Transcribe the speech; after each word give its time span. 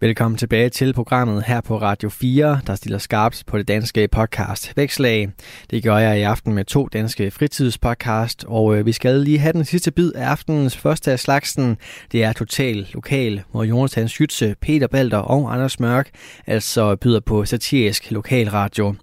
Velkommen 0.00 0.38
tilbage 0.38 0.68
til 0.68 0.92
programmet 0.92 1.44
her 1.44 1.60
på 1.60 1.80
Radio 1.80 2.08
4, 2.08 2.60
der 2.66 2.74
stiller 2.74 2.98
skarpt 2.98 3.44
på 3.46 3.58
det 3.58 3.68
danske 3.68 4.08
podcast 4.08 4.72
Vækslag. 4.76 5.28
Det 5.70 5.82
gør 5.82 5.96
jeg 5.96 6.18
i 6.18 6.22
aften 6.22 6.54
med 6.54 6.64
to 6.64 6.88
danske 6.92 7.30
fritidspodcast, 7.30 8.44
og 8.48 8.76
øh, 8.76 8.86
vi 8.86 8.92
skal 8.92 9.20
lige 9.20 9.38
have 9.38 9.52
den 9.52 9.64
sidste 9.64 9.90
bid 9.90 10.12
af 10.12 10.26
aftenens 10.26 10.76
første 10.76 11.12
af 11.12 11.20
slagsen. 11.20 11.76
Det 12.12 12.24
er 12.24 12.32
Total 12.32 12.88
Lokal, 12.94 13.42
hvor 13.50 13.64
Jonathan 13.64 14.06
Schütze, 14.06 14.54
Peter 14.60 14.86
Balder 14.86 15.18
og 15.18 15.54
Anders 15.54 15.80
Mørk 15.80 16.10
altså 16.46 16.96
byder 16.96 17.20
på 17.20 17.44
satirisk 17.44 18.10
lokalradio. 18.10 18.94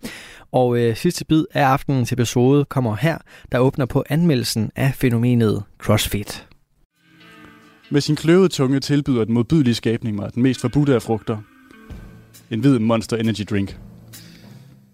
Og 0.52 0.78
øh, 0.78 0.96
sidste 0.96 1.26
bid 1.26 1.46
af 1.54 1.64
aftenens 1.64 2.12
episode 2.12 2.66
kommer 2.66 2.96
her, 2.96 3.18
der 3.52 3.60
åbner 3.60 3.86
på 3.86 4.04
anmeldelsen 4.10 4.72
af 4.76 4.94
fænomenet 4.96 5.64
CrossFit. 5.80 6.48
Med 7.94 8.02
sin 8.02 8.16
kløvede 8.16 8.50
tunge 8.50 8.80
tilbyder 8.80 9.26
den 9.26 9.34
modbydelige 9.34 9.76
skabning 9.76 10.16
mig 10.16 10.34
den 10.34 10.44
mest 10.44 10.62
forbudte 10.62 10.96
af 10.96 11.02
frugter. 11.02 11.38
En 12.52 12.60
hvid 12.60 12.80
Monster 12.80 13.18
Energy 13.18 13.42
Drink. 13.50 13.80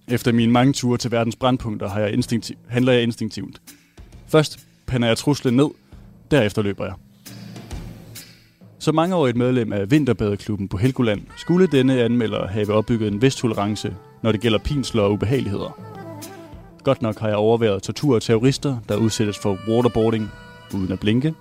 Efter 0.08 0.32
mine 0.32 0.52
mange 0.52 0.74
ture 0.74 0.98
til 0.98 1.12
verdens 1.12 1.36
brandpunkter 1.36 1.90
har 1.90 2.00
jeg 2.00 2.14
instinktiv, 2.14 2.56
handler 2.68 2.94
jeg 2.94 3.04
instinktivt. 3.04 3.62
Først 4.28 4.60
pander 4.88 5.08
jeg 5.08 5.18
truslen 5.18 5.56
ned, 5.56 5.68
derefter 6.32 6.62
løber 6.62 6.86
jeg. 6.86 6.94
Som 8.80 8.96
mangeårigt 8.96 9.38
medlem 9.38 9.74
af 9.74 9.92
Vinterbadeklubben 9.92 10.68
på 10.68 10.78
Helgoland, 10.78 11.22
skulle 11.38 11.68
denne 11.68 12.04
anmelder 12.04 12.48
have 12.48 12.74
opbygget 12.74 13.08
en 13.08 13.22
vis 13.22 13.36
tolerance, 13.36 13.96
når 14.24 14.32
det 14.32 14.42
gælder 14.42 14.60
pinsler 14.60 15.02
og 15.02 15.12
ubehageligheder. 15.12 15.80
Godt 16.84 17.02
nok 17.02 17.20
har 17.20 17.28
jeg 17.28 17.38
overværet 17.38 17.84
tortur 17.84 18.16
af 18.16 18.22
terrorister, 18.22 18.78
der 18.90 18.96
udsættes 18.96 19.38
for 19.38 19.58
waterboarding 19.68 20.32
uden 20.74 20.92
at 20.92 21.00
blinke, 21.00 21.34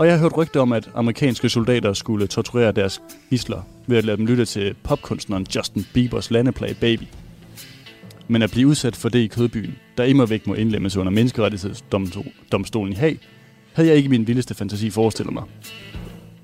og 0.00 0.06
jeg 0.06 0.14
har 0.14 0.20
hørt 0.20 0.36
rygter 0.36 0.60
om, 0.60 0.72
at 0.72 0.90
amerikanske 0.94 1.48
soldater 1.48 1.92
skulle 1.92 2.26
torturere 2.26 2.72
deres 2.72 3.02
gisler 3.30 3.62
ved 3.86 3.98
at 3.98 4.04
lade 4.04 4.16
dem 4.16 4.26
lytte 4.26 4.44
til 4.44 4.74
popkunstneren 4.82 5.46
Justin 5.56 5.86
Biebers 5.94 6.30
landeplage 6.30 6.74
Baby. 6.74 7.02
Men 8.28 8.42
at 8.42 8.50
blive 8.50 8.68
udsat 8.68 8.96
for 8.96 9.08
det 9.08 9.18
i 9.18 9.26
kødbyen, 9.26 9.74
der 9.96 10.04
immer 10.04 10.26
væk 10.26 10.46
må 10.46 10.54
indlemmes 10.54 10.96
under 10.96 11.12
menneskerettighedsdomstolen 11.12 12.92
i 12.92 12.96
Haag, 12.96 13.18
havde 13.72 13.88
jeg 13.88 13.96
ikke 13.96 14.08
min 14.08 14.26
vildeste 14.26 14.54
fantasi 14.54 14.90
forestillet 14.90 15.34
mig. 15.34 15.42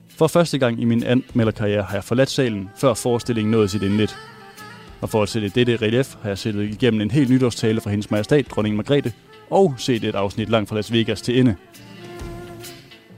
For 0.08 0.26
første 0.26 0.58
gang 0.58 0.80
i 0.80 0.84
min 0.84 1.04
anmelderkarriere 1.04 1.82
har 1.82 1.94
jeg 1.94 2.04
forladt 2.04 2.30
salen, 2.30 2.70
før 2.76 2.94
forestillingen 2.94 3.50
nåede 3.50 3.68
sit 3.68 3.82
indlet. 3.82 4.16
Og 5.00 5.10
for 5.10 5.22
at 5.22 5.28
sætte 5.28 5.48
dette 5.48 5.76
relief 5.76 6.14
har 6.22 6.28
jeg 6.28 6.38
sættet 6.38 6.62
igennem 6.62 7.00
en 7.00 7.10
helt 7.10 7.30
nytårstale 7.30 7.80
fra 7.80 7.90
hendes 7.90 8.10
majestat, 8.10 8.50
dronning 8.50 8.76
Margrethe, 8.76 9.12
og 9.50 9.74
set 9.78 10.04
et 10.04 10.14
afsnit 10.14 10.48
langt 10.48 10.68
fra 10.68 10.76
Las 10.76 10.92
Vegas 10.92 11.22
til 11.22 11.40
ende, 11.40 11.56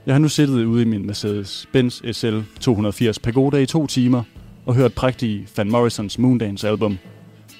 jeg 0.05 0.13
har 0.13 0.19
nu 0.19 0.29
siddet 0.29 0.65
ude 0.65 0.81
i 0.81 0.85
min 0.85 1.09
Mercedes-Benz 1.09 2.11
SL 2.11 2.39
280 2.59 3.19
Pagoda 3.19 3.57
i 3.57 3.65
to 3.65 3.87
timer 3.87 4.23
og 4.65 4.75
hørt 4.75 4.93
prægtige 4.93 5.47
Van 5.57 5.71
Morrisons 5.71 6.17
Moondance 6.17 6.67
album 6.67 6.97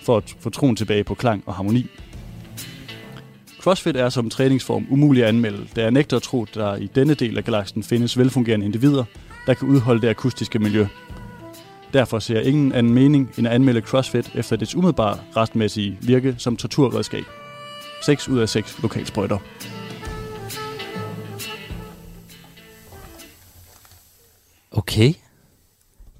for 0.04 0.18
at 0.18 0.36
få 0.40 0.50
troen 0.50 0.76
tilbage 0.76 1.04
på 1.04 1.16
klang 1.16 1.44
og 1.46 1.54
harmoni. 1.54 1.88
CrossFit 3.62 3.96
er 3.96 4.10
som 4.10 4.30
træningsform 4.30 4.86
umulig 4.90 5.24
at 5.24 5.30
anmelde, 5.30 5.68
da 5.76 5.82
jeg 5.82 5.92
nægter 5.92 6.18
at 6.18 6.24
tro, 6.24 6.44
at 6.44 6.56
der 6.56 6.76
i 6.76 6.90
denne 6.96 7.14
del 7.14 7.38
af 7.38 7.44
galaksen 7.44 7.84
findes 7.84 8.18
velfungerende 8.18 8.66
individer, 8.66 9.04
der 9.48 9.54
kan 9.54 9.68
udholde 9.68 10.02
det 10.02 10.10
akustiske 10.10 10.60
miljø. 10.60 10.86
Derfor 11.94 12.20
ser 12.20 12.36
jeg 12.36 12.46
ingen 12.46 12.72
anden 12.72 12.94
mening 12.94 13.32
end 13.38 13.48
at 13.48 13.54
anmelde 13.54 13.82
CrossFit 13.82 14.32
efter 14.36 14.56
dets 14.56 14.76
umiddelbare 14.76 15.18
restmæssige 15.38 15.98
virke 16.02 16.36
som 16.38 16.58
torturredskab. 16.58 17.24
6 18.06 18.30
ud 18.30 18.40
af 18.40 18.50
6 18.50 18.82
lokalsprøjter. 18.82 19.38
Okay. 24.90 25.14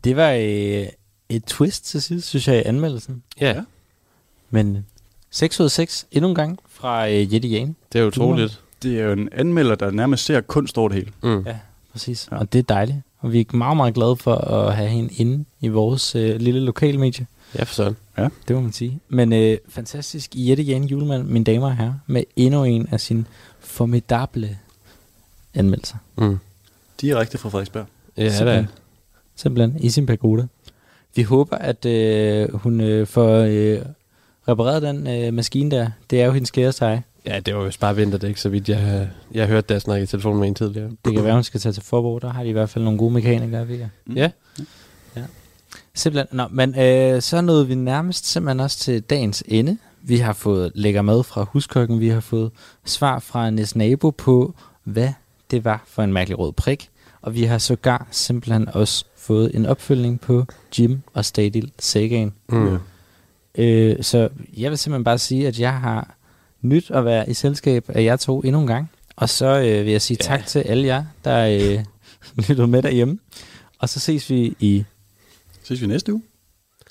Det 0.04 0.16
var 0.16 0.32
øh, 0.32 0.88
et 1.30 1.44
twist 1.46 1.86
til 1.86 2.02
sidst, 2.02 2.28
synes 2.28 2.48
jeg, 2.48 2.58
i 2.58 2.62
anmeldelsen. 2.62 3.24
Ja. 3.42 3.48
ja. 3.48 3.62
Men 4.50 4.86
6 5.30 5.60
ud 5.60 5.66
af 5.66 5.72
6 5.72 6.08
endnu 6.12 6.30
en 6.30 6.36
gang 6.36 6.60
fra 6.70 7.10
øh, 7.10 7.34
Jette 7.34 7.48
Jane. 7.48 7.76
Det 7.94 8.02
er 8.02 8.06
utroligt. 8.06 8.62
Det 8.84 9.00
er 9.00 9.04
jo 9.04 9.12
en 9.12 9.30
anmelder, 9.32 9.76
der 9.76 9.92
nærmest 9.92 10.26
ser 10.26 10.42
kunst 10.42 10.78
over 10.78 10.90
det 10.90 10.96
hele. 10.96 11.12
Mm. 11.24 11.44
Ja, 11.48 11.58
præcis. 11.92 12.28
Ja. 12.32 12.38
Og 12.38 12.54
det 12.54 12.60
er 12.60 12.64
dejligt. 12.64 12.98
Og 13.20 13.34
vi 13.34 13.40
er 13.40 13.56
meget, 13.56 13.78
meget 13.78 13.94
glade 13.94 14.16
for 14.16 14.36
at 14.36 14.76
have 14.76 14.90
hende 14.90 15.14
inde 15.14 15.46
i 15.62 15.68
vores 15.68 16.16
øh, 16.16 16.36
lille 16.36 16.60
lokalmedie. 16.60 17.28
Ja, 17.56 17.64
for 17.64 17.74
sådan. 17.74 17.96
Ja. 18.18 18.28
Det 18.48 18.56
må 18.56 18.62
man 18.62 18.72
sige. 18.72 19.00
Men 19.10 19.34
øh, 19.34 19.58
fantastisk 19.70 20.32
Jette 20.36 20.64
Jane 20.64 20.88
Julemand, 20.88 21.24
mine 21.24 21.46
damer 21.46 21.68
og 21.68 21.78
herrer, 21.78 21.94
med 22.08 22.24
endnu 22.36 22.64
en 22.64 22.88
af 22.92 23.00
sine 23.00 23.26
formidable 23.60 24.58
anmeldelser. 25.54 25.98
Mm. 26.18 26.40
Direkte 27.02 27.38
fra 27.38 27.50
Frederiksberg. 27.50 27.86
Ja, 28.20 28.30
Simpelthen. 28.30 28.64
det 28.64 28.74
Simpelthen 29.36 29.84
i 29.84 29.90
sin 29.90 30.06
pagoda. 30.06 30.48
Vi 31.16 31.24
håber, 31.24 31.58
at 31.58 31.86
øh, 31.86 32.54
hun 32.54 32.82
øh, 32.82 33.08
får 33.08 33.36
øh, 33.36 33.80
repareret 34.48 34.82
den 34.82 35.08
øh, 35.08 35.34
maskine 35.34 35.72
der. 35.72 35.90
Det 36.10 36.22
er 36.22 36.26
jo 36.26 36.32
hendes 36.32 36.52
kære 36.52 36.72
sig. 36.72 37.02
Ja, 37.26 37.40
det 37.40 37.56
var 37.56 37.64
jo 37.64 37.72
bare 37.80 37.96
vinterdæk, 37.96 38.38
så 38.38 38.50
vidt 38.50 38.70
jeg, 38.70 39.10
jeg 39.34 39.48
hørte 39.48 39.68
det, 39.68 39.74
jeg 39.74 39.82
snakkede 39.82 40.04
i 40.04 40.08
telefonen 40.08 40.40
med 40.40 40.48
en 40.48 40.56
tidligere. 40.56 40.90
Det 41.06 41.14
kan 41.14 41.24
være, 41.24 41.34
hun 41.34 41.44
skal 41.44 41.60
tage 41.60 41.74
til 41.74 41.84
Forborg. 41.84 42.22
Der 42.22 42.30
har 42.30 42.44
de 42.44 42.50
i 42.50 42.52
hvert 42.52 42.70
fald 42.70 42.84
nogle 42.84 43.00
gode 43.00 43.14
mekanikere, 43.14 43.68
ved 43.68 43.78
jeg. 43.78 43.90
Mm. 44.06 44.16
Ja. 44.16 44.30
ja. 45.16 45.22
Simpelthen. 45.94 46.38
Nå, 46.38 46.48
men 46.52 46.80
øh, 46.80 47.22
så 47.22 47.42
nåede 47.42 47.68
vi 47.68 47.76
nærmest 47.76 48.26
simpelthen 48.28 48.60
også 48.60 48.78
til 48.80 49.02
dagens 49.02 49.44
ende. 49.48 49.78
Vi 50.02 50.18
har 50.18 50.34
fået 50.34 50.72
lækker 50.76 51.02
mad 51.02 51.24
fra 51.24 51.44
huskøkken. 51.44 52.00
Vi 52.00 52.08
har 52.10 52.20
fået 52.20 52.52
svar 52.86 53.20
fra 53.20 53.50
Næs 53.50 53.76
nabo 53.76 54.10
på, 54.10 54.54
hvad 54.84 55.10
det 55.52 55.66
var 55.66 55.84
for 55.88 56.04
en 56.04 56.14
mærkelig 56.14 56.40
rød 56.40 56.52
prik. 56.52 56.90
Og 57.22 57.36
vi 57.36 57.44
har 57.44 57.58
sågar 57.58 58.08
simpelthen 58.12 58.70
også 58.70 59.06
fået 59.18 59.56
en 59.56 59.66
opfølgning 59.66 60.22
på 60.22 60.46
Jim 60.80 61.02
og 61.14 61.26
Stadil 61.26 61.72
Sagan. 61.80 62.34
Mm. 62.50 62.78
Øh, 63.56 64.04
så 64.04 64.30
jeg 64.58 64.70
vil 64.70 64.78
simpelthen 64.78 65.04
bare 65.04 65.18
sige, 65.18 65.48
at 65.48 65.60
jeg 65.60 65.74
har 65.74 66.16
nyt 66.62 66.92
at 66.92 67.06
være 67.06 67.30
i 67.30 67.34
selskab 67.34 67.86
af 67.88 68.04
jer 68.04 68.16
to 68.16 68.40
endnu 68.40 68.62
en 68.62 68.68
gang. 68.68 68.92
Og 69.16 69.30
så 69.30 69.46
øh, 69.46 69.86
vil 69.86 69.92
jeg 69.92 70.02
sige 70.02 70.18
ja. 70.22 70.26
tak 70.26 70.46
til 70.46 70.60
alle 70.60 70.88
jer, 70.88 71.06
der 71.26 71.46
øh, 71.46 71.86
lytter 72.48 72.66
med 72.66 72.82
derhjemme. 72.82 73.20
Og 73.80 73.90
så 73.90 74.00
ses 74.00 74.30
vi 74.30 74.56
i... 74.60 74.86
Ses 75.64 75.82
vi 75.82 75.88
næste 75.88 76.14
uge? 76.14 76.24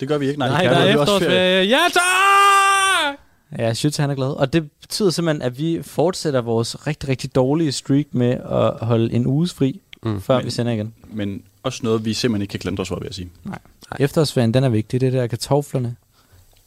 Det 0.01 0.09
gør 0.09 0.19
vi 0.19 0.27
ikke. 0.29 0.39
Nej, 0.39 0.49
Nej 0.49 0.63
der 0.63 0.71
er 0.71 0.87
efterårsferie. 0.87 1.69
Ja, 1.69 1.79
tak! 1.93 3.19
Ja, 3.59 3.73
Schütz 3.73 4.01
han 4.01 4.11
er 4.11 4.15
glad. 4.15 4.31
Og 4.31 4.53
det 4.53 4.71
betyder 4.81 5.11
simpelthen, 5.11 5.43
at 5.43 5.59
vi 5.59 5.83
fortsætter 5.83 6.41
vores 6.41 6.87
rigtig, 6.87 7.09
rigtig 7.09 7.35
dårlige 7.35 7.73
streak 7.73 8.07
med 8.13 8.31
at 8.31 8.87
holde 8.87 9.13
en 9.13 9.27
uges 9.27 9.55
fri 9.55 9.81
mm. 10.03 10.21
før 10.21 10.37
men, 10.37 10.47
vi 10.47 10.51
sender 10.51 10.73
igen. 10.73 10.95
Men 11.13 11.43
også 11.63 11.81
noget, 11.83 12.05
vi 12.05 12.15
simpelthen 12.15 12.43
ikke 12.43 12.51
kan 12.53 12.61
klandre 12.61 12.83
os 12.83 12.89
for, 12.89 12.99
vil 12.99 13.07
jeg 13.07 13.15
sige. 13.15 13.31
Nej. 13.45 13.59
Nej. 13.91 13.97
Efterårsferien, 14.01 14.55
den 14.55 14.65
er 14.65 14.69
vigtig. 14.69 15.01
Det 15.01 15.07
er 15.07 15.11
der 15.21 15.27
kartoflerne 15.27 15.97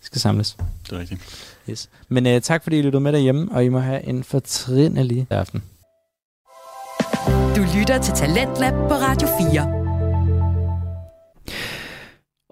skal 0.02 0.22
samles. 0.22 0.58
Det 0.86 0.96
er 0.96 1.00
rigtigt. 1.00 1.22
Yes. 1.70 1.90
Men 2.10 2.26
uh, 2.26 2.42
tak 2.42 2.64
fordi 2.64 2.80
I 2.80 2.82
lyttede 2.82 3.02
med 3.02 3.14
derhjemme, 3.14 3.52
og 3.52 3.66
I 3.66 3.70
må 3.70 3.80
have 3.80 4.08
en 4.08 4.24
fortrinelig 4.24 5.28
aften. 5.30 5.64
Du 7.56 7.66
lytter 7.78 8.02
til 8.04 8.14
Talentlab 8.14 8.74
på 8.74 8.94
Radio 8.94 9.28
4. 9.52 9.81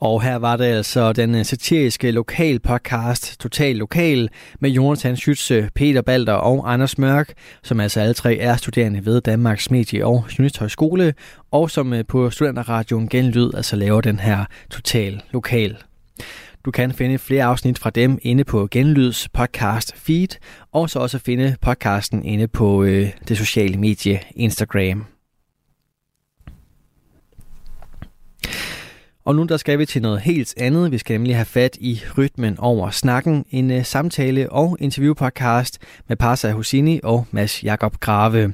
Og 0.02 0.22
her 0.22 0.36
var 0.36 0.58
det 0.58 0.66
altså 0.66 1.14
den 1.14 1.36
øh, 1.36 1.46
satiriske 1.46 2.12
lokal 2.12 2.60
podcast 2.60 3.40
Total 3.40 3.76
Lokal 3.76 4.30
med 4.60 4.70
Jonathan 4.70 5.16
Schütze, 5.16 5.54
øh, 5.54 5.70
Peter 5.76 6.02
Balder 6.02 6.34
og 6.34 6.74
Anders 6.74 6.98
Mørk, 6.98 7.34
som 7.64 7.80
altså 7.80 8.00
alle 8.00 8.14
tre 8.14 8.38
er 8.38 8.56
studerende 8.56 9.06
ved 9.06 9.22
Danmarks 9.22 9.72
Medie- 9.72 10.06
og 10.06 10.26
Journalisthøjskole, 10.30 11.14
og 11.52 11.72
som 11.72 11.94
øh, 11.94 12.06
på 12.08 12.30
Studenterradioen 12.30 13.10
Genlyd 13.10 13.52
altså 13.54 13.76
laver 13.76 14.02
den 14.02 14.20
her 14.20 14.46
Total 14.70 15.22
Lokal 15.32 15.78
du 16.66 16.72
kan 16.72 16.92
finde 16.92 17.18
flere 17.18 17.44
afsnit 17.44 17.80
fra 17.80 17.90
dem 17.90 18.20
inde 18.22 18.44
på 18.44 18.68
Genlyds 18.72 19.30
podcast 19.30 19.98
feed, 19.98 20.28
og 20.72 20.90
så 20.90 21.00
også 21.00 21.20
finde 21.20 21.56
podcasten 21.62 22.26
inde 22.26 22.48
på 22.48 22.84
øh, 22.84 23.10
det 23.28 23.38
sociale 23.38 23.78
medie 23.78 24.20
Instagram. 24.36 25.06
Og 29.30 29.36
nu 29.36 29.44
der 29.44 29.58
skal 29.58 29.80
vi 29.80 29.86
til 29.86 30.02
noget 30.02 30.22
helt 30.22 30.54
andet. 30.58 30.92
Vi 30.92 30.98
skal 30.98 31.14
nemlig 31.14 31.36
have 31.36 31.46
fat 31.46 31.78
i 31.82 32.02
rytmen 32.18 32.60
over 32.60 32.90
snakken. 32.90 33.46
En 33.52 33.72
uh, 33.72 33.84
samtale- 33.84 34.52
og 34.52 34.78
interviewpodcast 34.80 35.78
med 36.08 36.18
Parsa 36.18 36.52
Husini 36.52 37.00
og 37.04 37.26
Mads 37.32 37.64
Jakob 37.64 38.00
Grave. 38.00 38.54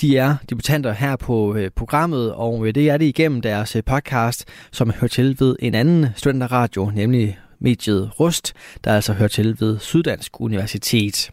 De 0.00 0.16
er 0.16 0.36
debutanter 0.50 0.92
her 0.92 1.16
på 1.16 1.50
uh, 1.54 1.60
programmet, 1.76 2.32
og 2.32 2.58
uh, 2.58 2.66
det 2.66 2.90
er 2.90 2.96
det 2.96 3.04
igennem 3.04 3.40
deres 3.40 3.76
uh, 3.76 3.82
podcast, 3.86 4.44
som 4.72 4.90
hører 4.90 5.08
til 5.08 5.36
ved 5.40 5.56
en 5.58 5.74
anden 5.74 6.06
studenterradio, 6.16 6.90
nemlig 6.94 7.38
mediet 7.60 8.20
Rust, 8.20 8.52
der 8.84 8.94
altså 8.94 9.12
hører 9.12 9.28
til 9.28 9.56
ved 9.60 9.78
Syddansk 9.78 10.40
Universitet. 10.40 11.30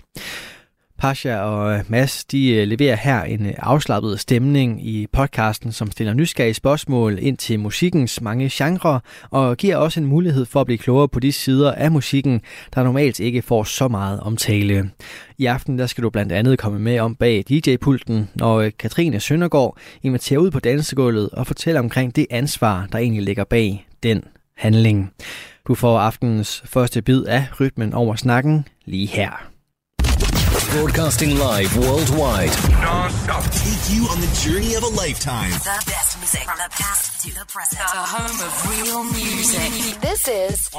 Pasha 1.02 1.38
og 1.38 1.74
øh, 1.74 1.84
Mads 1.88 2.26
de 2.26 2.54
øh, 2.54 2.68
leverer 2.68 2.96
her 2.96 3.24
en 3.24 3.46
øh, 3.46 3.54
afslappet 3.58 4.20
stemning 4.20 4.88
i 4.88 5.08
podcasten, 5.14 5.72
som 5.72 5.92
stiller 5.92 6.14
nysgerrige 6.14 6.54
spørgsmål 6.54 7.18
ind 7.22 7.38
til 7.38 7.60
musikkens 7.60 8.22
mange 8.22 8.50
genrer, 8.54 9.00
og 9.30 9.58
giver 9.58 9.76
også 9.76 10.00
en 10.00 10.06
mulighed 10.06 10.46
for 10.46 10.62
at 10.62 10.66
blive 10.66 10.78
klogere 10.78 11.08
på 11.10 11.20
de 11.20 11.32
sider 11.32 11.72
af 11.72 11.92
musikken, 11.92 12.42
der 12.76 12.84
normalt 12.84 13.20
ikke 13.20 13.42
får 13.42 13.64
så 13.64 13.88
meget 13.88 14.20
omtale. 14.20 14.90
I 15.38 15.46
aften 15.46 15.80
der 15.80 15.88
skal 15.88 16.04
du 16.04 16.10
blandt 16.10 16.32
andet 16.32 16.60
komme 16.60 16.80
med 16.80 17.00
om 17.00 17.16
bag 17.16 17.44
DJ-pulten, 17.50 18.30
når 18.36 18.70
Katrine 18.80 19.20
Søndergaard 19.20 19.78
inviterer 20.04 20.40
ud 20.40 20.52
på 20.52 20.60
dansegulvet 20.60 21.30
og 21.30 21.48
fortæller 21.48 21.80
omkring 21.80 22.16
det 22.16 22.28
ansvar, 22.30 22.88
der 22.92 22.98
egentlig 22.98 23.24
ligger 23.24 23.44
bag 23.44 23.88
den 24.04 24.24
handling. 24.58 25.12
Du 25.68 25.76
får 25.76 26.00
aftenens 26.00 26.64
første 26.66 27.02
bid 27.02 27.24
af 27.24 27.48
rytmen 27.60 27.94
over 27.94 28.16
snakken 28.16 28.68
lige 28.86 29.08
her. 29.08 29.52
Broadcasting 30.78 31.32
live 31.32 31.72
worldwide. 31.78 32.56
Non-stop. 32.82 33.44
Take 33.52 33.84
you 33.94 34.02
on 34.14 34.18
the 34.26 34.32
journey 34.44 34.72
of 34.80 34.84
a 34.84 34.92
lifetime. 35.04 35.52
The 35.52 35.80
best 35.94 36.12
music 36.20 36.44
from 36.48 36.60
the 36.66 36.72
past 36.82 37.06
to 37.24 37.30
the 37.40 37.46
present. 37.54 37.88
The 38.00 38.08
home 38.16 38.40
of 38.48 38.52
real 38.72 39.04
music. 39.04 39.70
This 40.08 40.22
is 40.48 40.72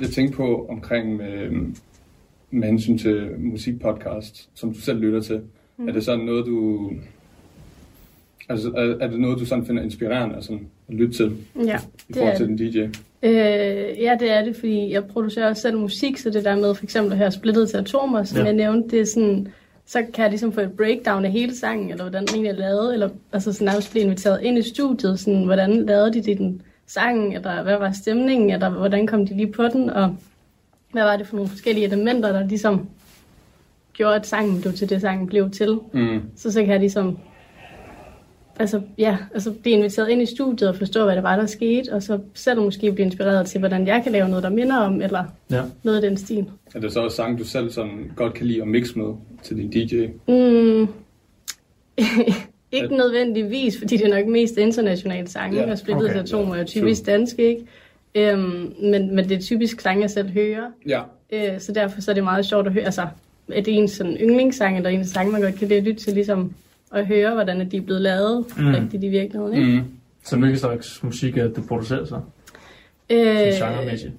Jeg 0.00 0.10
tænkte 0.10 0.36
på 0.36 0.66
omkring 0.70 1.16
med, 1.16 1.50
med 2.50 2.68
hensyn 2.68 2.98
til 2.98 3.30
musikpodcast, 3.38 4.48
som 4.54 4.72
du 4.74 4.80
selv 4.80 4.98
lytter 5.00 5.20
til. 5.22 5.42
Mm. 5.78 5.88
Er 5.88 5.92
det 5.92 6.04
sådan 6.04 6.24
noget, 6.24 6.46
du... 6.46 6.90
Altså, 8.48 8.68
er, 8.76 8.96
er 9.04 9.08
det 9.10 9.20
noget, 9.20 9.38
du 9.38 9.44
sådan 9.46 9.66
finder 9.66 9.82
inspirerende 9.82 10.36
sådan, 10.42 10.66
at 10.88 10.94
lytte 10.94 11.14
til 11.14 11.36
Ja, 11.66 11.78
i 12.08 12.12
det 12.12 12.16
forhold 12.16 12.36
til 12.36 12.48
det. 12.48 12.58
den 12.58 12.68
DJ? 12.70 12.78
Øh, 13.22 13.32
ja, 14.02 14.16
det 14.20 14.30
er 14.30 14.44
det, 14.44 14.56
fordi 14.56 14.92
jeg 14.92 15.04
producerer 15.04 15.48
også 15.48 15.62
selv 15.62 15.78
musik, 15.78 16.16
så 16.18 16.30
det 16.30 16.44
der 16.44 16.56
med 16.56 16.74
for 16.74 16.84
eksempel 16.84 17.12
at 17.12 17.18
have 17.18 17.30
splittet 17.30 17.68
til 17.70 17.76
atomer, 17.76 18.24
som 18.24 18.36
Ja. 18.36 18.42
ja. 18.42 18.46
jeg 18.46 18.54
nævnte, 18.56 18.88
det 18.96 19.00
er 19.00 19.04
sådan, 19.14 19.48
så 19.86 19.98
kan 20.14 20.22
jeg 20.22 20.30
ligesom 20.30 20.52
få 20.52 20.60
et 20.60 20.72
breakdown 20.72 21.24
af 21.24 21.30
hele 21.32 21.56
sangen, 21.56 21.90
eller 21.90 22.04
hvordan 22.04 22.26
den 22.26 22.34
egentlig 22.34 22.50
er 22.50 22.56
lavet, 22.68 22.92
eller 22.94 23.08
altså 23.32 23.52
sådan 23.52 23.64
nærmest 23.66 23.90
blive 23.90 24.04
inviteret 24.04 24.42
ind 24.42 24.58
i 24.58 24.62
studiet, 24.62 25.20
sådan, 25.20 25.44
hvordan 25.44 25.86
lavede 25.86 26.12
de 26.12 26.22
det, 26.22 26.38
den 26.38 26.62
sang, 26.86 27.34
eller 27.34 27.62
hvad 27.62 27.76
var 27.78 27.92
stemningen, 27.92 28.50
eller 28.50 28.70
hvordan 28.70 29.06
kom 29.06 29.26
de 29.26 29.36
lige 29.36 29.52
på 29.52 29.62
den, 29.68 29.90
og 29.90 30.16
hvad 30.92 31.02
var 31.02 31.16
det 31.16 31.26
for 31.26 31.36
nogle 31.36 31.50
forskellige 31.50 31.86
elementer, 31.86 32.32
der 32.32 32.46
ligesom 32.48 32.88
gjorde, 33.92 34.14
at 34.16 34.26
sangen 34.26 34.60
blev 34.60 34.72
til 34.72 34.90
det, 34.90 35.00
sangen 35.00 35.26
blev 35.26 35.50
til. 35.50 35.78
Mm. 35.92 36.20
Så 36.36 36.52
så 36.52 36.60
kan 36.60 36.70
jeg 36.70 36.80
ligesom 36.80 37.18
altså, 38.58 38.80
ja, 38.98 39.16
altså 39.34 39.52
blive 39.52 39.76
inviteret 39.76 40.08
ind 40.08 40.22
i 40.22 40.26
studiet 40.26 40.70
og 40.70 40.76
forstå, 40.76 41.04
hvad 41.04 41.14
det 41.14 41.22
var, 41.22 41.36
der 41.36 41.46
skete, 41.46 41.92
og 41.92 42.02
så 42.02 42.18
selv 42.34 42.60
måske 42.60 42.92
blive 42.92 43.06
inspireret 43.06 43.46
til, 43.46 43.58
hvordan 43.58 43.86
jeg 43.86 44.00
kan 44.02 44.12
lave 44.12 44.28
noget, 44.28 44.42
der 44.42 44.50
minder 44.50 44.76
om, 44.76 45.02
eller 45.02 45.24
Ja. 45.50 45.62
noget 45.82 46.02
af 46.02 46.08
den 46.08 46.16
stil. 46.16 46.46
Er 46.74 46.80
det 46.80 46.92
så 46.92 47.00
også 47.00 47.16
sang, 47.16 47.38
du 47.38 47.44
selv 47.44 47.70
sådan 47.70 48.10
godt 48.16 48.34
kan 48.34 48.46
lide 48.46 48.62
at 48.62 48.68
mixe 48.68 48.98
med 48.98 49.14
til 49.42 49.56
din 49.56 49.70
DJ? 49.70 50.06
Mm. 50.28 50.88
ikke 52.72 52.96
nødvendigvis, 52.96 53.78
fordi 53.78 53.96
det 53.96 54.06
er 54.12 54.16
nok 54.20 54.26
mest 54.32 54.56
internationale 54.56 55.28
sange, 55.28 55.56
Ja, 55.56 55.64
ja, 55.66 55.72
og 55.72 55.78
splittet 55.78 56.04
okay. 56.04 56.14
til 56.14 56.20
atomer 56.20 56.54
er 56.54 56.58
Ja, 56.58 56.64
typisk 56.64 57.06
danske, 57.06 57.48
ikke? 57.48 57.62
Øhm, 58.14 58.72
men, 58.82 59.14
men 59.14 59.28
det 59.28 59.36
er 59.36 59.40
typisk 59.40 59.80
sange, 59.80 60.02
jeg 60.02 60.10
selv 60.10 60.28
hører, 60.30 60.70
Ja. 60.88 61.00
øh, 61.32 61.60
så 61.60 61.72
derfor 61.72 62.00
så 62.00 62.10
er 62.10 62.14
det 62.14 62.24
meget 62.24 62.46
sjovt 62.46 62.66
at 62.66 62.72
høre, 62.72 62.84
altså, 62.84 63.06
er 63.52 63.60
det 63.62 63.74
en 63.76 63.88
sådan 63.88 64.16
yndlingssang, 64.16 64.76
eller 64.76 64.90
en 64.90 65.04
sang, 65.06 65.30
man 65.30 65.40
godt 65.40 65.54
kan 65.54 65.68
lide 65.68 65.78
at 65.78 65.84
lytte 65.84 66.00
til, 66.04 66.12
ligesom 66.14 66.52
at 66.94 67.06
høre, 67.06 67.34
hvordan 67.34 67.70
de 67.70 67.76
er 67.76 67.80
blevet 67.80 68.02
lavet 68.02 68.44
Mm. 68.58 68.66
rigtigt 68.74 69.04
i 69.04 69.08
virkeligheden, 69.08 69.54
ikke? 69.54 69.72
Mm. 69.80 69.84
Så 70.24 70.36
hvilken 70.36 70.58
slags 70.58 71.02
musik 71.02 71.36
er 71.36 71.44
det, 71.44 71.56
du 71.56 71.62
producerer 71.68 72.04
så? 72.04 72.20
Øh, 73.10 73.18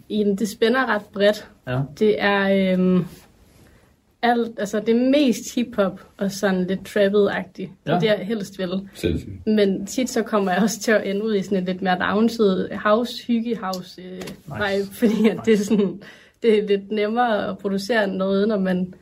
jamen, 0.10 0.36
det 0.36 0.50
spænder 0.50 0.86
ret 0.86 1.02
bredt. 1.14 1.48
Ja. 1.68 1.80
Det 2.00 2.16
er 2.24 2.74
øhm, 2.74 3.06
alt, 4.22 4.60
altså 4.60 4.80
det 4.80 4.90
er 4.96 5.10
mest 5.10 5.56
hiphop 5.56 6.02
og 6.18 6.32
sådan 6.32 6.66
lidt 6.68 6.86
trappet-agtigt. 6.86 7.72
Ja. 7.88 7.94
Ja. 7.94 8.00
Det 8.00 8.10
er 8.10 8.14
jeg 8.18 8.26
helst 8.26 8.60
vil. 8.60 8.70
Sindssygt. 8.94 9.48
Men 9.48 9.86
tit 9.86 10.10
så 10.10 10.22
kommer 10.24 10.52
jeg 10.52 10.62
også 10.64 10.80
til 10.80 10.92
at 10.92 11.08
ende 11.10 11.24
ud 11.24 11.36
i 11.36 11.42
sådan 11.42 11.58
et 11.58 11.64
lidt 11.64 11.82
mere 11.82 11.98
downside 12.00 12.70
house, 12.84 13.28
hygge 13.28 13.58
house 13.58 14.02
øh, 14.02 14.12
nice. 14.18 14.30
vibe, 14.48 14.96
fordi 14.96 15.28
at 15.30 15.40
det 15.46 15.54
er 15.54 15.58
sådan, 15.58 16.02
det 16.44 16.60
er 16.60 16.68
lidt 16.68 16.92
nemmere 16.92 17.50
at 17.50 17.58
producere 17.58 18.08
noget, 18.08 18.48
når 18.48 18.60
man 18.60 18.94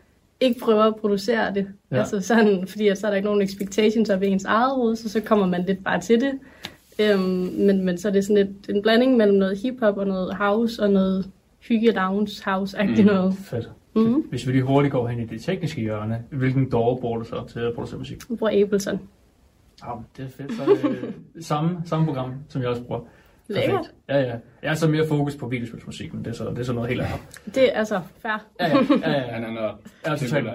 ikke 0.43 0.59
prøver 0.59 0.83
at 0.83 0.95
producere 0.95 1.53
det. 1.53 1.67
Ja. 1.91 1.97
Altså 1.97 2.21
sådan, 2.21 2.67
fordi 2.67 2.87
at 2.87 2.97
så 2.97 3.07
er 3.07 3.11
der 3.11 3.15
ikke 3.15 3.25
nogen 3.27 3.41
expectations 3.41 4.09
op 4.09 4.23
i 4.23 4.27
ens 4.27 4.45
eget 4.45 4.71
hoved, 4.75 4.95
så 4.95 5.09
så 5.09 5.19
kommer 5.21 5.47
man 5.47 5.63
lidt 5.65 5.83
bare 5.83 6.01
til 6.01 6.21
det. 6.21 6.31
Øhm, 6.99 7.21
men, 7.57 7.85
men 7.85 7.97
så 7.97 8.07
er 8.07 8.11
det 8.11 8.25
sådan 8.25 8.45
lidt 8.45 8.69
en 8.75 8.81
blanding 8.81 9.17
mellem 9.17 9.37
noget 9.37 9.57
hiphop 9.57 9.97
og 9.97 10.07
noget 10.07 10.35
house 10.35 10.83
og 10.83 10.89
noget 10.89 11.29
hygge 11.59 11.91
downs 11.91 12.39
house-agtigt 12.41 13.01
Mm. 13.01 13.05
noget. 13.05 13.33
Fedt. 13.33 13.69
Mhm. 13.95 14.13
Hvis 14.29 14.47
vi 14.47 14.51
lige 14.51 14.63
hurtigt 14.63 14.91
går 14.91 15.07
hen 15.07 15.19
i 15.19 15.25
det 15.25 15.41
tekniske 15.41 15.81
hjørne, 15.81 16.21
hvilken 16.29 16.69
DAW 16.69 16.99
bruger 16.99 17.17
du 17.19 17.23
så 17.25 17.43
til 17.53 17.59
at 17.59 17.73
producere 17.73 17.99
musik? 17.99 18.17
Jeg 18.29 18.37
bruger 18.37 18.61
Ableton. 18.63 18.99
Ja, 19.85 19.91
det 20.17 20.25
er 20.25 20.29
fedt. 20.29 20.53
Så 20.53 20.61
er 20.63 20.89
det 20.89 21.13
samme, 21.45 21.77
samme 21.85 22.05
program, 22.05 22.31
som 22.49 22.61
jeg 22.61 22.69
også 22.69 22.81
bruger. 22.83 23.01
Lækkert. 23.47 23.91
Ja, 24.09 24.19
ja. 24.21 24.35
Jeg 24.63 24.71
er 24.71 24.73
så 24.73 24.89
mere 24.89 25.07
fokus 25.07 25.35
på 25.35 25.47
videospilsmusik, 25.47 26.13
men 26.13 26.25
det 26.25 26.31
er 26.31 26.35
så, 26.35 26.49
det 26.49 26.59
er 26.59 26.63
så 26.63 26.73
noget 26.73 26.89
helt 26.89 27.01
andet. 27.01 27.19
Det 27.45 27.63
er 27.75 27.79
altså 27.79 28.01
fair. 28.19 28.45
Ja, 28.59 28.67
ja, 28.67 28.75
ja. 29.01 29.11
ja, 29.11 29.19
Han 29.19 29.43
ja. 29.43 29.49
er 29.49 29.53
nørd. 29.53 29.79
Jeg 30.05 30.13
er 30.13 30.17
totalt 30.17 30.47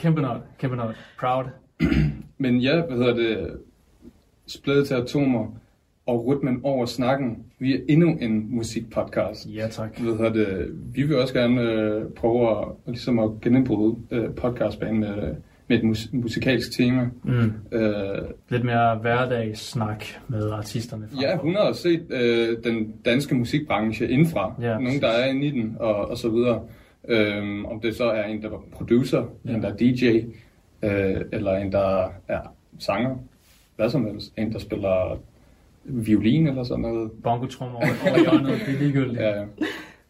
Kæmpe 0.00 0.22
nørd, 0.22 0.42
kæmpe 0.58 0.76
nørd. 0.76 0.94
Proud. 1.20 1.44
Men 2.38 2.60
ja, 2.60 2.82
hvad 2.82 2.96
hedder 2.96 3.14
det? 3.14 3.56
Splittet 4.46 4.86
til 4.86 4.94
atomer 4.94 5.46
og 6.06 6.26
rytmen 6.26 6.60
over 6.62 6.86
snakken. 6.86 7.44
Vi 7.58 7.74
er 7.74 7.80
endnu 7.88 8.18
en 8.20 8.56
musikpodcast. 8.56 9.46
Ja, 9.46 9.68
tak. 9.70 9.98
Hvad 9.98 10.12
hedder 10.12 10.32
det? 10.32 10.70
Vi 10.94 11.02
vil 11.02 11.18
også 11.18 11.34
gerne 11.34 11.60
øh, 11.60 12.04
prøve 12.10 12.50
at, 12.50 12.66
ligesom 12.86 13.18
at 13.18 13.30
genindbryde 13.42 13.96
øh, 14.10 14.34
podcastbanen 14.34 15.00
med, 15.00 15.34
med 15.68 15.78
et 15.78 15.84
mus- 15.84 16.08
musikalsk 16.12 16.76
tema. 16.76 17.08
Mm. 17.24 17.52
Øh, 17.72 18.18
Lidt 18.48 18.64
mere 18.64 18.96
hverdagssnak 18.98 20.04
med 20.28 20.50
artisterne. 20.50 21.08
frem 21.10 21.20
ja, 21.20 21.36
hun 21.36 21.54
har 21.54 21.72
set 21.72 22.06
øh, 22.10 22.56
den 22.64 22.94
danske 23.04 23.34
musikbranche 23.34 24.08
indfra. 24.08 24.54
Ja, 24.60 24.68
Nogen, 24.72 24.86
præcis. 24.86 25.00
der 25.00 25.08
er 25.08 25.26
inde 25.26 25.46
i 25.46 25.50
den, 25.50 25.76
og, 25.80 25.94
og 26.10 26.18
så 26.18 26.28
videre. 26.28 26.62
Øhm, 27.08 27.64
om 27.66 27.80
det 27.80 27.96
så 27.96 28.04
er 28.04 28.24
en, 28.24 28.42
der 28.42 28.50
er 28.50 28.64
producer, 28.72 29.18
Ja. 29.44 29.50
ja. 29.50 29.56
en, 29.56 29.62
der 29.62 29.68
er 29.68 29.76
DJ, 29.76 30.04
øh, 30.82 31.20
eller 31.32 31.52
en, 31.56 31.72
der 31.72 32.08
er 32.28 32.40
sanger, 32.78 33.16
hvad 33.76 33.90
som 33.90 34.04
helst. 34.06 34.32
En, 34.38 34.52
der 34.52 34.58
spiller 34.58 35.18
violin 35.84 36.46
eller 36.46 36.62
sådan 36.64 36.82
noget. 36.82 37.10
Bongotrummer 37.22 37.76
over, 37.78 38.18
hjørnet, 38.20 38.60
det 38.66 38.74
er 38.74 38.78
ligegyldigt. 38.78 39.20
Ja. 39.20 39.44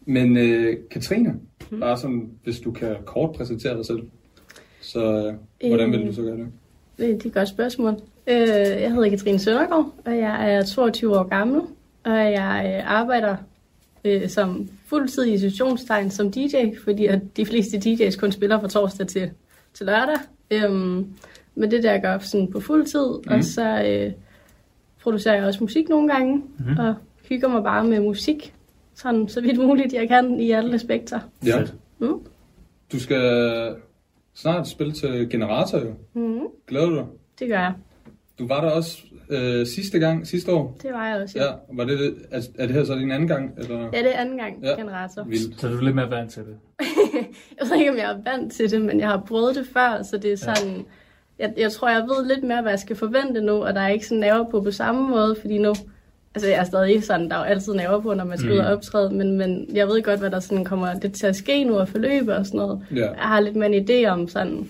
Men 0.06 0.36
øh, 0.36 0.76
Katrine, 0.90 1.34
bare 1.80 1.96
sådan, 1.96 2.30
hvis 2.44 2.60
du 2.60 2.72
kan 2.72 2.96
kort 3.04 3.36
præsentere 3.36 3.76
dig 3.76 3.86
selv, 3.86 4.02
så 4.86 5.32
øh, 5.64 5.68
hvordan 5.70 5.92
vil 5.92 6.06
du 6.06 6.12
så 6.12 6.22
gøre 6.22 6.36
det? 6.36 6.46
Det 6.98 7.08
det 7.08 7.24
er 7.24 7.28
et 7.28 7.34
godt 7.34 7.48
spørgsmål. 7.48 7.92
Øh, 8.26 8.36
jeg 8.82 8.92
hedder 8.92 9.10
Katrine 9.10 9.38
Søndergaard, 9.38 9.92
og 10.04 10.16
jeg 10.18 10.54
er 10.54 10.64
22 10.64 11.18
år 11.18 11.22
gammel, 11.24 11.60
og 12.04 12.12
jeg 12.18 12.74
øh, 12.76 12.92
arbejder 12.92 13.36
øh, 14.04 14.28
som 14.28 14.68
fuldtid 14.86 15.26
i 15.26 15.38
situationstegn 15.38 16.10
som 16.10 16.32
DJ, 16.32 16.56
fordi 16.84 17.06
at 17.06 17.20
de 17.36 17.46
fleste 17.46 17.76
DJ's 17.78 18.18
kun 18.18 18.32
spiller 18.32 18.60
fra 18.60 18.68
torsdag 18.68 19.06
til, 19.06 19.30
til 19.74 19.86
lørdag. 19.86 20.16
Øhm, 20.50 21.06
men 21.54 21.70
det 21.70 21.82
der 21.82 21.92
jeg 21.92 22.02
gør 22.02 22.18
sådan 22.18 22.50
på 22.52 22.60
fuld 22.60 22.86
tid, 22.86 23.06
mm. 23.26 23.32
og 23.38 23.44
så 23.44 23.82
øh, 23.86 24.12
producerer 25.02 25.34
jeg 25.34 25.44
også 25.44 25.58
musik 25.62 25.88
nogle 25.88 26.08
gange, 26.12 26.36
Mhm. 26.58 26.70
mm. 26.70 26.78
og 26.78 26.94
hygger 27.28 27.48
mig 27.48 27.62
bare 27.62 27.84
med 27.84 28.00
musik, 28.00 28.54
sådan 28.94 29.28
så 29.28 29.40
vidt 29.40 29.58
muligt 29.58 29.92
jeg 29.92 30.08
kan 30.08 30.40
i 30.40 30.50
alle 30.50 30.74
aspekter. 30.74 31.20
Ja. 31.46 31.62
Mm. 31.98 32.20
Du 32.92 33.00
skal 33.00 33.74
snart 34.36 34.68
spille 34.68 34.92
til 34.92 35.30
Generator, 35.30 35.78
jo. 35.78 35.92
Mm. 36.14 36.40
Glæder 36.66 36.86
du 36.86 36.96
dig? 36.96 37.04
Det 37.38 37.48
gør 37.48 37.58
jeg. 37.58 37.72
Du 38.38 38.46
var 38.48 38.60
der 38.60 38.70
også 38.70 38.98
øh, 39.30 39.66
sidste 39.66 39.98
gang, 39.98 40.26
sidste 40.26 40.52
år. 40.52 40.76
Det 40.82 40.92
var 40.92 41.08
jeg 41.08 41.22
også. 41.22 41.38
Ja, 41.38 41.76
var 41.76 41.84
det, 41.84 42.14
er, 42.30 42.40
er 42.58 42.66
det 42.66 42.74
her 42.74 42.84
så 42.84 42.94
din 42.94 43.10
anden 43.10 43.28
gang? 43.28 43.54
Eller? 43.58 43.78
ja 43.92 43.98
det 43.98 44.14
er 44.14 44.18
anden 44.20 44.36
gang, 44.38 44.62
Ja. 44.62 44.74
generator. 44.80 45.24
Vildt. 45.24 45.60
Så 45.60 45.68
du 45.68 45.76
er 45.76 45.82
lidt 45.82 45.94
mere 45.94 46.10
vant 46.10 46.30
til 46.30 46.42
det. 46.42 46.56
Jeg 47.60 47.68
ved 47.70 47.76
ikke, 47.78 47.90
om 47.90 47.96
jeg 47.96 48.10
er 48.12 48.30
vant 48.32 48.52
til 48.52 48.70
det, 48.70 48.80
men 48.80 49.00
jeg 49.00 49.08
har 49.08 49.22
prøvet 49.28 49.56
det 49.56 49.66
før, 49.72 50.02
så 50.02 50.18
det 50.18 50.32
er 50.32 50.36
sådan... 50.36 50.86
Jeg, 51.38 51.54
jeg 51.56 51.72
tror, 51.72 51.88
jeg 51.88 52.02
ved 52.02 52.26
lidt 52.34 52.44
mere, 52.44 52.62
hvad 52.62 52.72
jeg 52.72 52.78
skal 52.78 52.96
forvente 52.96 53.40
nu, 53.40 53.52
og 53.52 53.74
der 53.74 53.80
er 53.80 53.88
ikke 53.88 54.06
sådan 54.06 54.20
nerver 54.20 54.50
på 54.50 54.60
på 54.60 54.70
samme 54.70 55.08
måde, 55.10 55.36
fordi 55.40 55.58
nu... 55.58 55.74
Altså, 56.36 56.48
jeg 56.50 56.58
er 56.60 56.64
stadig 56.64 57.04
sådan, 57.04 57.28
der 57.30 57.34
er 57.36 57.38
jo 57.38 57.44
altid 57.44 57.74
nerver 57.74 58.00
på, 58.00 58.14
når 58.14 58.24
man 58.24 58.38
skal 58.38 58.50
Mm. 58.50 58.54
ud 58.56 58.58
og 58.60 58.72
optræde, 58.72 59.10
men, 59.10 59.38
men 59.38 59.66
jeg 59.76 59.86
ved 59.88 60.02
godt, 60.02 60.20
hvad 60.20 60.30
der 60.30 60.40
sådan 60.40 60.64
kommer 60.64 60.94
det 60.94 61.12
til 61.12 61.26
at 61.26 61.36
ske 61.36 61.64
nu 61.64 61.78
og 61.78 61.88
forløbe 61.88 62.36
og 62.36 62.46
sådan 62.46 62.58
noget. 62.58 62.86
Ja. 62.94 62.96
Jeg 63.10 63.14
har 63.18 63.40
lidt 63.40 63.56
mere 63.56 63.70
en 63.72 63.88
idé 63.90 64.08
om 64.08 64.28
sådan, 64.28 64.68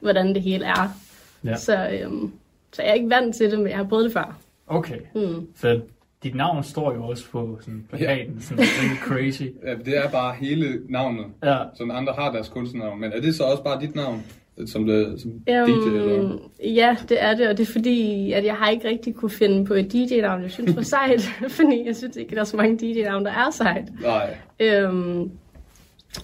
hvordan 0.00 0.34
det 0.34 0.42
hele 0.42 0.64
er. 0.64 0.96
Ja. 1.44 1.56
Så, 1.56 1.88
øhm, 1.92 2.32
så 2.72 2.82
jeg 2.82 2.90
er 2.90 2.94
ikke 2.94 3.10
vant 3.10 3.36
til 3.36 3.50
det, 3.50 3.58
men 3.58 3.68
jeg 3.68 3.76
har 3.76 3.84
prøvet 3.84 4.04
det 4.04 4.12
før. 4.12 4.38
Okay. 4.66 4.98
Mm. 5.14 5.46
Fedt. 5.56 5.82
Dit 6.22 6.34
navn 6.34 6.64
står 6.64 6.94
jo 6.94 7.04
også 7.06 7.24
på 7.30 7.58
sådan 7.60 7.84
plakaten, 7.90 8.40
sådan 8.42 8.58
rigtig 8.58 8.98
crazy. 9.08 9.42
ja, 9.66 9.74
det 9.84 9.96
er 9.98 10.08
bare 10.10 10.34
hele 10.40 10.80
navnet. 10.88 11.24
Ja, 11.44 11.56
Sådan 11.74 11.90
andre 11.90 12.12
har 12.18 12.32
deres 12.32 12.48
kunstnernavn, 12.48 13.00
men 13.00 13.12
er 13.12 13.20
det 13.20 13.34
så 13.34 13.44
også 13.44 13.62
bare 13.62 13.80
dit 13.80 13.94
navn? 13.94 14.24
Som, 14.66 14.86
det, 14.86 15.20
som 15.20 15.30
DJ, 15.30 15.50
Øhm, 15.50 15.94
eller? 15.94 16.38
ja, 16.64 16.96
det 17.08 17.22
er 17.22 17.34
det, 17.34 17.48
og 17.48 17.56
det 17.58 17.68
er 17.68 17.72
fordi, 17.72 18.32
at 18.32 18.44
jeg 18.44 18.54
har 18.54 18.70
ikke 18.70 18.88
rigtig 18.88 19.14
kunne 19.14 19.30
finde 19.30 19.64
på 19.64 19.74
et 19.74 19.92
DJ-navn, 19.92 20.42
jeg 20.42 20.50
synes 20.50 20.76
var 20.76 20.82
sejt, 20.82 21.20
fordi 21.58 21.82
jeg 21.86 21.96
synes 21.96 22.16
ikke, 22.16 22.34
der 22.34 22.40
er 22.40 22.44
så 22.44 22.56
mange 22.56 22.76
DJ-navn, 22.76 23.24
der 23.24 23.30
er 23.30 23.50
sejt. 23.52 23.84
Nej. 24.02 24.36
Øhm, 24.60 25.30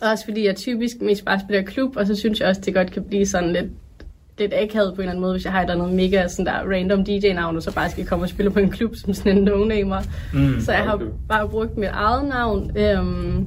Også 0.03 0.25
fordi 0.25 0.47
jeg 0.47 0.57
typisk 0.57 0.97
mest 1.01 1.25
bare 1.25 1.41
spiller 1.41 1.63
klub, 1.63 1.97
og 1.97 2.07
så 2.07 2.15
synes 2.15 2.41
jeg 2.41 2.49
også, 2.49 2.61
det 2.65 2.75
godt 2.75 2.91
kan 2.93 3.05
blive 3.05 3.27
sådan 3.27 3.53
lidt, 3.53 3.67
lidt 4.39 4.55
akavet 4.55 4.95
på 4.95 5.01
en 5.01 5.01
eller 5.01 5.11
anden 5.11 5.21
måde, 5.21 5.33
hvis 5.33 5.45
jeg 5.45 5.53
har 5.53 5.61
et 5.63 5.71
eller 5.71 5.85
andet 5.85 5.97
mega 5.97 6.29
sådan 6.29 6.47
der 6.47 6.53
random 6.75 7.05
DJ-navn, 7.05 7.57
og 7.57 7.63
så 7.63 7.75
bare 7.75 7.91
skal 7.91 8.07
komme 8.07 8.25
og 8.25 8.29
spille 8.29 8.51
på 8.51 8.59
en 8.59 8.71
klub 8.71 8.97
som 8.97 9.15
sådan 9.15 9.39
en 9.39 9.49
no-namer. 9.49 10.03
Mm, 10.35 10.61
så 10.61 10.73
jeg 10.73 10.83
har 10.85 11.03
bare 11.29 11.49
brugt 11.49 11.77
mit 11.77 11.89
eget 11.93 12.29
navn, 12.29 12.77
øhm, 12.77 13.47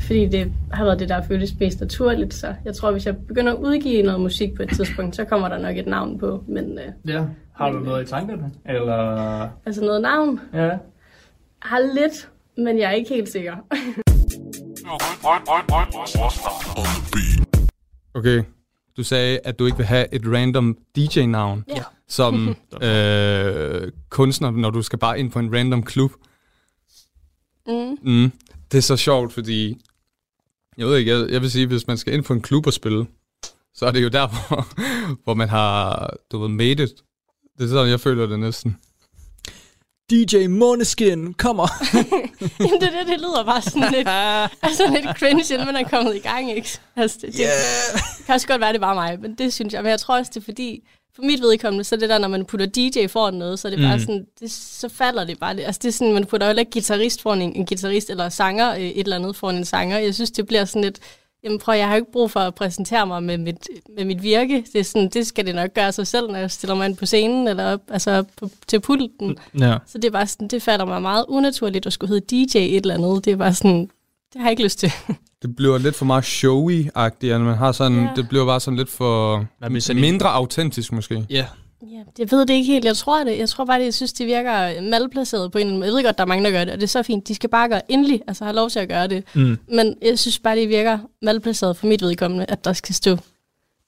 fordi 0.00 0.26
det 0.28 0.52
har 0.72 0.84
været 0.84 0.98
det, 1.00 1.08
der 1.08 1.22
føltes 1.22 1.54
mest 1.60 1.80
naturligt. 1.80 2.34
Så 2.34 2.54
jeg 2.64 2.74
tror, 2.74 2.90
hvis 2.92 3.06
jeg 3.06 3.16
begynder 3.16 3.52
at 3.52 3.58
udgive 3.58 4.02
noget 4.02 4.20
musik 4.20 4.54
på 4.56 4.62
et 4.62 4.68
tidspunkt, 4.76 5.16
så 5.16 5.24
kommer 5.24 5.48
der 5.48 5.58
nok 5.58 5.76
et 5.76 5.86
navn 5.86 6.18
på. 6.18 6.44
Men, 6.48 6.78
øh, 6.78 7.10
Ja. 7.14 7.24
Har 7.56 7.70
du 7.70 7.78
noget 7.78 8.02
i 8.06 8.06
tankerne? 8.10 8.50
Eller... 8.68 9.48
altså 9.66 9.80
noget 9.80 10.02
navn 10.02 10.40
Ja. 10.54 10.70
har 11.62 11.78
lidt, 11.94 12.28
men 12.56 12.78
jeg 12.78 12.88
er 12.88 12.92
ikke 12.94 13.10
helt 13.14 13.28
sikker. 13.28 13.54
Okay, 18.14 18.42
du 18.96 19.02
sagde, 19.02 19.38
at 19.44 19.58
du 19.58 19.66
ikke 19.66 19.76
vil 19.76 19.86
have 19.86 20.14
et 20.14 20.22
random 20.26 20.76
DJ-navn 20.96 21.64
Ja. 21.68 21.82
som 22.08 22.56
øh, 22.82 23.92
kunstner, 24.08 24.50
når 24.50 24.70
du 24.70 24.82
skal 24.82 24.98
bare 24.98 25.18
ind 25.20 25.30
på 25.30 25.38
en 25.38 25.54
random 25.56 25.82
klub. 25.82 26.12
Mm. 27.66 27.96
Mm. 28.02 28.32
Det 28.72 28.78
er 28.78 28.82
så 28.82 28.96
sjovt, 28.96 29.32
fordi... 29.32 29.80
Jeg 30.80 30.88
ved 30.88 30.98
ikke, 30.98 31.10
jeg, 31.10 31.30
jeg 31.30 31.40
vil 31.40 31.50
sige, 31.50 31.66
hvis 31.66 31.86
man 31.86 31.98
skal 31.98 32.14
ind 32.14 32.24
på 32.24 32.32
en 32.32 32.42
klub 32.42 32.66
og 32.66 32.72
spille, 32.72 33.06
så 33.74 33.86
er 33.86 33.90
det 33.90 34.02
jo 34.02 34.08
der, 34.08 34.28
hvor, 34.48 34.66
hvor 35.24 35.34
man 35.34 35.48
har, 35.48 36.10
du 36.32 36.38
ved, 36.38 36.48
made 36.48 36.82
it. 36.82 36.92
Det 37.58 37.64
er 37.64 37.68
sådan, 37.68 37.90
jeg 37.90 38.00
føler 38.00 38.26
det 38.26 38.40
næsten. 38.40 38.76
DJ 40.10 40.46
Måneskin 40.46 41.34
kommer. 41.34 41.68
Jamen, 42.60 42.80
det, 42.80 42.92
det, 42.92 43.06
det 43.06 43.18
lyder 43.18 43.44
bare 43.44 43.62
sådan 43.62 43.92
lidt, 43.92 44.08
altså 44.66 44.82
lidt 44.94 45.18
cringe, 45.18 45.54
inden 45.54 45.66
man 45.66 45.76
er 45.76 45.88
kommet 45.88 46.16
i 46.16 46.18
gang, 46.18 46.52
ikke? 46.52 46.78
Altså, 46.96 47.18
det, 47.20 47.32
det, 47.32 47.46
det 48.18 48.26
kan 48.26 48.34
også 48.34 48.46
godt 48.46 48.60
være, 48.60 48.72
det 48.72 48.80
bare 48.80 48.94
mig, 48.94 49.20
men 49.20 49.34
det 49.34 49.52
synes 49.52 49.74
jeg. 49.74 49.82
Men 49.82 49.90
jeg 49.90 50.00
tror 50.00 50.18
også, 50.18 50.30
det 50.34 50.40
er 50.40 50.44
fordi, 50.44 50.88
for 51.16 51.22
mit 51.22 51.40
vedkommende, 51.42 51.84
så 51.84 51.94
er 51.94 51.98
det 51.98 52.08
der, 52.08 52.18
når 52.18 52.28
man 52.28 52.44
putter 52.44 52.66
DJ 52.66 53.06
foran 53.06 53.34
noget, 53.34 53.58
så 53.58 53.68
er 53.68 53.70
det 53.70 53.78
bare 53.80 53.96
Mm. 53.96 54.00
sådan, 54.00 54.26
det, 54.40 54.50
så 54.52 54.88
falder 54.88 55.24
det 55.24 55.38
bare. 55.38 55.60
Altså, 55.60 55.78
det 55.82 55.88
er 55.88 55.92
sådan, 55.92 56.14
man 56.14 56.24
putter 56.24 56.50
jo 56.52 56.58
ikke 56.58 56.70
guitarist 56.70 57.22
foran 57.22 57.42
en, 57.42 57.52
en 57.56 57.66
guitarist, 57.66 58.10
eller 58.10 58.28
sanger 58.28 58.72
øh, 58.74 58.80
et 58.80 58.98
eller 59.00 59.16
andet 59.16 59.36
foran 59.36 59.56
en 59.56 59.64
sanger. 59.64 59.98
Jeg 59.98 60.14
synes, 60.14 60.30
det 60.30 60.46
bliver 60.46 60.64
sådan 60.64 60.82
lidt, 60.82 60.98
jamen 61.44 61.58
prøv, 61.58 61.74
jeg 61.76 61.86
har 61.86 61.94
jo 61.94 62.00
ikke 62.00 62.12
brug 62.12 62.30
for 62.30 62.40
at 62.40 62.54
præsentere 62.54 63.06
mig 63.06 63.22
med 63.22 63.38
mit, 63.38 63.68
med 63.96 64.04
mit 64.04 64.22
virke. 64.22 64.64
Det, 64.72 64.80
er 64.80 64.84
sådan, 64.84 65.08
det 65.08 65.26
skal 65.26 65.46
det 65.46 65.54
nok 65.54 65.74
gøre 65.74 65.92
sig 65.92 66.06
selv, 66.06 66.30
når 66.30 66.38
jeg 66.38 66.50
stiller 66.50 66.74
mig 66.74 66.86
ind 66.88 66.96
på 66.96 67.06
scenen, 67.06 67.48
eller 67.48 67.72
op, 67.72 67.80
altså 67.88 68.10
op 68.10 68.26
på, 68.36 68.50
til 68.66 68.80
pulten. 68.80 69.36
Ja. 69.58 69.76
Så 69.86 69.98
det 69.98 70.04
er 70.04 70.10
bare 70.10 70.26
sådan, 70.26 70.48
det 70.48 70.62
falder 70.62 70.84
mig 70.84 71.02
meget 71.02 71.24
unaturligt 71.28 71.86
at 71.86 71.92
skulle 71.92 72.08
hedde 72.14 72.26
DJ 72.46 72.58
et 72.58 72.76
eller 72.76 72.94
andet. 72.94 73.24
Det 73.24 73.32
er 73.32 73.36
bare 73.36 73.54
sådan, 73.54 73.90
det 74.32 74.40
har 74.40 74.44
jeg 74.48 74.50
ikke 74.50 74.62
lyst 74.62 74.78
til. 74.78 74.92
Det 75.42 75.56
bliver 75.56 75.78
lidt 75.78 75.94
for 75.96 76.04
meget 76.04 76.24
showy-agtigt, 76.24 77.38
man 77.38 77.56
har 77.56 77.72
sådan, 77.72 77.98
Ja. 78.04 78.10
det 78.16 78.28
bliver 78.28 78.46
bare 78.46 78.60
sådan 78.60 78.76
lidt 78.78 78.90
for 78.90 79.46
sådan 79.80 79.96
en- 79.96 80.00
mindre 80.00 80.28
autentisk 80.28 80.92
måske. 80.92 81.26
Ja. 81.30 81.46
Ja, 81.82 82.02
jeg 82.18 82.30
ved 82.30 82.46
det 82.46 82.54
ikke 82.54 82.72
helt. 82.72 82.84
Jeg 82.84 82.96
tror 82.96 83.24
det. 83.24 83.38
Jeg 83.38 83.48
tror 83.48 83.64
bare, 83.64 83.78
det, 83.78 83.84
jeg 83.84 83.94
synes, 83.94 84.12
det 84.12 84.26
virker 84.26 84.80
malplaceret 84.90 85.52
på 85.52 85.58
en 85.58 85.62
eller 85.62 85.68
anden 85.70 85.78
måde. 85.80 85.86
Jeg 85.88 85.94
ved 85.96 86.04
godt, 86.04 86.18
der 86.18 86.24
er 86.24 86.28
mange, 86.28 86.44
der 86.44 86.50
gør 86.50 86.64
det, 86.64 86.72
og 86.74 86.80
det 86.80 86.82
er 86.82 86.88
så 86.88 87.02
fint. 87.02 87.28
De 87.28 87.34
skal 87.34 87.50
bare 87.50 87.68
gøre 87.68 87.92
endelig, 87.92 88.22
altså 88.26 88.44
have 88.44 88.54
lov 88.56 88.70
til 88.70 88.78
at 88.78 88.88
gøre 88.88 89.06
det. 89.06 89.24
Mm. 89.34 89.58
Men 89.72 89.94
jeg 90.02 90.18
synes 90.18 90.38
bare, 90.38 90.56
det 90.56 90.68
virker 90.68 90.98
malplaceret 91.22 91.76
for 91.76 91.86
mit 91.86 92.02
vedkommende, 92.02 92.44
at 92.48 92.64
der 92.64 92.72
skal 92.72 92.94
stå 92.94 93.16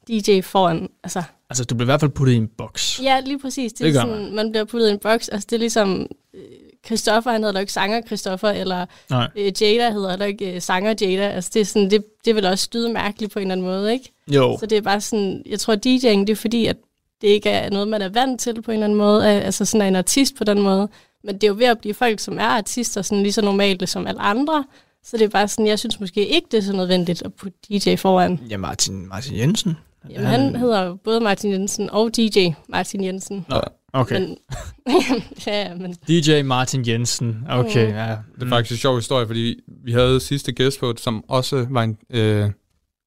DJ 0.09 0.41
foran. 0.41 0.89
Altså, 1.05 1.23
Altså, 1.51 1.65
du 1.65 1.75
bliver 1.75 1.85
i 1.87 1.91
hvert 1.93 2.01
fald 2.01 2.11
puttet 2.11 2.33
i 2.35 2.37
en 2.37 2.49
boks. 2.59 3.01
ja, 3.03 3.21
lige 3.21 3.39
præcis. 3.39 3.73
Det, 3.73 3.79
Det 3.79 3.87
det 3.87 3.95
gør 3.95 4.01
er 4.13 4.17
sådan, 4.17 4.35
man 4.35 4.51
bliver 4.51 4.65
puttet 4.65 4.89
i 4.89 4.93
en 4.93 4.99
boks. 4.99 5.29
Altså, 5.29 5.47
det 5.51 5.57
er 5.57 5.61
ligesom 5.61 6.07
øh, 6.35 6.41
Christoffer, 6.87 7.31
han 7.33 7.45
hedder 7.45 7.61
ikke 7.61 7.73
sanger 7.73 8.01
Christoffer, 8.07 8.49
eller 8.49 8.87
Nej. 9.11 9.29
øh, 9.37 9.53
Jada 9.63 9.91
hedder 9.91 10.25
ikke 10.25 10.55
øh, 10.55 10.63
sanger 10.63 10.95
Jada. 11.01 11.29
Altså, 11.29 11.51
det, 11.55 11.61
er 11.61 11.65
sådan, 11.65 11.91
det, 11.91 12.05
det 12.25 12.35
vil 12.35 12.47
også 12.47 12.69
lyde 12.75 12.93
mærkeligt 12.93 13.33
på 13.33 13.39
en 13.39 13.43
eller 13.43 13.53
anden 13.53 13.67
måde, 13.67 13.93
ikke? 13.93 14.13
Jo. 14.29 14.57
Så 14.61 14.67
det 14.67 14.79
er 14.79 14.83
bare 14.83 15.01
sådan, 15.01 15.43
jeg 15.47 15.61
tror, 15.61 15.75
DJ'ing, 15.75 16.21
det 16.21 16.31
er 16.31 16.37
fordi, 16.37 16.67
at 16.67 16.77
det 17.21 17.29
ikke 17.29 17.51
er 17.51 17.71
noget, 17.71 17.89
man 17.89 18.03
er 18.03 18.09
vant 18.09 18.41
til 18.41 18.63
på 18.63 18.71
en 18.71 18.75
eller 18.75 18.85
anden 18.85 18.99
måde, 18.99 19.29
af- 19.29 19.45
altså 19.45 19.65
sådan 19.65 19.83
er 19.83 19.89
en 19.89 19.97
artist 19.97 20.35
på 20.37 20.45
den 20.45 20.63
måde. 20.63 20.89
Men 21.25 21.35
det 21.35 21.45
er 21.45 21.49
jo 21.49 21.55
ved 21.59 21.67
at 21.67 21.79
blive 21.79 21.95
folk, 21.95 22.21
som 22.21 22.39
er 22.39 22.43
artister, 22.45 23.03
sådan 23.03 23.23
lige 23.23 23.33
så 23.33 23.43
normale 23.43 23.87
som 23.87 24.07
alle 24.07 24.21
andre. 24.21 24.65
Så 25.05 25.17
det 25.17 25.25
er 25.25 25.29
bare 25.29 25.49
sådan, 25.49 25.67
jeg 25.67 25.79
synes 25.79 26.01
måske 26.01 26.27
ikke, 26.27 26.49
det 26.51 26.59
er 26.59 26.63
så 26.63 26.73
nødvendigt 26.77 27.23
at 27.23 27.35
putte 27.35 27.59
DJ 27.69 27.97
foran. 27.97 28.41
Ja, 28.51 28.57
Martin, 28.57 29.09
Martin 29.09 29.37
Jensen. 29.37 29.77
Jamen, 30.11 30.27
han 30.27 30.57
hedder 30.57 30.95
både 30.95 31.21
Martin 31.21 31.53
Jensen 31.53 31.91
og 31.91 32.17
DJ 32.17 32.49
Martin 32.69 33.05
Jensen. 33.05 33.47
Nå, 33.49 33.61
okay. 33.93 34.21
Men, 34.21 34.39
ja, 35.47 35.75
men 35.75 35.93
DJ 36.09 36.43
Martin 36.43 36.87
Jensen. 36.89 37.45
Okay, 37.51 37.87
Mm. 37.91 37.95
ja. 37.95 38.17
Det 38.35 38.43
er 38.43 38.49
faktisk 38.49 38.73
en 38.73 38.79
sjov 38.79 38.97
historie, 38.97 39.27
fordi 39.27 39.61
vi 39.85 39.93
havde 39.93 40.21
sidste 40.21 40.53
gæst 40.53 40.81
på, 40.81 40.95
som 40.99 41.25
også 41.29 41.67
var 41.71 41.83
en, 41.83 41.99
øh, 42.11 42.51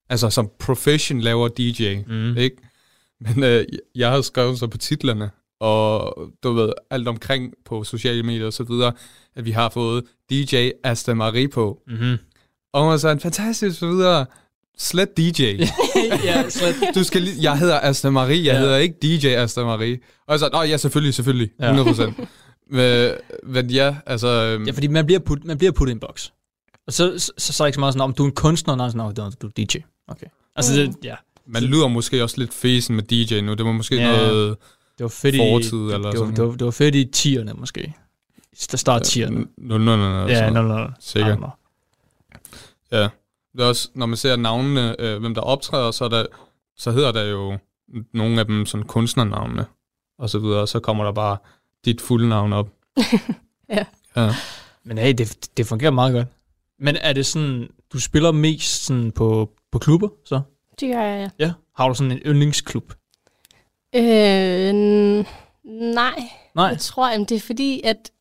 altså 0.10 0.30
som 0.30 0.50
profession 0.60 1.20
laver 1.22 1.48
DJ, 1.48 1.96
Mm. 2.08 2.38
ikke? 2.38 2.56
Men 3.22 3.44
øh, 3.44 3.65
jeg 3.96 4.10
havde 4.10 4.24
skrevet 4.24 4.60
så 4.60 4.68
på 4.68 4.77
titlerne, 4.77 5.32
og 5.60 6.18
du 6.44 6.51
ved, 6.54 6.74
alt 6.89 7.08
omkring 7.08 7.54
på 7.65 7.84
sociale 7.84 8.24
medier 8.24 8.46
og 8.46 8.54
så 8.54 8.63
videre, 8.63 8.94
at 9.36 9.46
vi 9.46 9.51
har 9.51 9.70
fået 9.70 10.04
DJ 10.32 10.70
Asta 10.84 11.13
Marie 11.13 11.48
på. 11.48 11.82
Mm-hmm. 11.88 12.18
Og 12.74 12.88
var 12.88 12.98
sådan, 12.98 13.20
fantastisk, 13.20 13.80
så 13.80 13.88
videre. 13.88 14.25
Slet 14.77 15.17
DJ. 15.17 15.41
ja, 16.24 16.50
slet. 16.50 16.75
Du 16.96 17.03
skal 17.03 17.22
lige, 17.22 17.36
jeg 17.41 17.58
hedder 17.60 17.79
Asta 17.79 18.10
Marie, 18.10 18.38
jeg 18.46 18.53
Ja. 18.53 18.60
hedder 18.60 18.77
ikke 18.77 18.96
DJ 19.01 19.27
Asta 19.27 19.63
Marie. 19.63 20.00
Og 20.27 20.32
jeg 20.32 20.39
sagde, 20.39 20.58
ja, 20.58 20.77
selvfølgelig, 20.77 21.13
selvfølgelig, 21.13 21.50
Ja. 21.60 21.84
100%. 21.84 22.25
men, 22.72 23.12
men 23.44 23.70
ja, 23.70 23.96
altså... 24.05 24.27
øhm, 24.27 24.65
Ja, 24.65 24.72
fordi 24.72 24.88
man 24.88 25.05
bliver, 25.05 25.20
put, 25.20 25.44
man 25.46 25.58
bliver 25.58 25.72
puttet 25.72 25.91
i 25.91 25.96
en 25.96 26.00
boks. 26.00 26.34
Og 26.88 26.94
så, 26.94 27.13
så, 27.20 27.32
så, 27.38 27.53
så 27.53 27.63
er 27.63 27.65
det 27.65 27.70
ikke 27.70 27.75
så 27.75 27.79
meget 27.79 27.94
sådan, 27.94 28.01
om 28.03 28.13
du 28.13 28.24
er 28.24 28.27
en 28.27 28.34
kunstner, 28.36 28.75
nej, 28.75 28.89
sådan, 28.89 28.98
"Nå, 29.17 29.29
du 29.41 29.48
er- 29.48 29.51
DJ. 29.58 29.77
Okay. 30.08 30.25
Altså, 30.55 30.82
Mm. 30.86 30.94
det, 30.94 31.05
ja. 31.05 31.15
Man 31.48 31.63
lyder 31.63 31.88
måske 31.88 32.24
også 32.24 32.36
lidt 32.38 32.53
fesen 32.53 32.96
med 32.96 33.03
DJ 33.03 33.41
nu. 33.41 33.53
Det 33.53 33.65
var 33.65 33.72
måske 33.72 33.96
Ja. 33.96 34.12
noget 34.12 34.58
Det 34.98 35.03
var 35.03 35.08
fedt 35.08 35.36
i, 35.36 35.38
fortid 35.38 35.74
eller 35.77 35.98
det, 35.98 36.03
var, 36.05 36.12
sådan. 36.12 36.36
det, 36.36 36.44
var, 36.44 36.51
det 36.51 36.65
var 36.65 36.72
fedt 36.72 36.96
i 36.96 37.10
10'erne 37.15 37.60
måske. 37.60 37.94
Der 38.72 38.77
start 38.77 39.17
10'erne. 39.17 39.53
No, 39.58 39.77
no, 39.77 39.96
no, 39.96 39.98
no, 39.98 40.27
Ja, 40.27 40.50
no, 40.50 40.62
no, 40.62 40.77
no. 40.77 40.88
Sikkert. 41.00 41.39
Ja. 42.91 43.08
Det 43.56 43.64
er 43.64 43.68
også, 43.68 43.90
når 43.94 44.06
man 44.06 44.18
ser 44.18 44.36
navnene, 44.36 45.02
øh, 45.02 45.20
hvem 45.20 45.34
der 45.34 45.42
optræder, 45.42 45.92
så, 45.92 46.06
er 46.06 46.10
der, 46.10 46.26
så 46.78 46.92
hedder 46.92 47.12
der 47.12 47.24
jo 47.24 47.58
nogle 48.14 48.40
af 48.40 48.46
dem 48.46 48.66
sådan 48.66 48.86
kunstnernavne 48.86 49.66
og 50.20 50.30
så 50.30 50.40
videre, 50.40 50.62
og 50.62 50.70
så 50.70 50.80
kommer 50.80 51.04
der 51.04 51.12
bare 51.12 51.38
dit 51.86 52.02
fulde 52.02 52.30
navn 52.30 52.54
op. 52.54 52.70
Ja. 53.70 53.86
Ja. 54.16 54.36
Men 54.84 54.98
hey, 54.98 55.14
det, 55.18 55.50
det 55.58 55.68
fungerer 55.68 55.92
meget 55.92 56.14
godt. 56.14 56.28
Men 56.80 56.96
er 56.96 57.14
det 57.14 57.26
sådan, 57.26 57.70
du 57.94 58.00
spiller 58.00 58.32
mest 58.32 58.86
sådan 58.86 59.12
på, 59.12 59.52
på 59.72 59.80
klubber, 59.80 60.10
så? 60.26 60.42
det 60.80 60.94
gør 60.94 61.02
jeg, 61.02 61.32
ja. 61.40 61.46
Ja. 61.46 61.54
Har 61.76 61.88
du 61.88 61.94
sådan 61.94 62.12
en 62.12 62.18
yndlingsklub? 62.18 62.94
Øh, 63.96 64.74
nej. 65.64 66.20
Nej. 66.56 66.66
Jeg 66.66 66.80
tror, 66.80 67.12
jamen, 67.12 67.26
det 67.26 67.36
er 67.36 67.40
fordi, 67.40 67.82
at 67.84 68.12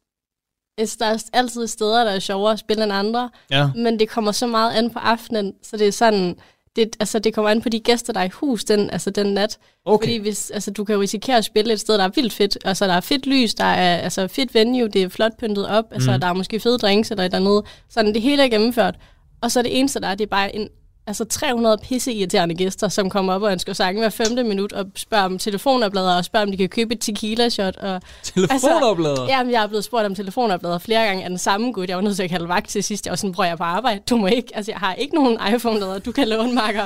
der 0.78 1.06
er 1.06 1.24
altid 1.32 1.66
steder, 1.66 2.04
der 2.04 2.10
er 2.10 2.18
sjovere 2.18 2.52
at 2.52 2.58
spille 2.58 2.84
end 2.84 2.92
andre. 2.92 3.30
Ja. 3.50 3.70
Men 3.76 3.98
det 3.98 4.08
kommer 4.08 4.32
så 4.32 4.46
meget 4.46 4.72
an 4.72 4.90
på 4.90 4.98
aftenen, 4.98 5.52
så 5.62 5.76
det 5.76 5.88
er 5.88 5.92
sådan, 5.92 6.36
det, 6.76 6.96
altså, 7.00 7.18
det 7.18 7.34
kommer 7.34 7.50
an 7.50 7.62
på 7.62 7.68
de 7.68 7.80
gæster, 7.80 8.12
der 8.12 8.20
er 8.20 8.24
i 8.24 8.28
hus 8.32 8.64
den, 8.64 8.90
altså, 8.90 9.10
den 9.10 9.34
nat. 9.34 9.58
Okay. 9.84 10.06
Fordi 10.06 10.16
hvis, 10.16 10.50
altså, 10.50 10.70
du 10.70 10.84
kan 10.84 10.94
jo 10.94 11.00
risikere 11.00 11.36
at 11.36 11.44
spille 11.44 11.72
et 11.72 11.80
sted, 11.80 11.94
der 11.98 12.04
er 12.04 12.08
vildt 12.14 12.32
fedt. 12.32 12.58
Altså, 12.64 12.86
der 12.86 12.92
er 12.92 13.00
fedt 13.00 13.26
lys, 13.26 13.54
der 13.54 13.64
er 13.64 13.96
altså, 13.96 14.28
fedt 14.28 14.54
venue, 14.54 14.88
det 14.88 15.02
er 15.02 15.08
flot 15.08 15.32
pyntet 15.38 15.68
op, 15.68 15.84
altså, 15.90 16.12
Mm. 16.12 16.20
der 16.20 16.26
er 16.26 16.32
måske 16.32 16.60
fede 16.60 16.78
drinks 16.78 17.10
eller 17.10 17.24
et 17.24 17.34
eller 17.34 17.50
andet. 17.50 17.64
Sådan, 17.90 18.14
det 18.14 18.22
hele 18.22 18.42
er 18.44 18.48
gennemført. 18.48 18.94
Og 19.42 19.50
så 19.50 19.62
det 19.62 19.78
eneste, 19.78 20.00
der 20.00 20.08
er, 20.08 20.14
det 20.14 20.24
er 20.24 20.28
bare 20.30 20.56
en, 20.56 20.68
altså 21.06 21.24
300 21.24 21.78
pisseirriterende 21.82 22.54
gæster, 22.54 22.88
som 22.88 23.10
kommer 23.10 23.32
op 23.34 23.42
og 23.42 23.52
ønsker 23.52 23.72
sange 23.72 24.00
hver 24.00 24.08
femte 24.08 24.44
minut, 24.44 24.72
og 24.72 24.86
spørger 24.96 25.24
om 25.24 25.38
telefonoplader, 25.38 26.16
og 26.16 26.24
spørger, 26.24 26.46
om 26.46 26.50
de 26.50 26.56
kan 26.56 26.68
købe 26.68 26.94
et 26.94 27.00
tequila-shot. 27.00 27.76
Og, 27.76 28.02
Telefonoplader? 28.22 29.10
Altså, 29.10 29.36
jamen, 29.36 29.52
jeg 29.52 29.62
er 29.62 29.66
blevet 29.66 29.84
spurgt 29.84 30.06
om 30.06 30.14
telefonoplader 30.14 30.78
flere 30.78 31.06
gange 31.06 31.24
af 31.24 31.28
den 31.28 31.38
samme 31.38 31.72
gut. 31.72 31.88
Jeg 31.88 31.96
var 31.96 32.02
nødt 32.02 32.16
til 32.16 32.22
at 32.22 32.30
kalde 32.30 32.48
vagt 32.48 32.68
til 32.68 32.84
sidst. 32.84 33.06
Jeg 33.06 33.10
var 33.10 33.16
sådan, 33.16 33.32
prøv 33.32 33.46
jeg 33.46 33.58
på 33.58 33.64
arbejde. 33.64 34.00
Du 34.10 34.16
må 34.16 34.26
ikke, 34.26 34.56
altså 34.56 34.72
jeg 34.72 34.78
har 34.78 34.94
ikke 34.94 35.14
nogen 35.14 35.38
iPhone-lader, 35.54 35.98
du 35.98 36.12
kan 36.12 36.28
låne 36.28 36.54
makker. 36.54 36.84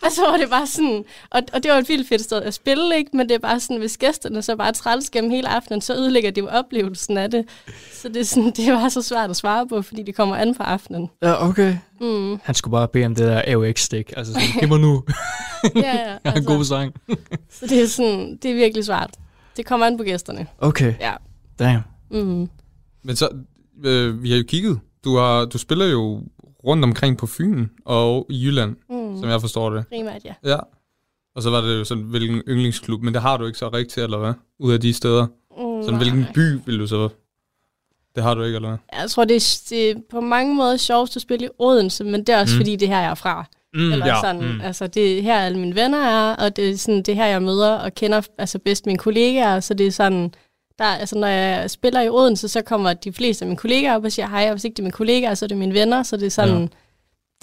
og 0.04 0.12
så 0.12 0.22
var 0.30 0.36
det 0.36 0.50
bare 0.50 0.66
sådan, 0.66 1.04
og, 1.30 1.42
og 1.52 1.62
det 1.62 1.70
var 1.70 1.78
et 1.78 1.88
vildt 1.88 2.08
fedt 2.08 2.22
sted 2.22 2.42
at 2.42 2.54
spille, 2.54 2.96
ikke? 2.96 3.16
Men 3.16 3.28
det 3.28 3.34
er 3.34 3.38
bare 3.38 3.60
sådan, 3.60 3.76
hvis 3.76 3.96
gæsterne 3.98 4.42
så 4.42 4.56
bare 4.56 4.72
træls 4.72 5.10
gennem 5.10 5.30
hele 5.30 5.48
aftenen, 5.48 5.80
så 5.80 5.94
ødelægger 5.94 6.30
det 6.30 6.40
jo 6.40 6.48
oplevelsen 6.48 7.18
af 7.18 7.30
det. 7.30 7.44
Så 7.92 8.08
det 8.08 8.16
er, 8.16 8.24
sådan, 8.24 8.50
det 8.56 8.72
var 8.72 8.88
så 8.88 9.02
svært 9.02 9.30
at 9.30 9.36
svare 9.36 9.68
på, 9.68 9.82
fordi 9.82 10.02
det 10.02 10.14
kommer 10.14 10.36
an 10.36 10.54
på 10.54 10.62
aftenen. 10.62 11.08
Ja, 11.22 11.48
okay. 11.48 11.76
Mm. 12.00 12.38
Han 12.42 12.54
skulle 12.54 12.72
bare 12.72 12.88
bede 12.88 13.06
om 13.06 13.14
det 13.14 13.26
der 13.26 13.42
AUX-stik. 13.54 14.12
Altså 14.16 14.32
sådan, 14.32 14.48
giv 14.60 14.68
mig 14.68 14.80
nu. 14.80 15.02
Ja, 15.74 15.80
ja, 15.80 16.08
har 16.08 16.12
en 16.12 16.20
altså. 16.24 16.42
god 16.42 16.64
sang. 16.64 16.94
Så 17.50 17.66
det 17.66 17.82
er, 17.82 17.86
sådan, 17.86 18.38
det 18.42 18.50
er 18.50 18.54
virkelig 18.54 18.84
svært. 18.84 19.10
Det 19.56 19.66
kommer 19.66 19.86
an 19.86 19.96
på 19.96 20.02
gæsterne. 20.02 20.46
Okay. 20.58 20.94
Ja. 21.00 21.12
Damn. 21.58 21.82
Mm. 22.10 22.48
Men 23.02 23.16
så, 23.16 23.28
øh, 23.84 24.22
vi 24.22 24.30
har 24.30 24.36
jo 24.38 24.44
kigget. 24.48 24.80
Du, 25.04 25.16
har, 25.16 25.44
du 25.44 25.58
spiller 25.58 25.86
jo 25.86 26.22
rundt 26.64 26.84
omkring 26.84 27.18
på 27.18 27.26
Fyn 27.26 27.66
og 27.84 28.26
i 28.30 28.44
Jylland, 28.46 28.76
Mm. 28.90 29.20
som 29.20 29.28
jeg 29.30 29.40
forstår 29.40 29.70
det. 29.70 29.84
Primært, 29.88 30.24
ja. 30.24 30.34
Ja. 30.44 30.58
Og 31.34 31.42
så 31.42 31.50
var 31.50 31.60
det 31.60 31.78
jo 31.78 31.84
sådan, 31.84 32.02
hvilken 32.04 32.42
yndlingsklub, 32.48 33.02
men 33.02 33.14
det 33.14 33.22
har 33.22 33.36
du 33.36 33.46
ikke 33.46 33.58
så 33.58 33.68
rigtigt, 33.68 34.04
eller 34.04 34.18
hvad? 34.18 34.32
Ud 34.58 34.72
af 34.72 34.80
de 34.80 34.92
steder. 34.94 35.26
Mm, 35.26 35.82
sådan, 35.82 35.96
hvilken 35.98 36.26
by 36.34 36.58
vil 36.66 36.78
du 36.78 36.86
så? 36.86 37.08
Det 38.14 38.22
har 38.22 38.34
du 38.34 38.42
ikke, 38.42 38.56
eller 38.56 38.68
hvad? 38.68 38.78
Jeg 39.00 39.10
tror, 39.10 39.24
det 39.24 39.36
er, 39.36 39.60
det 39.70 39.90
er 39.90 39.94
på 40.10 40.20
mange 40.20 40.54
måder 40.54 40.76
sjovest 40.76 41.16
at 41.16 41.22
spille 41.22 41.46
i 41.46 41.48
Odense, 41.58 42.04
men 42.04 42.20
det 42.20 42.28
er 42.28 42.40
også 42.40 42.54
Mm. 42.54 42.58
fordi, 42.60 42.76
det 42.76 42.88
er 42.88 42.92
her, 42.94 43.00
jeg 43.00 43.10
er 43.10 43.14
fra. 43.14 43.44
Mm, 43.74 43.92
Eller 43.92 44.06
ja, 44.06 44.20
sådan, 44.20 44.42
mm. 44.54 44.60
altså 44.60 44.86
det 44.86 45.18
er 45.18 45.22
her 45.22 45.38
alle 45.40 45.58
mine 45.58 45.74
venner 45.74 45.98
er, 45.98 46.36
og 46.36 46.56
det 46.56 46.70
er 46.70 46.76
sådan, 46.76 46.98
det 47.02 47.08
er 47.08 47.14
her, 47.16 47.26
jeg 47.26 47.42
møder 47.42 47.74
og 47.74 47.94
kender 47.94 48.20
altså 48.38 48.58
bedst 48.58 48.86
mine 48.86 48.98
kollegaer, 48.98 49.60
så 49.60 49.74
det 49.74 49.86
er 49.86 49.90
sådan, 49.90 50.34
der, 50.80 50.86
altså 50.86 51.18
når 51.18 51.26
jeg 51.28 51.70
spiller 51.70 52.00
i 52.00 52.08
Odense, 52.08 52.48
så 52.48 52.62
kommer 52.62 52.92
de 52.92 53.12
fleste 53.12 53.42
af 53.44 53.46
mine 53.46 53.56
kollegaer 53.56 53.94
op 53.96 54.04
og 54.04 54.12
siger 54.12 54.28
hej, 54.28 54.44
og 54.46 54.50
hvis 54.52 54.64
ikke 54.64 54.74
det 54.74 54.78
er 54.78 54.84
mine 54.84 54.92
kollegaer, 54.92 55.34
så 55.34 55.44
er 55.44 55.48
det 55.48 55.56
mine 55.56 55.74
venner, 55.74 56.02
så 56.02 56.16
det 56.16 56.26
er 56.26 56.30
sådan, 56.30 56.60
Ja. 56.60 56.66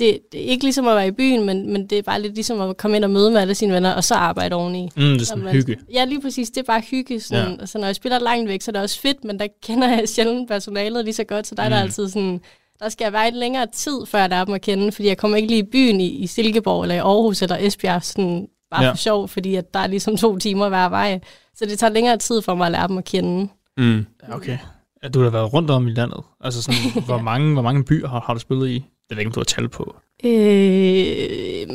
det, 0.05 0.19
det 0.31 0.41
er 0.41 0.45
ikke 0.45 0.63
ligesom 0.63 0.87
at 0.87 0.95
være 0.95 1.07
i 1.07 1.11
byen, 1.11 1.45
men, 1.45 1.73
men 1.73 1.87
det 1.87 1.97
er 1.97 2.01
bare 2.01 2.21
lidt 2.21 2.33
ligesom 2.35 2.61
at 2.61 2.77
komme 2.77 2.97
ind 2.97 3.03
og 3.03 3.09
møde 3.11 3.31
med 3.31 3.41
alle 3.41 3.55
sine 3.55 3.73
venner, 3.73 3.91
og 3.93 4.03
så 4.03 4.13
arbejde 4.15 4.55
oveni. 4.55 4.83
Mm, 4.83 5.01
det 5.03 5.21
er 5.21 5.25
sådan 5.25 5.43
man- 5.43 5.53
hygge. 5.53 5.77
Ja, 5.93 6.05
lige 6.05 6.21
præcis, 6.21 6.49
det 6.49 6.57
er 6.57 6.63
bare 6.63 6.81
hygge. 6.81 7.19
Sådan, 7.19 7.51
Ja. 7.53 7.59
altså, 7.61 7.77
når 7.77 7.85
jeg 7.85 7.95
spiller 7.95 8.19
langt 8.19 8.49
væk, 8.49 8.61
så 8.61 8.71
er 8.71 8.73
det 8.73 8.81
også 8.81 8.99
fedt, 8.99 9.23
men 9.23 9.39
der 9.39 9.47
kender 9.63 9.87
jeg 9.89 10.09
sjældent 10.09 10.47
personalet 10.47 11.05
lige 11.05 11.13
så 11.13 11.23
godt, 11.23 11.47
så 11.47 11.55
der 11.55 11.63
er 11.63 11.69
der 11.69 11.75
Mm. 11.77 11.83
altid 11.83 12.09
sådan, 12.09 12.41
der 12.79 12.89
skal 12.89 13.05
jeg 13.05 13.13
være 13.13 13.25
lidt 13.25 13.35
længere 13.39 13.67
tid, 13.73 14.05
før 14.05 14.19
jeg 14.19 14.29
lærer 14.29 14.45
dem 14.45 14.53
at 14.53 14.61
kende, 14.61 14.91
fordi 14.91 15.07
jeg 15.07 15.17
kommer 15.17 15.37
ikke 15.37 15.49
lige 15.49 15.59
i 15.59 15.63
byen 15.71 16.01
i, 16.01 16.07
i 16.07 16.27
Silkeborg, 16.27 16.81
eller 16.81 16.95
i 16.95 16.99
Aarhus, 16.99 17.41
eller 17.41 17.57
Esbjerg, 17.59 18.03
sådan 18.03 18.47
bare 18.71 18.83
Ja. 18.83 18.91
for 18.91 18.97
sjov, 18.97 19.27
fordi 19.27 19.55
at 19.55 19.73
der 19.73 19.79
er 19.79 19.87
ligesom 19.87 20.17
to 20.17 20.37
timer 20.37 20.69
hver 20.69 20.89
vej. 20.89 21.19
Så 21.55 21.65
det 21.65 21.79
tager 21.79 21.93
længere 21.93 22.17
tid 22.17 22.41
for 22.41 22.55
mig 22.55 22.65
at 22.65 22.71
lære 22.71 22.87
dem 22.87 22.97
at 22.97 23.05
kende. 23.05 23.47
Mm. 23.77 24.05
Okay. 24.31 24.57
Ja, 25.03 25.07
du 25.07 25.23
har 25.23 25.29
været 25.29 25.53
rundt 25.53 25.71
om 25.71 25.87
i 25.87 25.91
landet. 25.91 26.23
Altså 26.41 26.61
sådan, 26.63 26.79
hvor, 27.05 27.21
mange, 27.21 27.53
hvor 27.53 27.61
mange 27.61 27.83
byer 27.83 28.07
har, 28.07 28.19
har 28.27 28.33
du 28.33 28.39
spillet 28.39 28.67
i? 28.69 28.73
Det 28.73 28.83
ved 29.09 29.17
jeg 29.17 29.19
ikke, 29.19 29.29
om 29.29 29.33
du 29.33 29.39
har 29.39 29.45
tal 29.45 29.69
på. 29.69 29.95
Øh, 30.23 31.67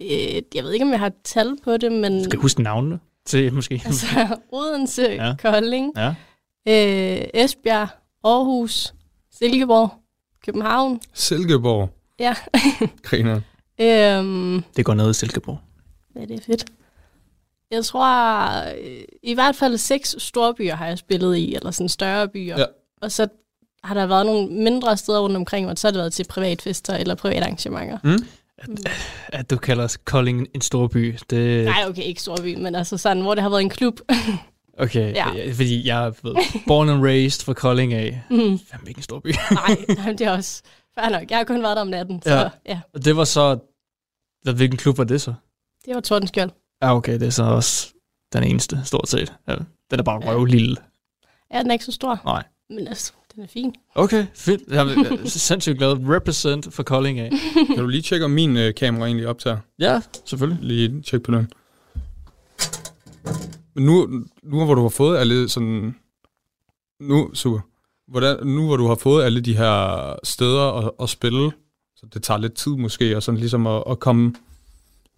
øh, 0.00 0.42
jeg 0.54 0.64
ved 0.64 0.72
ikke, 0.72 0.84
om 0.84 0.90
jeg 0.90 0.98
har 1.00 1.12
tal 1.24 1.56
på 1.64 1.76
det, 1.76 1.92
men... 1.92 2.18
Du 2.18 2.24
skal 2.24 2.38
huske 2.38 2.62
navnene 2.62 2.98
til 3.26 3.52
måske. 3.54 3.82
Altså, 3.84 4.06
Odense, 4.52 5.02
ja. 5.02 5.34
Kolding, 5.42 5.92
Ja. 5.96 6.08
øh, 6.68 7.24
Esbjerg, 7.34 7.88
Aarhus, 8.24 8.94
Silkeborg, 9.32 9.92
København. 10.46 11.00
Silkeborg. 11.14 11.90
Ja. 12.18 12.34
Griner. 13.02 13.40
øhm, 13.80 14.64
Det 14.76 14.84
går 14.84 14.94
ned 14.94 15.10
i 15.10 15.14
Silkeborg. 15.14 15.58
Ja, 16.16 16.20
det 16.20 16.30
er 16.30 16.44
fedt. 16.46 16.64
Jeg 17.70 17.84
tror, 17.84 18.06
øh, 18.82 19.04
i 19.22 19.34
hvert 19.34 19.56
fald 19.56 19.78
seks 19.78 20.14
store 20.18 20.54
byer 20.54 20.74
har 20.74 20.86
jeg 20.86 20.98
spillet 20.98 21.36
i, 21.36 21.54
eller 21.54 21.70
sådan 21.70 21.88
større 21.88 22.28
byer. 22.28 22.58
Ja. 22.58 22.64
Og 23.02 23.12
så 23.12 23.28
har 23.84 23.94
der 23.94 24.06
været 24.06 24.26
nogle 24.26 24.48
mindre 24.48 24.96
steder 24.96 25.20
rundt 25.20 25.36
omkring, 25.36 25.66
hvor 25.66 25.74
så 25.74 25.86
har 25.86 25.92
det 25.92 25.98
været 25.98 26.12
til 26.12 26.24
privatfester 26.28 26.94
eller 26.96 27.14
private 27.14 27.40
arrangementer. 27.40 27.98
Mm. 28.04 28.26
At 29.28 29.50
du 29.50 29.56
kalder 29.56 29.96
Kolding 30.04 30.46
en 30.54 30.60
stor 30.60 30.86
by, 30.86 31.16
det... 31.30 31.64
Nej, 31.64 31.84
okay, 31.88 32.02
ikke 32.02 32.22
stor 32.22 32.36
by, 32.36 32.54
men 32.54 32.74
altså 32.74 32.96
sådan, 32.96 33.22
hvor 33.22 33.34
det 33.34 33.42
har 33.42 33.50
været 33.50 33.62
en 33.62 33.70
klub. 33.70 34.00
Okay, 34.78 35.14
Ja. 35.14 35.32
ja. 35.34 35.52
fordi 35.52 35.88
jeg 35.88 36.06
er 36.06 36.10
born 36.66 36.88
and 36.88 37.02
raised 37.02 37.44
fra 37.44 37.52
Kolding 37.52 37.92
af. 37.94 38.22
Mhm. 38.30 38.58
Fandme 38.70 38.88
ikke 38.88 38.98
en 38.98 39.02
stor 39.02 39.20
by. 39.20 39.26
Nej, 39.50 39.76
nej, 39.88 40.12
det 40.12 40.20
er 40.20 40.30
også 40.30 40.62
fair 40.98 41.08
nok. 41.08 41.30
Jeg 41.30 41.38
har 41.38 41.44
kun 41.44 41.62
været 41.62 41.76
der 41.76 41.80
om 41.82 41.88
natten, 41.88 42.22
så 42.22 42.30
Ja. 42.30 42.40
ja, 42.40 42.48
ja 42.66 42.80
Og 42.94 43.04
det 43.04 43.16
var 43.16 43.24
så... 43.24 43.58
Hvad, 44.42 44.54
hvilken 44.54 44.76
klub 44.78 44.98
var 44.98 45.04
det 45.04 45.20
så? 45.20 45.34
Det 45.84 45.94
var 45.94 46.00
Tordenskjold. 46.00 46.50
Ja, 46.82 46.96
okay, 46.96 47.12
det 47.12 47.22
er 47.22 47.30
så 47.30 47.44
også 47.44 47.92
den 48.32 48.44
eneste, 48.44 48.80
stort 48.84 49.08
set. 49.08 49.34
Ja, 49.48 49.54
den 49.90 49.98
er 49.98 50.02
bare 50.02 50.18
røv 50.18 50.44
lille. 50.44 50.76
Ja, 51.54 51.58
den 51.58 51.66
er 51.66 51.72
ikke 51.72 51.84
så 51.84 51.92
stor, 51.92 52.20
Nej. 52.24 52.44
men 52.70 52.88
altså, 52.88 53.12
den 53.34 53.42
er 53.42 53.46
fin. 53.46 53.74
Okay, 53.94 54.26
fedt. 54.34 54.62
Jeg 54.68 54.86
er 55.24 55.28
sindssygt 55.28 55.78
glad. 55.78 56.08
Represent 56.08 56.74
for 56.74 56.82
Kolding 56.82 57.18
af. 57.18 57.30
Kan 57.66 57.78
du 57.78 57.86
lige 57.86 58.02
tjekke, 58.02 58.24
om 58.24 58.30
min 58.30 58.56
øh, 58.56 58.74
kamera 58.74 59.06
egentlig 59.06 59.28
optager? 59.28 59.58
Ja, 59.78 60.00
selvfølgelig. 60.24 60.58
Lige 60.62 61.02
tjek 61.02 61.22
på 61.22 61.32
den. 61.32 61.52
Men 63.74 63.84
nu, 63.84 64.08
nu 64.42 64.64
hvor 64.64 64.74
du 64.74 64.82
har 64.82 64.88
fået 64.88 65.18
alle 65.18 65.48
sådan... 65.48 65.94
Nu, 67.00 67.34
super. 67.34 67.60
Hvordan, 68.08 68.46
nu 68.46 68.66
hvor 68.66 68.76
du 68.76 68.86
har 68.86 68.94
fået 68.94 69.24
alle 69.24 69.40
de 69.40 69.56
her 69.56 70.14
steder 70.24 70.72
at, 70.72 70.90
at 71.02 71.08
spille, 71.08 71.52
så 71.96 72.06
det 72.14 72.22
tager 72.22 72.38
lidt 72.38 72.54
tid 72.54 72.72
måske, 72.72 73.16
og 73.16 73.22
sådan 73.22 73.40
ligesom 73.40 73.66
at, 73.66 73.82
at 73.90 73.98
komme 73.98 74.34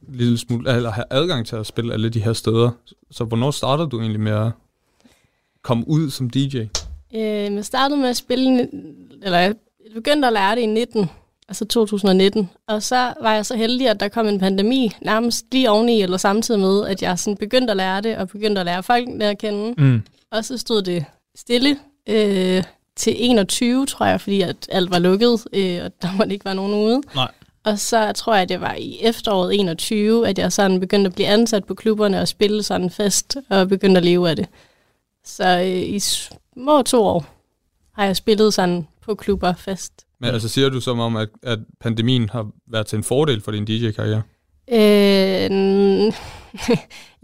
lille 0.08 0.38
smule, 0.38 0.76
eller 0.76 0.90
have 0.90 1.04
adgang 1.10 1.46
til 1.46 1.56
at 1.56 1.66
spille 1.66 1.92
alle 1.92 2.08
de 2.08 2.20
her 2.20 2.32
steder. 2.32 2.70
Så 3.10 3.24
hvornår 3.24 3.50
startede 3.50 3.88
du 3.88 4.00
egentlig 4.00 4.20
med 4.20 4.32
at 4.32 4.50
komme 5.62 5.88
ud 5.88 6.10
som 6.10 6.30
DJ? 6.30 6.58
Øh, 7.14 7.54
jeg 7.54 7.64
startede 7.64 8.00
med 8.00 8.08
at 8.08 8.16
spille, 8.16 8.68
eller 9.22 9.38
jeg 9.38 9.54
begyndte 9.94 10.28
at 10.28 10.32
lære 10.32 10.56
det 10.56 10.62
i 10.62 10.66
19, 10.66 11.10
altså 11.48 11.64
2019. 11.64 12.50
Og 12.68 12.82
så 12.82 13.12
var 13.22 13.34
jeg 13.34 13.46
så 13.46 13.56
heldig, 13.56 13.88
at 13.88 14.00
der 14.00 14.08
kom 14.08 14.26
en 14.26 14.38
pandemi 14.38 14.90
nærmest 15.00 15.46
lige 15.52 15.70
oveni, 15.70 16.02
eller 16.02 16.16
samtidig 16.16 16.60
med, 16.60 16.86
at 16.86 17.02
jeg 17.02 17.18
sådan 17.18 17.36
begyndte 17.36 17.70
at 17.70 17.76
lære 17.76 18.00
det, 18.00 18.16
og 18.16 18.28
begyndte 18.28 18.60
at 18.60 18.66
lære 18.66 18.82
folk 18.82 19.08
at 19.20 19.38
kende. 19.38 19.74
Mm. 19.78 20.02
Og 20.30 20.44
så 20.44 20.58
stod 20.58 20.82
det 20.82 21.04
stille 21.34 21.76
øh, 22.08 22.62
til 22.96 23.14
21, 23.16 23.86
tror 23.86 24.06
jeg, 24.06 24.20
fordi 24.20 24.40
at 24.40 24.56
alt 24.68 24.90
var 24.90 24.98
lukket, 24.98 25.44
øh, 25.52 25.80
og 25.84 25.92
der 26.02 26.16
måtte 26.16 26.32
ikke 26.32 26.44
være 26.44 26.54
nogen 26.54 26.74
ude. 26.74 27.02
Nej. 27.14 27.30
Og 27.64 27.78
så 27.78 28.12
tror 28.12 28.34
jeg, 28.34 28.48
det 28.48 28.60
var 28.60 28.74
i 28.74 28.98
efteråret 29.00 29.54
21, 29.60 30.28
at 30.28 30.38
jeg 30.38 30.52
sådan 30.52 30.80
begyndte 30.80 31.08
at 31.08 31.14
blive 31.14 31.28
ansat 31.28 31.64
på 31.64 31.74
klubberne 31.74 32.20
og 32.20 32.28
spille 32.28 32.62
sådan 32.62 32.90
fest, 32.90 33.36
og 33.50 33.68
begyndte 33.68 33.98
at 33.98 34.04
leve 34.04 34.30
af 34.30 34.36
det. 34.36 34.46
Så 35.24 35.58
øh, 35.60 35.82
i 35.94 35.98
små 35.98 36.82
to 36.82 37.04
år 37.04 37.26
har 37.94 38.04
jeg 38.04 38.16
spillet 38.16 38.54
sådan 38.54 38.86
på 39.04 39.14
klubber 39.14 39.52
fast. 39.54 39.92
Men 40.20 40.30
altså 40.30 40.48
siger 40.48 40.68
du 40.68 40.80
som 40.80 41.00
om, 41.00 41.16
at, 41.16 41.28
at 41.42 41.58
pandemien 41.80 42.28
har 42.28 42.46
været 42.70 42.86
til 42.86 42.96
en 42.96 43.04
fordel 43.04 43.40
for 43.40 43.50
din 43.52 43.64
DJ-karriere? 43.64 44.22
Øh, 44.72 44.78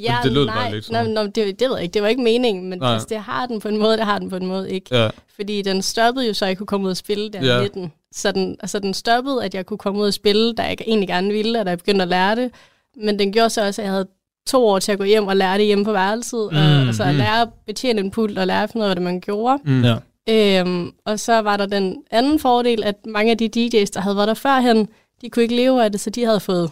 ja, 0.08 0.16
Det 0.22 0.32
lød 0.32 0.46
nej, 0.46 0.54
bare 0.54 0.72
lidt 0.72 0.84
sådan. 0.84 1.10
nej, 1.10 1.22
det, 1.24 1.36
det 1.60 1.68
ved 1.68 1.74
jeg 1.76 1.82
ikke. 1.82 1.94
Det 1.94 2.02
var 2.02 2.08
ikke 2.08 2.22
meningen, 2.22 2.70
men 2.70 2.78
Nej. 2.78 2.92
altså, 2.92 3.06
det 3.10 3.18
har 3.18 3.46
den 3.46 3.60
på 3.60 3.68
en 3.68 3.76
måde, 3.78 3.96
det 3.96 4.04
har 4.04 4.18
den 4.18 4.30
på 4.30 4.36
en 4.36 4.46
måde 4.46 4.70
ikke. 4.70 4.96
Ja. 4.96 5.10
Fordi 5.36 5.62
den 5.62 5.82
stoppede 5.82 6.26
jo, 6.26 6.34
så 6.34 6.46
jeg 6.46 6.58
kunne 6.58 6.66
komme 6.66 6.86
ud 6.86 6.90
og 6.90 6.96
spille 6.96 7.30
der 7.30 7.44
Ja. 7.44 7.58
i 7.60 7.62
19. 7.62 7.92
Så 8.12 8.32
den, 8.32 8.56
altså, 8.60 8.78
den 8.78 8.94
stoppede, 8.94 9.44
at 9.44 9.54
jeg 9.54 9.66
kunne 9.66 9.78
komme 9.78 10.00
ud 10.00 10.06
og 10.06 10.14
spille, 10.14 10.54
da 10.54 10.62
jeg 10.62 10.76
egentlig 10.86 11.08
gerne 11.08 11.28
ville, 11.32 11.60
og 11.60 11.64
da 11.66 11.70
jeg 11.70 11.78
begyndte 11.78 12.02
at 12.02 12.08
lære 12.08 12.36
det. 12.36 12.50
Men 12.96 13.18
den 13.18 13.32
gjorde 13.32 13.50
så 13.50 13.66
også, 13.66 13.82
at 13.82 13.86
jeg 13.86 13.92
havde 13.92 14.08
to 14.46 14.66
år 14.66 14.78
til 14.78 14.92
at 14.92 14.98
gå 14.98 15.04
hjem 15.04 15.26
og 15.26 15.36
lære 15.36 15.58
det 15.58 15.66
hjemme 15.66 15.84
på 15.84 15.92
værelset. 15.92 16.48
Mm, 16.52 16.56
og 16.58 16.64
Mm, 16.80 16.86
altså 16.86 17.02
at 17.02 17.12
mm. 17.14 17.18
lære 17.18 17.40
at 17.40 17.48
betjene 17.66 18.00
en 18.00 18.10
pult 18.10 18.38
og 18.38 18.46
lære 18.46 18.62
at 18.62 18.70
finde 18.70 18.84
ud 18.84 18.84
af, 18.84 18.88
hvad 18.88 18.96
det 18.96 19.02
man 19.02 19.20
gjorde. 19.20 19.58
Mm. 19.64 19.84
Ja. 19.84 19.96
Øhm, 20.30 20.92
og 21.04 21.20
så 21.20 21.38
var 21.38 21.56
der 21.56 21.66
den 21.66 21.96
anden 22.10 22.38
fordel, 22.38 22.84
at 22.84 23.06
mange 23.06 23.30
af 23.30 23.38
de 23.38 23.44
DJ's, 23.56 23.90
der 23.94 24.00
havde 24.00 24.16
været 24.16 24.28
der 24.28 24.34
førhen, 24.34 24.88
de 25.22 25.30
kunne 25.30 25.42
ikke 25.42 25.56
leve 25.56 25.84
af 25.84 25.92
det, 25.92 26.00
så 26.00 26.10
de 26.10 26.24
havde 26.24 26.40
fået 26.40 26.70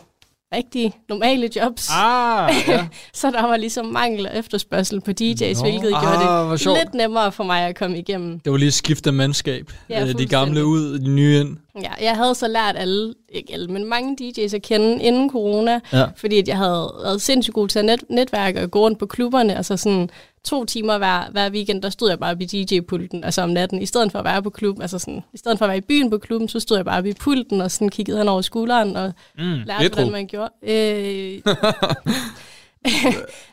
rigtig 0.55 0.93
normale 1.09 1.51
jobs. 1.57 1.89
Ah, 1.93 2.51
ja. 2.69 2.87
så 3.15 3.31
der 3.31 3.43
var 3.47 3.57
ligesom 3.57 3.87
mangel 3.87 4.27
og 4.27 4.37
efterspørgsel 4.39 5.01
på 5.01 5.11
DJ's, 5.11 5.63
Nå. 5.63 5.71
hvilket 5.71 5.93
Ah, 5.95 6.03
gjorde 6.03 6.51
det 6.53 6.61
sjovt. 6.61 6.79
lidt 6.79 6.95
nemmere 6.95 7.33
for 7.33 7.45
mig 7.45 7.63
at 7.63 7.77
komme 7.79 7.99
igennem. 7.99 8.41
Det 8.41 8.53
var 8.53 8.59
lige 8.59 8.67
et 8.69 8.75
skift 8.75 9.07
af 9.07 9.13
mandskab. 9.13 9.73
Ja, 9.91 10.03
Øh, 10.07 10.19
de 10.19 10.27
gamle 10.27 10.65
ud, 10.67 10.99
de 10.99 11.09
nye 11.09 11.41
ind. 11.41 11.57
Ja, 11.83 12.05
jeg 12.07 12.17
havde 12.17 12.35
så 12.35 12.49
lært 12.49 12.77
alle, 12.79 13.15
ikke 13.29 13.53
alle, 13.53 13.69
men 13.69 13.85
mange 13.85 14.17
DJ's 14.21 14.55
at 14.55 14.63
kende 14.63 15.03
inden 15.03 15.31
corona, 15.31 15.81
Ja. 15.93 16.05
fordi 16.17 16.39
at 16.39 16.49
jeg 16.49 16.57
havde 16.57 16.93
været 17.03 17.23
sindssygt 17.23 17.55
god 17.55 17.69
til 17.69 17.79
at 17.79 17.85
net, 17.85 18.01
netværke 18.11 18.63
og 18.63 18.71
gå 18.71 18.79
rundt 18.81 18.99
på 18.99 19.07
klubberne, 19.07 19.57
altså 19.57 19.77
sådan 19.77 20.11
to 20.47 20.65
timer 20.65 20.99
hver, 20.99 21.31
hver 21.31 21.51
weekend, 21.51 21.83
der 21.83 21.91
stod 21.91 22.09
jeg 22.09 22.19
bare 22.19 22.39
ved 22.39 22.47
DJ-pulten, 22.47 23.25
altså 23.25 23.43
om 23.43 23.51
natten, 23.51 23.83
i 23.83 23.87
stedet 23.87 24.13
for 24.13 24.19
at 24.19 24.25
være 24.25 24.43
på 24.43 24.51
klubben, 24.51 24.83
altså 24.83 24.99
sådan, 24.99 25.23
i 25.35 25.39
stedet 25.39 25.59
for 25.59 25.65
at 25.65 25.69
være 25.69 25.79
i 25.79 25.81
byen 25.81 26.11
på 26.11 26.19
klubben, 26.19 26.49
så 26.49 26.61
stod 26.61 26.77
jeg 26.79 26.85
bare 26.85 27.05
ved 27.05 27.15
pulten 27.15 27.61
og 27.61 27.71
sådan 27.71 27.89
kiggede 27.89 28.19
han 28.19 28.29
over 28.29 28.43
skulderen 28.43 28.97
og 28.97 29.13
Mm. 29.39 29.45
lærte, 29.45 29.85
Ædru. 29.85 29.95
hvordan 29.95 30.13
man 30.13 30.27
gjorde. 30.27 30.51
Øh, 30.63 31.41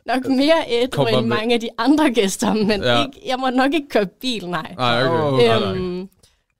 nok 0.05 0.27
mere 0.27 0.53
ædru 0.67 1.05
end 1.05 1.15
med. 1.15 1.23
mange 1.37 1.53
af 1.53 1.59
de 1.59 1.69
andre 1.77 2.11
gæster, 2.13 2.53
men 2.53 2.83
Ja. 2.83 3.05
ikke, 3.05 3.19
jeg 3.27 3.37
må 3.39 3.49
nok 3.49 3.73
ikke 3.73 3.89
køre 3.89 4.05
bil, 4.05 4.49
nej. 4.49 4.75
Nej, 4.77 5.07
okay. 5.07 5.47
Nej, 5.47 5.59
nej. 5.59 5.73
Øhm, 5.73 6.09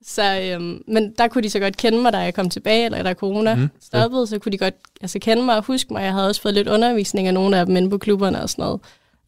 så, 0.06 0.40
øhm, 0.42 0.84
men 0.88 1.14
der 1.18 1.28
kunne 1.28 1.42
de 1.44 1.50
så 1.50 1.60
godt 1.60 1.78
kende 1.78 1.98
mig, 2.02 2.14
da 2.14 2.18
jeg 2.18 2.34
kom 2.34 2.50
tilbage, 2.50 2.86
eller 2.86 3.04
da 3.04 3.14
corona 3.14 3.56
mm. 3.56 3.70
stoppede, 3.82 4.28
så 4.28 4.40
kunne 4.40 4.52
de 4.52 4.58
godt 4.58 4.74
altså, 5.02 5.20
kende 5.20 5.44
mig 5.44 5.58
og 5.58 5.64
huske 5.64 5.94
mig. 5.94 6.04
Jeg 6.04 6.14
havde 6.14 6.28
også 6.28 6.42
fået 6.42 6.54
lidt 6.54 6.68
undervisning 6.68 7.28
af 7.28 7.34
nogle 7.34 7.58
af 7.58 7.66
dem 7.66 7.78
inde 7.78 7.90
på 7.90 7.98
klubberne 7.98 8.42
og 8.44 8.50
sådan 8.50 8.64
noget. 8.64 8.82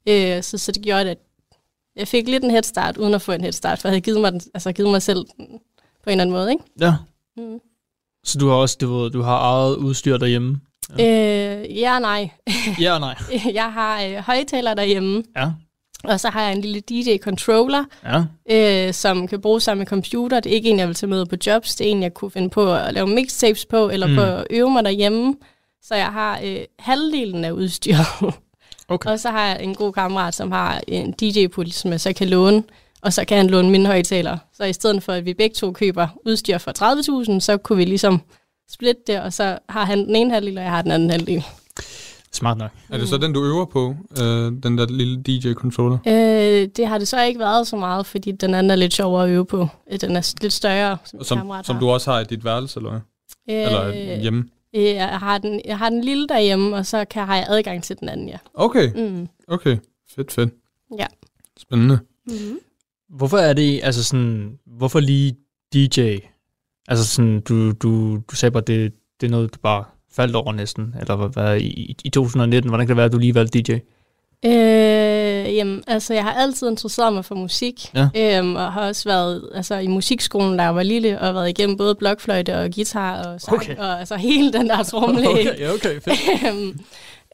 Øh, 0.07 0.43
så, 0.43 0.57
så 0.57 0.71
det 0.71 0.81
gjorde, 0.83 1.09
at 1.11 1.17
jeg 1.95 2.07
fik 2.07 2.27
lidt 2.29 2.43
en 2.43 2.51
head 2.51 2.63
start, 2.63 2.97
uden 2.97 3.13
at 3.13 3.21
få 3.21 3.31
en 3.31 3.41
head 3.41 3.51
start, 3.51 3.79
for 3.79 3.87
jeg 3.87 3.91
havde 3.91 4.01
givet 4.01 4.21
mig, 4.21 4.31
den, 4.31 4.41
altså, 4.53 4.71
givet 4.71 4.91
mig 4.91 5.01
selv 5.01 5.25
den 5.37 5.47
på 6.03 6.09
en 6.09 6.11
eller 6.11 6.21
anden 6.21 6.33
måde. 6.35 6.51
Ikke? 6.51 6.63
Ja. 6.79 6.93
Mm. 7.37 7.59
Så 8.23 8.37
du 8.37 8.47
har 8.47 8.55
også, 8.55 8.77
du, 8.81 9.09
du 9.09 9.21
har 9.21 9.37
eget 9.39 9.75
udstyr 9.75 10.17
derhjemme? 10.17 10.59
Ja. 10.97 11.59
Øh, 11.61 11.77
ja 11.77 11.99
nej. 11.99 12.29
Ja 12.81 12.93
og 12.93 12.99
nej. 12.99 13.15
jeg 13.53 13.73
har 13.73 14.03
øh, 14.03 14.15
højtaler 14.17 14.73
derhjemme, 14.73 15.23
Ja. 15.37 15.51
og 16.03 16.19
så 16.19 16.29
har 16.29 16.41
jeg 16.41 16.51
en 16.53 16.61
lille 16.61 16.81
DJ-controller, 16.91 17.83
Ja. 18.03 18.87
øh, 18.87 18.93
som 18.93 19.27
kan 19.27 19.41
bruges 19.41 19.63
sammen 19.63 19.79
med 19.79 19.87
computer. 19.87 20.39
Det 20.39 20.49
er 20.51 20.55
ikke 20.55 20.69
en, 20.69 20.79
jeg 20.79 20.87
vil 20.87 20.95
tage 20.95 21.09
med 21.09 21.25
på 21.25 21.35
jobs. 21.47 21.75
Det 21.75 21.87
er 21.87 21.91
en, 21.91 22.03
jeg 22.03 22.13
kunne 22.13 22.31
finde 22.31 22.49
på 22.49 22.73
at 22.75 22.93
lave 22.93 23.07
mixtapes 23.07 23.65
på, 23.65 23.89
eller 23.89 24.07
mm. 24.07 24.15
på 24.15 24.21
at 24.21 24.47
øve 24.49 24.69
mig 24.71 24.83
derhjemme. 24.83 25.35
Så 25.81 25.95
jeg 25.95 26.07
har 26.07 26.39
øh, 26.43 26.59
halvdelen 26.79 27.45
af 27.45 27.51
udstyret. 27.51 28.05
Okay. 28.89 29.09
og 29.09 29.19
så 29.19 29.29
har 29.29 29.45
jeg 29.45 29.63
en 29.63 29.75
god 29.75 29.93
kammerat, 29.93 30.35
som 30.35 30.51
har 30.51 30.81
en 30.87 31.11
DJ-pult, 31.11 31.73
som 31.73 31.91
jeg 31.91 32.01
så 32.01 32.13
kan 32.13 32.29
låne. 32.29 32.63
Og 33.01 33.13
så 33.13 33.25
kan 33.25 33.37
han 33.37 33.47
låne 33.47 33.69
mine 33.69 33.85
højtaler. 33.85 34.37
Så 34.53 34.63
i 34.63 34.73
stedet 34.73 35.03
for, 35.03 35.13
at 35.13 35.25
vi 35.25 35.33
begge 35.33 35.53
to 35.53 35.71
køber 35.71 36.07
udstyr 36.25 36.57
for 36.57 36.71
30.000, 37.33 37.39
så 37.39 37.57
kunne 37.57 37.77
vi 37.77 37.85
ligesom 37.85 38.21
splitte 38.71 39.01
det, 39.07 39.21
og 39.21 39.33
så 39.33 39.57
har 39.69 39.85
han 39.85 40.05
den 40.07 40.15
ene 40.15 40.33
halvdel, 40.33 40.57
og 40.57 40.63
jeg 40.63 40.71
har 40.71 40.81
den 40.81 40.91
anden 40.91 41.09
halvdel. 41.09 41.43
Smart 42.31 42.57
nok. 42.57 42.71
Er 42.89 42.97
det 42.97 43.09
så 43.09 43.17
den, 43.17 43.33
du 43.33 43.43
øver 43.45 43.65
på, 43.65 43.95
øh, 44.21 44.51
den 44.63 44.77
der 44.77 44.85
lille 44.89 45.23
DJ-controller? 45.27 45.97
Øh, 46.07 46.67
det 46.77 46.87
har 46.87 46.97
det 46.97 47.07
så 47.07 47.23
ikke 47.23 47.39
været 47.39 47.67
så 47.67 47.75
meget, 47.75 48.05
fordi 48.05 48.31
den 48.31 48.53
anden 48.53 48.71
er 48.71 48.75
lidt 48.75 48.93
sjovere 48.93 49.23
at 49.23 49.29
øve 49.29 49.45
på. 49.45 49.67
Øh, 49.91 50.01
Den 50.01 50.15
er 50.15 50.33
lidt 50.41 50.53
større, 50.53 50.97
som, 51.05 51.23
Som, 51.23 51.37
kammerat 51.37 51.65
som 51.65 51.77
du 51.79 51.89
også 51.89 52.11
har 52.11 52.19
i 52.19 52.23
dit 52.23 52.45
værelse, 52.45 52.79
eller 52.79 52.89
hvad? 52.89 52.99
Øh, 53.49 53.65
Eller 53.65 54.19
hjemme? 54.21 54.43
Øh, 54.75 54.83
Jeg 54.83 55.19
har, 55.19 55.37
den, 55.37 55.61
jeg 55.65 55.77
har 55.77 55.89
den 55.89 56.01
lille 56.03 56.27
derhjemme, 56.27 56.75
og 56.75 56.85
så 56.85 57.05
kan, 57.05 57.25
har 57.25 57.35
jeg 57.35 57.45
adgang 57.49 57.83
til 57.83 57.99
den 57.99 58.09
anden, 58.09 58.29
ja. 58.29 58.37
Okay, 58.53 59.09
Mm. 59.09 59.27
okay. 59.47 59.77
Fedt, 60.15 60.31
fedt. 60.31 60.53
Ja. 60.99 61.05
Spændende. 61.59 61.99
Mm-hmm. 62.27 62.59
Hvorfor 63.09 63.37
er 63.37 63.53
det, 63.53 63.79
altså 63.83 64.03
sådan, 64.03 64.59
hvorfor 64.65 64.99
lige 64.99 65.35
DJ? 65.73 66.17
Altså 66.87 67.05
sådan, 67.05 67.41
du, 67.41 67.71
du, 67.71 68.15
du 68.31 68.35
sagde 68.35 68.51
bare, 68.51 68.63
det, 68.67 68.93
det 69.21 69.27
er 69.27 69.31
noget, 69.31 69.53
du 69.53 69.59
bare 69.59 69.83
faldt 70.11 70.35
over 70.35 70.53
næsten, 70.53 70.95
eller 70.99 71.15
hvad, 71.15 71.29
hvad 71.29 71.57
i, 71.59 71.95
i 72.05 72.09
2019, 72.09 72.69
hvordan 72.69 72.85
kan 72.87 72.89
det 72.89 72.97
være, 72.97 73.05
at 73.05 73.11
du 73.11 73.17
lige 73.17 73.35
valgte 73.35 73.61
DJ? 73.61 73.77
Øh, 74.45 75.55
jamen, 75.55 75.83
altså, 75.87 76.13
jeg 76.13 76.23
har 76.23 76.33
altid 76.33 76.69
interesseret 76.69 77.13
mig 77.13 77.25
for 77.25 77.35
musik, 77.35 77.91
Ja. 77.95 78.37
øhm, 78.39 78.55
og 78.55 78.73
har 78.73 78.87
også 78.87 79.09
været 79.09 79.49
altså, 79.55 79.75
i 79.75 79.87
musikskolen, 79.87 80.57
da 80.57 80.63
jeg 80.63 80.75
var 80.75 80.83
lille, 80.83 81.19
og 81.21 81.33
været 81.35 81.49
igennem 81.49 81.77
både 81.77 81.95
blokfløjte 81.95 82.57
og 82.59 82.69
guitar 82.75 83.23
og 83.23 83.41
sang, 83.41 83.55
Okay. 83.57 83.75
og 83.77 83.99
altså 83.99 84.15
hele 84.15 84.53
den 84.53 84.69
der 84.69 84.83
tromle. 84.83 85.29
Okay, 85.29 85.69
okay, 85.69 86.01
fedt. 86.01 86.19
øhm, 86.47 86.79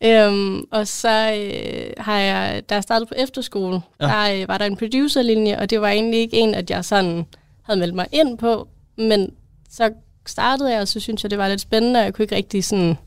øhm, 0.03 0.65
og 0.71 0.87
så 0.87 1.33
øh, 1.33 1.93
har 1.97 2.19
jeg, 2.19 2.63
da 2.69 2.73
jeg 2.75 2.83
startede 2.83 3.05
på 3.05 3.13
efterskole, 3.17 3.81
Ja. 4.01 4.07
ja. 4.25 4.29
der 4.33 4.41
øh, 4.41 4.47
var 4.47 4.57
der 4.57 4.65
en 4.65 4.77
producerlinje, 4.77 5.59
og 5.59 5.69
det 5.69 5.81
var 5.81 5.87
egentlig 5.89 6.19
ikke 6.19 6.37
en, 6.37 6.55
at 6.55 6.69
jeg 6.69 6.85
sådan 6.85 7.25
havde 7.63 7.79
meldt 7.79 7.95
mig 7.95 8.07
ind 8.11 8.37
på, 8.37 8.67
men 8.97 9.29
så 9.71 9.89
startede 10.27 10.71
jeg, 10.71 10.81
og 10.81 10.87
så 10.87 10.99
synes 10.99 11.23
jeg, 11.23 11.31
det 11.31 11.39
var 11.39 11.47
lidt 11.47 11.61
spændende, 11.61 11.99
og 11.99 12.03
jeg 12.03 12.13
kunne 12.13 12.23
ikke 12.23 12.35
rigtig 12.35 12.63
sådan... 12.63 12.97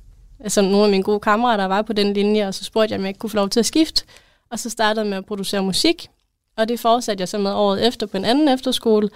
Altså, 0.44 0.62
nogle 0.62 0.84
af 0.84 0.90
mine 0.90 1.02
gode 1.02 1.20
kammerater 1.20 1.64
var 1.64 1.82
på 1.82 1.92
den 1.92 2.12
linje, 2.12 2.48
og 2.48 2.54
så 2.54 2.64
spurgte 2.64 2.92
jeg, 2.92 2.98
om 2.98 3.04
jeg 3.04 3.08
ikke 3.08 3.18
kunne 3.18 3.30
få 3.30 3.36
lov 3.36 3.48
til 3.48 3.60
at 3.60 3.66
skifte. 3.66 4.04
Og 4.50 4.58
så 4.58 4.70
startede 4.70 5.00
jeg 5.00 5.10
med 5.10 5.18
at 5.18 5.26
producere 5.26 5.62
musik, 5.62 6.08
og 6.56 6.68
det 6.68 6.80
fortsatte 6.80 7.22
jeg 7.22 7.28
så 7.28 7.38
med 7.38 7.52
året 7.52 7.86
efter 7.86 8.06
på 8.06 8.16
en 8.16 8.24
anden 8.24 8.48
efterskole. 8.48 9.08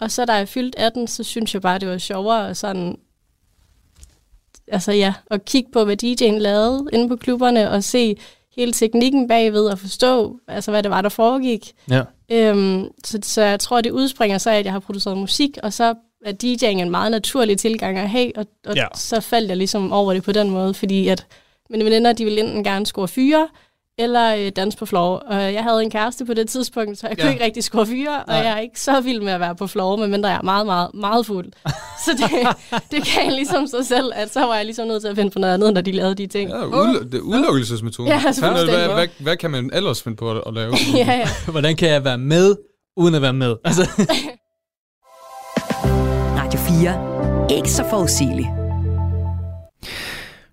Og 0.00 0.10
så 0.10 0.24
da 0.24 0.32
jeg 0.32 0.48
fyldte 0.48 0.78
18, 0.78 1.06
så 1.06 1.22
synes 1.22 1.54
jeg 1.54 1.62
bare, 1.62 1.78
det 1.78 1.88
var 1.88 1.98
sjovere 1.98 2.48
at 2.48 2.56
sådan 2.56 2.98
altså 4.68 4.92
ja, 4.92 5.14
at 5.30 5.44
kigge 5.44 5.70
på, 5.72 5.84
hvad 5.84 6.04
DJ'en 6.04 6.38
lavede 6.38 6.86
inde 6.92 7.08
på 7.08 7.16
klubberne, 7.16 7.70
og 7.70 7.84
se 7.84 8.16
hele 8.56 8.72
teknikken 8.72 9.28
bagved, 9.28 9.66
og 9.66 9.78
forstå, 9.78 10.38
altså, 10.48 10.70
hvad 10.70 10.82
det 10.82 10.90
var, 10.90 11.02
der 11.02 11.08
foregik. 11.08 11.72
Ja. 11.90 12.02
Øhm, 12.30 12.88
så, 13.04 13.18
så 13.22 13.42
jeg 13.42 13.60
tror, 13.60 13.80
det 13.80 13.90
udspringer 13.90 14.38
så 14.38 14.50
af, 14.50 14.58
at 14.58 14.64
jeg 14.64 14.72
har 14.72 14.80
produceret 14.80 15.18
musik, 15.18 15.58
og 15.62 15.72
så 15.72 15.94
er 16.24 16.32
DJ'ing 16.44 16.80
en 16.82 16.90
meget 16.90 17.10
naturlig 17.10 17.58
tilgang 17.58 17.98
at 17.98 18.10
have, 18.10 18.32
og, 18.36 18.46
og 18.66 18.74
Ja. 18.76 18.86
så 18.94 19.20
faldt 19.20 19.48
jeg 19.48 19.56
ligesom 19.56 19.92
over 19.92 20.12
det 20.12 20.22
på 20.22 20.32
den 20.32 20.50
måde, 20.50 20.74
fordi 20.74 21.08
at 21.08 21.26
mine 21.70 21.84
veninder, 21.84 22.12
de 22.12 22.24
ville 22.24 22.40
enten 22.40 22.64
gerne 22.64 22.86
score 22.86 23.08
fyre, 23.08 23.48
eller 23.98 24.36
øh, 24.36 24.48
danse 24.56 24.78
på 24.78 24.86
floor. 24.86 25.16
Og 25.16 25.52
jeg 25.54 25.62
havde 25.62 25.82
en 25.82 25.90
kæreste 25.90 26.24
på 26.24 26.34
det 26.34 26.48
tidspunkt, 26.48 26.98
så 26.98 27.06
jeg 27.08 27.16
kunne 27.18 27.26
Ja. 27.26 27.32
ikke 27.32 27.44
rigtig 27.44 27.64
score 27.64 27.86
fyre, 27.86 28.24
og 28.24 28.34
jeg 28.34 28.46
er 28.48 28.58
ikke 28.58 28.80
så 28.80 29.00
vild 29.00 29.20
med 29.20 29.32
at 29.32 29.40
være 29.40 29.56
på 29.56 29.66
floor, 29.66 29.96
medmindre 29.96 30.28
jeg 30.28 30.38
er 30.38 30.42
meget, 30.42 30.66
meget, 30.66 30.90
meget 30.94 31.26
fuld. 31.26 31.46
så 32.04 32.10
det, 32.16 32.56
det 32.90 33.04
kan 33.04 33.32
ligesom 33.32 33.66
sig 33.66 33.86
selv, 33.86 34.12
at 34.14 34.32
så 34.32 34.40
var 34.40 34.56
jeg 34.56 34.64
ligesom 34.64 34.86
nødt 34.88 35.02
til 35.02 35.08
at 35.08 35.16
finde 35.16 35.30
på 35.30 35.38
noget 35.38 35.54
andet, 35.54 35.74
når 35.74 35.80
de 35.80 35.92
lavede 35.92 36.14
de 36.14 36.26
ting. 36.26 36.50
Ja, 36.50 36.62
udl- 36.66 37.04
det 37.04 37.14
er 37.14 37.20
udelukkelsesmetoden. 37.20 38.08
Ja, 38.12 38.22
altså 38.26 38.40
hvad, 38.52 38.64
hvad, 38.64 38.88
hvad, 38.94 39.06
hvad 39.18 39.36
kan 39.36 39.50
man 39.50 39.70
ellers 39.72 40.02
finde 40.02 40.16
på 40.16 40.30
at, 40.30 40.42
at 40.46 40.54
lave? 40.54 40.74
ja, 40.94 41.12
ja. 41.12 41.28
Hvordan 41.50 41.76
kan 41.76 41.88
jeg 41.88 42.04
være 42.04 42.18
med, 42.18 42.56
uden 42.96 43.14
at 43.14 43.22
være 43.22 43.32
med? 43.32 43.56
Altså, 43.64 43.88
4. 46.68 47.56
Ikke 47.56 47.70
så 47.70 47.84
forudsigeligt. 47.90 48.48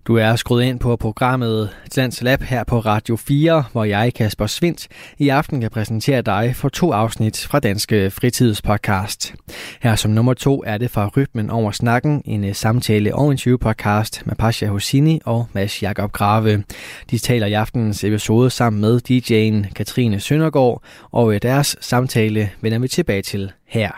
Du 0.06 0.16
er 0.16 0.36
skruet 0.36 0.64
ind 0.64 0.80
på 0.80 0.96
programmet 0.96 1.70
Talents 1.90 2.22
Lab 2.22 2.42
her 2.42 2.64
på 2.64 2.78
Radio 2.78 3.16
4, 3.16 3.64
hvor 3.72 3.84
jeg, 3.84 4.12
Kasper 4.14 4.46
Svindt, 4.46 4.88
i 5.18 5.28
aften 5.28 5.60
kan 5.60 5.70
præsentere 5.70 6.22
dig 6.22 6.56
for 6.56 6.68
to 6.68 6.92
afsnit 6.92 7.46
fra 7.50 7.60
Danske 7.60 8.10
Fritidspodcast. 8.10 9.34
Her 9.82 9.96
som 9.96 10.10
nummer 10.10 10.34
to 10.34 10.62
er 10.66 10.78
det 10.78 10.90
fra 10.90 11.10
Rytmen 11.16 11.50
over 11.50 11.70
snakken, 11.70 12.22
en 12.24 12.44
øh, 12.44 12.54
samtale- 12.54 13.14
og 13.14 13.32
interview-podcast 13.32 14.22
med 14.26 14.36
Pasha 14.38 14.66
Hosini 14.66 15.20
og 15.24 15.46
Mads 15.52 15.82
Jakob 15.82 16.12
Grave. 16.12 16.64
De 17.10 17.18
taler 17.18 17.46
i 17.46 17.52
aftenens 17.52 18.04
episode 18.04 18.50
sammen 18.50 18.80
med 18.80 19.00
DJ'en 19.10 19.72
Katrine 19.72 20.20
Søndergaard, 20.20 20.82
og 21.10 21.34
øh, 21.34 21.42
deres 21.42 21.76
samtale 21.80 22.50
vender 22.60 22.78
vi 22.78 22.88
tilbage 22.88 23.22
til 23.22 23.52
her. 23.66 23.90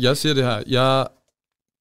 Jeg 0.00 0.16
siger 0.16 0.34
det 0.34 0.44
her, 0.44 0.62
jeg 0.66 1.06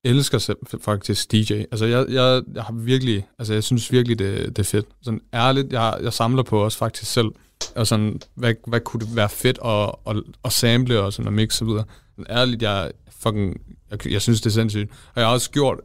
elsker 0.03 0.38
selv 0.38 0.57
faktisk 0.81 1.31
DJ. 1.31 1.53
Altså, 1.53 1.85
jeg, 1.85 2.05
jeg, 2.09 2.41
jeg 2.53 2.63
har 2.63 2.73
virkelig, 2.73 3.27
altså, 3.39 3.53
jeg 3.53 3.63
synes 3.63 3.91
virkelig, 3.91 4.19
det, 4.19 4.45
det 4.45 4.59
er 4.59 4.63
fedt. 4.63 4.85
Sådan 5.01 5.21
ærligt, 5.33 5.73
jeg, 5.73 5.99
jeg 6.01 6.13
samler 6.13 6.43
på 6.43 6.63
også 6.63 6.77
faktisk 6.77 7.12
selv. 7.12 7.27
Og 7.75 7.88
sådan, 7.88 8.21
hvad, 8.35 8.53
hvad 8.67 8.79
kunne 8.79 9.05
det 9.05 9.15
være 9.15 9.29
fedt 9.29 9.59
at, 9.65 9.91
at, 10.07 10.23
at 10.45 10.51
sample 10.51 10.99
og 10.99 11.13
sådan 11.13 11.27
og 11.27 11.33
mixe 11.33 11.55
og 11.55 11.57
så 11.57 11.65
videre. 11.65 11.85
Men 12.17 12.25
ærligt, 12.29 12.62
jeg 12.62 12.91
fucking, 13.09 13.62
jeg, 13.91 14.12
jeg 14.12 14.21
synes, 14.21 14.41
det 14.41 14.49
er 14.49 14.53
sindssygt. 14.53 14.91
Og 14.91 15.21
jeg 15.21 15.25
har 15.27 15.33
også 15.33 15.51
gjort, 15.51 15.79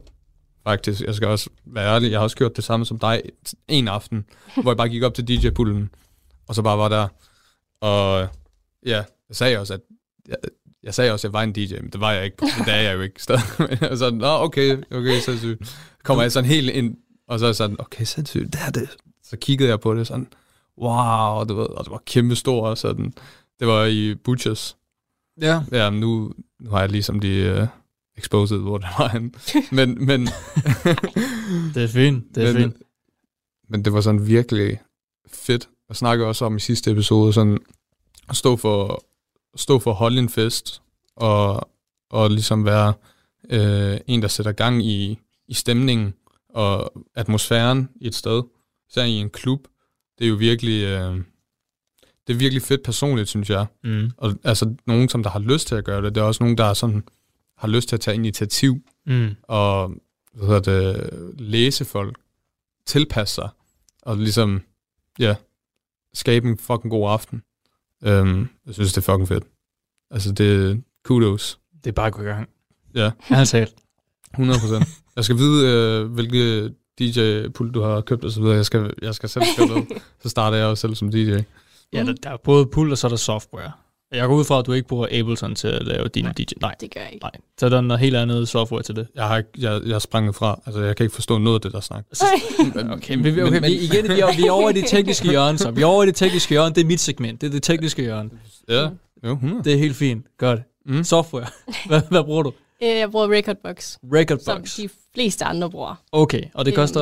faktisk, 0.63 1.01
jeg 1.01 1.15
skal 1.15 1.27
også 1.27 1.49
være 1.65 1.95
ærlig, 1.95 2.11
jeg 2.11 2.19
har 2.19 2.23
også 2.23 2.37
gjort 2.37 2.55
det 2.55 2.63
samme 2.63 2.85
som 2.85 2.99
dig 2.99 3.21
en 3.67 3.87
aften, 3.87 4.25
hvor 4.61 4.71
jeg 4.71 4.77
bare 4.77 4.89
gik 4.89 5.03
op 5.03 5.13
til 5.13 5.27
DJ-pulten, 5.27 5.89
og 6.47 6.55
så 6.55 6.61
bare 6.61 6.77
var 6.77 6.89
der. 6.89 7.07
Og 7.81 8.27
ja, 8.85 9.03
jeg 9.29 9.35
sagde 9.35 9.59
også, 9.59 9.73
at 9.73 9.79
jeg, 10.27 10.35
jeg 10.85 10.93
sagde 10.93 11.11
også, 11.11 11.27
at 11.27 11.29
jeg 11.29 11.33
var 11.33 11.43
en 11.43 11.53
DJ, 11.53 11.75
men 11.81 11.89
det 11.89 11.99
var 12.01 12.11
jeg 12.11 12.25
ikke. 12.25 12.37
Det 12.65 12.73
er 12.73 12.81
jeg 12.81 12.95
jo 12.95 13.01
ikke 13.01 13.23
stadig. 13.23 13.41
Var 13.81 13.95
sådan, 13.95 14.19
nå, 14.19 14.27
okay, 14.27 14.77
okay, 14.91 15.19
sindssygt. 15.19 15.67
Så 15.67 15.75
kommer 16.03 16.23
jeg 16.23 16.31
sådan 16.31 16.49
helt 16.49 16.69
ind, 16.69 16.97
og 17.27 17.39
så 17.39 17.45
er 17.45 17.49
jeg 17.49 17.55
sådan, 17.55 17.75
okay, 17.79 18.03
sindssygt, 18.03 18.53
det 18.53 18.61
er 18.67 18.71
det. 18.71 18.89
Så 19.23 19.37
kiggede 19.37 19.69
jeg 19.69 19.79
på 19.79 19.95
det 19.95 20.07
sådan, 20.07 20.27
wow, 20.81 21.43
du 21.43 21.55
ved, 21.55 21.65
og 21.65 21.83
det 21.83 21.91
var 21.91 22.01
kæmpe 22.05 22.35
stor, 22.35 22.67
og 22.67 22.77
sådan. 22.77 23.13
Det 23.59 23.67
var 23.67 23.85
i 23.85 24.15
Butchers. 24.15 24.77
ja. 25.41 25.61
Ja, 25.71 25.89
nu, 25.89 26.31
nu 26.59 26.69
har 26.69 26.79
jeg 26.79 26.89
ligesom 26.89 27.19
de 27.19 27.59
uh, 27.61 27.67
exposed, 28.17 28.57
hvor 28.57 28.77
det 28.77 28.87
var 28.97 29.07
han. 29.07 29.33
Men, 29.71 30.05
men, 30.05 30.21
Det 31.73 31.83
er 31.83 31.87
fint, 31.87 32.35
det 32.35 32.43
er 32.43 32.53
men, 32.53 32.61
fint. 32.61 32.75
men 33.69 33.85
det 33.85 33.93
var 33.93 34.01
sådan 34.01 34.27
virkelig 34.27 34.79
fedt. 35.27 35.69
Jeg 35.89 35.95
snakkede 35.95 36.27
også 36.27 36.45
om 36.45 36.55
i 36.55 36.59
sidste 36.59 36.91
episode, 36.91 37.33
sådan 37.33 37.57
at 38.29 38.35
stå 38.35 38.55
for, 38.55 39.03
stå 39.55 39.79
for 39.79 39.91
at 39.91 39.97
holde 39.97 40.19
en 40.19 40.29
fest, 40.29 40.81
og, 41.15 41.69
og 42.09 42.29
ligesom 42.31 42.65
være 42.65 42.93
øh, 43.49 43.99
en, 44.07 44.21
der 44.21 44.27
sætter 44.27 44.51
gang 44.51 44.85
i, 44.85 45.19
i 45.47 45.53
stemningen 45.53 46.13
og 46.49 46.93
atmosfæren 47.15 47.89
i 47.95 48.07
et 48.07 48.15
sted. 48.15 48.43
Så 48.89 49.01
i 49.01 49.11
en 49.11 49.29
klub, 49.29 49.67
det 50.19 50.25
er 50.25 50.29
jo 50.29 50.35
virkelig, 50.35 50.83
øh, 50.83 51.15
det 52.27 52.33
er 52.33 52.37
virkelig 52.37 52.61
fedt 52.61 52.83
personligt, 52.83 53.29
synes 53.29 53.49
jeg. 53.49 53.65
Mm. 53.83 54.11
Og 54.17 54.33
altså 54.43 54.75
nogen, 54.87 55.09
som 55.09 55.23
der 55.23 55.29
har 55.29 55.39
lyst 55.39 55.67
til 55.67 55.75
at 55.75 55.85
gøre 55.85 56.01
det, 56.01 56.15
det 56.15 56.21
er 56.21 56.25
også 56.25 56.43
nogen, 56.43 56.57
der 56.57 56.65
er 56.65 56.73
sådan, 56.73 57.03
har 57.57 57.67
lyst 57.67 57.89
til 57.89 57.95
at 57.95 58.01
tage 58.01 58.15
initiativ 58.15 58.81
Mm. 59.07 59.35
og 59.43 59.91
hvad 60.33 60.47
hedder 60.47 60.59
det, 60.61 61.09
læse 61.39 61.85
folk, 61.85 62.17
tilpasse 62.85 63.35
sig, 63.35 63.49
og 64.01 64.17
ligesom, 64.17 64.61
ja, 65.19 65.35
skabe 66.13 66.47
en 66.49 66.57
fucking 66.57 66.91
god 66.91 67.11
aften. 67.11 67.41
Um, 68.05 68.49
jeg 68.65 68.73
synes, 68.73 68.93
det 68.93 68.97
er 68.97 69.11
fucking 69.11 69.27
fedt. 69.27 69.43
Altså, 70.11 70.31
det 70.31 70.71
er 70.71 70.75
kudos. 71.05 71.59
Det 71.83 71.87
er 71.87 71.91
bare 71.93 72.07
at 72.07 72.13
gå 72.13 72.21
i 72.21 72.25
gang. 72.25 72.49
Ja, 72.95 73.11
talt. 73.45 73.73
100 74.33 74.59
procent. 74.59 74.85
Jeg 75.15 75.23
skal 75.23 75.37
vide, 75.37 75.67
øh, 75.67 76.11
hvilke 76.13 76.73
DJ-pult 76.99 77.73
du 77.73 77.81
har 77.81 78.01
købt 78.01 78.25
og 78.25 78.31
så 78.31 78.41
videre. 78.41 78.55
Jeg 78.55 78.65
skal, 78.65 78.93
jeg 79.01 79.15
skal 79.15 79.29
selv 79.29 79.45
skrive 79.53 79.67
noget. 79.73 79.87
Så 80.19 80.29
starter 80.29 80.57
jeg 80.57 80.67
også 80.67 80.81
selv 80.81 80.95
som 80.95 81.11
DJ. 81.11 81.37
Ja, 81.93 82.03
der, 82.03 82.13
der 82.23 82.29
er 82.29 82.37
både 82.37 82.65
pult, 82.65 82.91
og 82.91 82.97
så 82.97 83.07
er 83.07 83.09
der 83.09 83.15
software. 83.15 83.71
Jeg 84.11 84.27
går 84.27 84.35
ud 84.35 84.45
fra, 84.45 84.59
at 84.59 84.65
du 84.65 84.73
ikke 84.73 84.87
bruger 84.87 85.07
Ableton 85.11 85.55
til 85.55 85.67
at 85.67 85.83
lave 85.85 86.07
din 86.07 86.25
DJ. 86.25 86.43
Nej, 86.61 86.75
Det 86.81 86.93
gør 86.93 87.01
jeg 87.01 87.09
ikke. 87.13 87.23
nej. 87.23 87.31
Så 87.59 87.65
er 87.65 87.69
der 87.69 87.81
noget 87.81 87.99
helt 87.99 88.15
andet 88.15 88.47
software 88.47 88.81
til 88.83 88.95
det. 88.95 89.07
Jeg 89.15 89.27
har, 89.27 89.37
ikke, 89.37 89.49
jeg, 89.57 89.81
jeg 89.85 89.91
har 89.93 89.99
spranget 89.99 90.35
fra. 90.35 90.59
Altså, 90.65 90.81
jeg 90.81 90.95
kan 90.95 91.03
ikke 91.03 91.13
forstå 91.15 91.37
noget 91.37 91.55
af 91.57 91.61
det, 91.61 91.71
der 91.73 91.79
snakker. 91.79 92.09
Okay, 92.93 93.15
men, 93.15 93.39
okay, 93.39 93.59
vi, 93.65 93.73
igen, 93.75 94.03
vi 94.09 94.19
er, 94.19 94.35
vi 94.35 94.43
er 94.47 94.51
over 94.51 94.69
i 94.69 94.73
det 94.73 94.85
tekniske 94.87 95.29
hjørne, 95.29 95.57
så 95.57 95.71
vi 95.71 95.81
er 95.81 95.85
over 95.85 96.03
i 96.03 96.05
det 96.05 96.15
tekniske 96.15 96.49
hjørne. 96.49 96.75
Det 96.75 96.81
er 96.81 96.85
mit 96.85 96.99
segment. 96.99 97.41
Det 97.41 97.47
er 97.47 97.51
det 97.51 97.63
tekniske 97.63 98.01
hjørne. 98.01 98.29
Ja, 98.69 98.89
jo, 99.25 99.31
100. 99.33 99.63
Det 99.63 99.73
er 99.73 99.77
helt 99.77 99.95
fint. 99.95 100.25
Godt. 100.37 100.59
Mm. 100.85 101.03
Software. 101.03 101.45
Hvad, 101.87 102.01
hvad 102.09 102.23
bruger 102.23 102.43
du? 102.43 102.51
Øh, 102.83 102.87
Jeg 102.89 103.11
bruger 103.11 103.31
Recordbox, 103.31 103.83
som 103.91 104.09
Recordbox. 104.13 104.75
de 104.75 104.89
fleste 105.13 105.45
andre 105.45 105.69
bruger. 105.69 105.95
Okay, 106.11 106.41
og 106.53 106.65
det 106.65 106.71
Øhm. 106.71 106.75
koster 106.75 107.01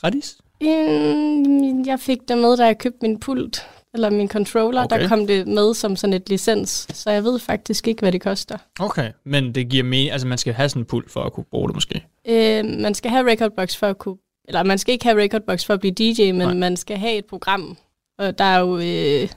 gratis? 0.00 0.36
Øh, 0.62 1.86
Jeg 1.86 2.00
fik 2.00 2.18
det 2.28 2.38
med, 2.38 2.56
da 2.56 2.64
jeg 2.64 2.78
købte 2.78 2.98
min 3.02 3.20
pult, 3.20 3.66
eller 3.94 4.10
min 4.10 4.28
controller. 4.28 4.84
Okay. 4.84 5.00
Der 5.00 5.08
kom 5.08 5.26
det 5.26 5.48
med 5.48 5.74
som 5.74 5.96
sådan 5.96 6.14
et 6.14 6.28
licens, 6.28 6.86
så 6.92 7.10
jeg 7.10 7.24
ved 7.24 7.38
faktisk 7.38 7.88
ikke, 7.88 8.00
hvad 8.00 8.12
det 8.12 8.20
koster. 8.20 8.56
Okay, 8.80 9.10
men 9.24 9.54
det 9.54 9.68
giver 9.68 9.84
mening, 9.84 10.10
altså 10.10 10.26
man 10.26 10.38
skal 10.38 10.54
have 10.54 10.68
sådan 10.68 10.82
en 10.82 10.86
pult 10.86 11.10
for 11.10 11.20
at 11.20 11.32
kunne 11.32 11.44
bruge 11.50 11.68
det 11.68 11.74
måske. 11.76 12.04
Øh, 12.28 12.64
man 12.64 12.94
skal 12.94 13.10
have 13.10 13.30
Recordbox 13.30 13.76
for 13.76 13.86
at 13.86 13.98
kunne... 13.98 14.16
Eller 14.48 14.62
man 14.62 14.78
skal 14.78 14.92
ikke 14.92 15.04
have 15.04 15.22
Recordbox 15.22 15.64
for 15.64 15.74
at 15.74 15.80
blive 15.80 15.92
DJ, 15.94 16.22
men. 16.32 16.34
Nej. 16.34 16.54
man 16.54 16.76
skal 16.76 16.96
have 16.96 17.14
et 17.14 17.24
program. 17.24 17.76
Og 18.18 18.38
der 18.38 18.44
er 18.44 18.58
jo... 18.60 18.76
Øh, 18.78 19.28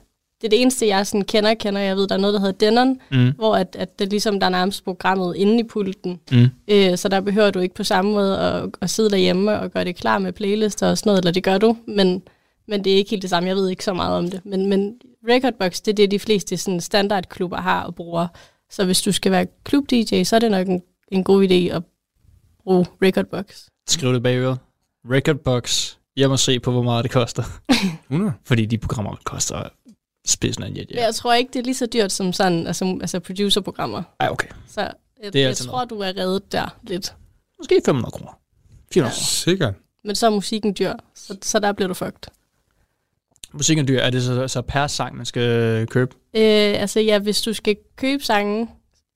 det 0.41 0.45
er 0.47 0.49
det 0.49 0.61
eneste, 0.61 0.87
jeg 0.87 1.07
sådan 1.07 1.23
kender, 1.25 1.53
kender. 1.53 1.81
Jeg 1.81 1.95
ved, 1.95 2.07
der 2.07 2.15
er 2.15 2.19
noget, 2.19 2.33
der 2.33 2.39
hedder 2.39 2.69
Denon, 2.71 2.99
Mm. 3.11 3.31
hvor 3.35 3.55
at, 3.55 3.75
at 3.79 3.99
det 3.99 4.09
ligesom, 4.09 4.39
der 4.39 4.45
er 4.47 4.51
nærmest 4.51 4.83
programmet 4.83 5.35
inde 5.35 5.59
i 5.59 5.63
pulten. 5.63 6.19
Mm. 6.31 6.45
Øh, 6.67 6.97
så 6.97 7.07
der 7.09 7.19
behøver 7.21 7.51
du 7.51 7.59
ikke 7.59 7.75
på 7.75 7.83
samme 7.83 8.11
måde 8.11 8.39
at, 8.39 8.69
at 8.81 8.89
sidde 8.89 9.09
derhjemme 9.09 9.59
og 9.59 9.71
gøre 9.71 9.83
det 9.85 9.95
klar 9.95 10.17
med 10.17 10.33
playlister 10.33 10.89
og 10.89 10.97
sådan 10.97 11.09
noget, 11.09 11.19
eller 11.19 11.31
det 11.31 11.43
gør 11.43 11.57
du, 11.57 11.77
men, 11.87 12.21
men 12.69 12.83
det 12.83 12.93
er 12.93 12.97
ikke 12.97 13.09
helt 13.09 13.21
det 13.21 13.29
samme. 13.29 13.49
Jeg 13.49 13.55
ved 13.55 13.69
ikke 13.69 13.83
så 13.83 13.93
meget 13.93 14.17
om 14.17 14.29
det. 14.29 14.45
Men, 14.45 14.65
men 14.65 15.01
Recordbox, 15.29 15.81
det 15.81 15.91
er 15.91 15.95
det, 15.95 16.11
de 16.11 16.19
fleste 16.19 16.57
sådan 16.57 16.81
standardklubber 16.81 17.57
har 17.57 17.83
og 17.83 17.95
bruger. 17.95 18.27
Så 18.69 18.85
hvis 18.85 19.01
du 19.01 19.11
skal 19.11 19.31
være 19.31 19.47
klub-DJ, 19.63 20.23
så 20.23 20.35
er 20.35 20.39
det 20.39 20.51
nok 20.51 20.67
en, 20.67 20.81
en 21.11 21.23
god 21.23 21.47
idé 21.47 21.75
at 21.75 21.83
bruge 22.63 22.85
Recordbox. 23.01 23.65
Skriv 23.87 24.13
det 24.13 24.23
bagøret. 24.23 24.59
Recordbox. 25.11 25.95
Jeg 26.17 26.29
må 26.29 26.37
se 26.37 26.59
på, 26.59 26.71
hvor 26.71 26.81
meget 26.81 27.03
det 27.03 27.11
koster. 27.11 27.43
100. 28.09 28.33
Fordi 28.45 28.65
de 28.65 28.77
programmer 28.77 29.15
koster 29.23 29.69
spidsen 30.27 30.63
af 30.63 30.67
en 30.67 30.77
jet. 30.77 30.91
Ja. 30.91 31.03
Jeg 31.05 31.15
tror 31.15 31.33
ikke, 31.33 31.49
det 31.53 31.59
er 31.59 31.63
lige 31.63 31.75
så 31.75 31.85
dyrt 31.85 32.11
som 32.11 32.33
sådan, 32.33 32.67
altså, 32.67 32.97
altså 33.01 33.19
producerprogrammer. 33.19 34.03
Ej, 34.19 34.29
okay. 34.31 34.47
Så 34.67 34.81
jeg, 34.81 35.33
Det 35.33 35.43
er 35.43 35.47
jeg 35.47 35.57
tror, 35.57 35.85
du 35.85 35.99
er 35.99 36.17
reddet 36.17 36.51
der 36.51 36.77
lidt. 36.83 37.15
Måske 37.59 37.81
500 37.85 38.11
kroner. 38.11 38.39
400 38.93 39.15
kroner. 39.15 39.25
Sikkert. 39.25 39.73
Men 40.03 40.15
så 40.15 40.25
er 40.25 40.29
musikken 40.29 40.75
dyr, 40.79 40.93
så, 41.15 41.37
så 41.41 41.59
der 41.59 41.71
bliver 41.71 41.87
du 41.87 41.93
fucked. 41.93 42.38
Musikken 43.53 43.83
er 43.85 43.87
dyr. 43.87 43.99
Er 43.99 44.09
det 44.09 44.23
så, 44.23 44.47
så 44.47 44.61
per 44.61 44.87
sang, 44.87 45.17
man 45.17 45.25
skal 45.25 45.87
købe? 45.87 46.15
Øh, 46.33 46.81
altså 46.81 46.99
ja, 46.99 47.19
hvis 47.19 47.41
du 47.41 47.53
skal 47.53 47.75
købe 47.95 48.23
sangen 48.23 48.69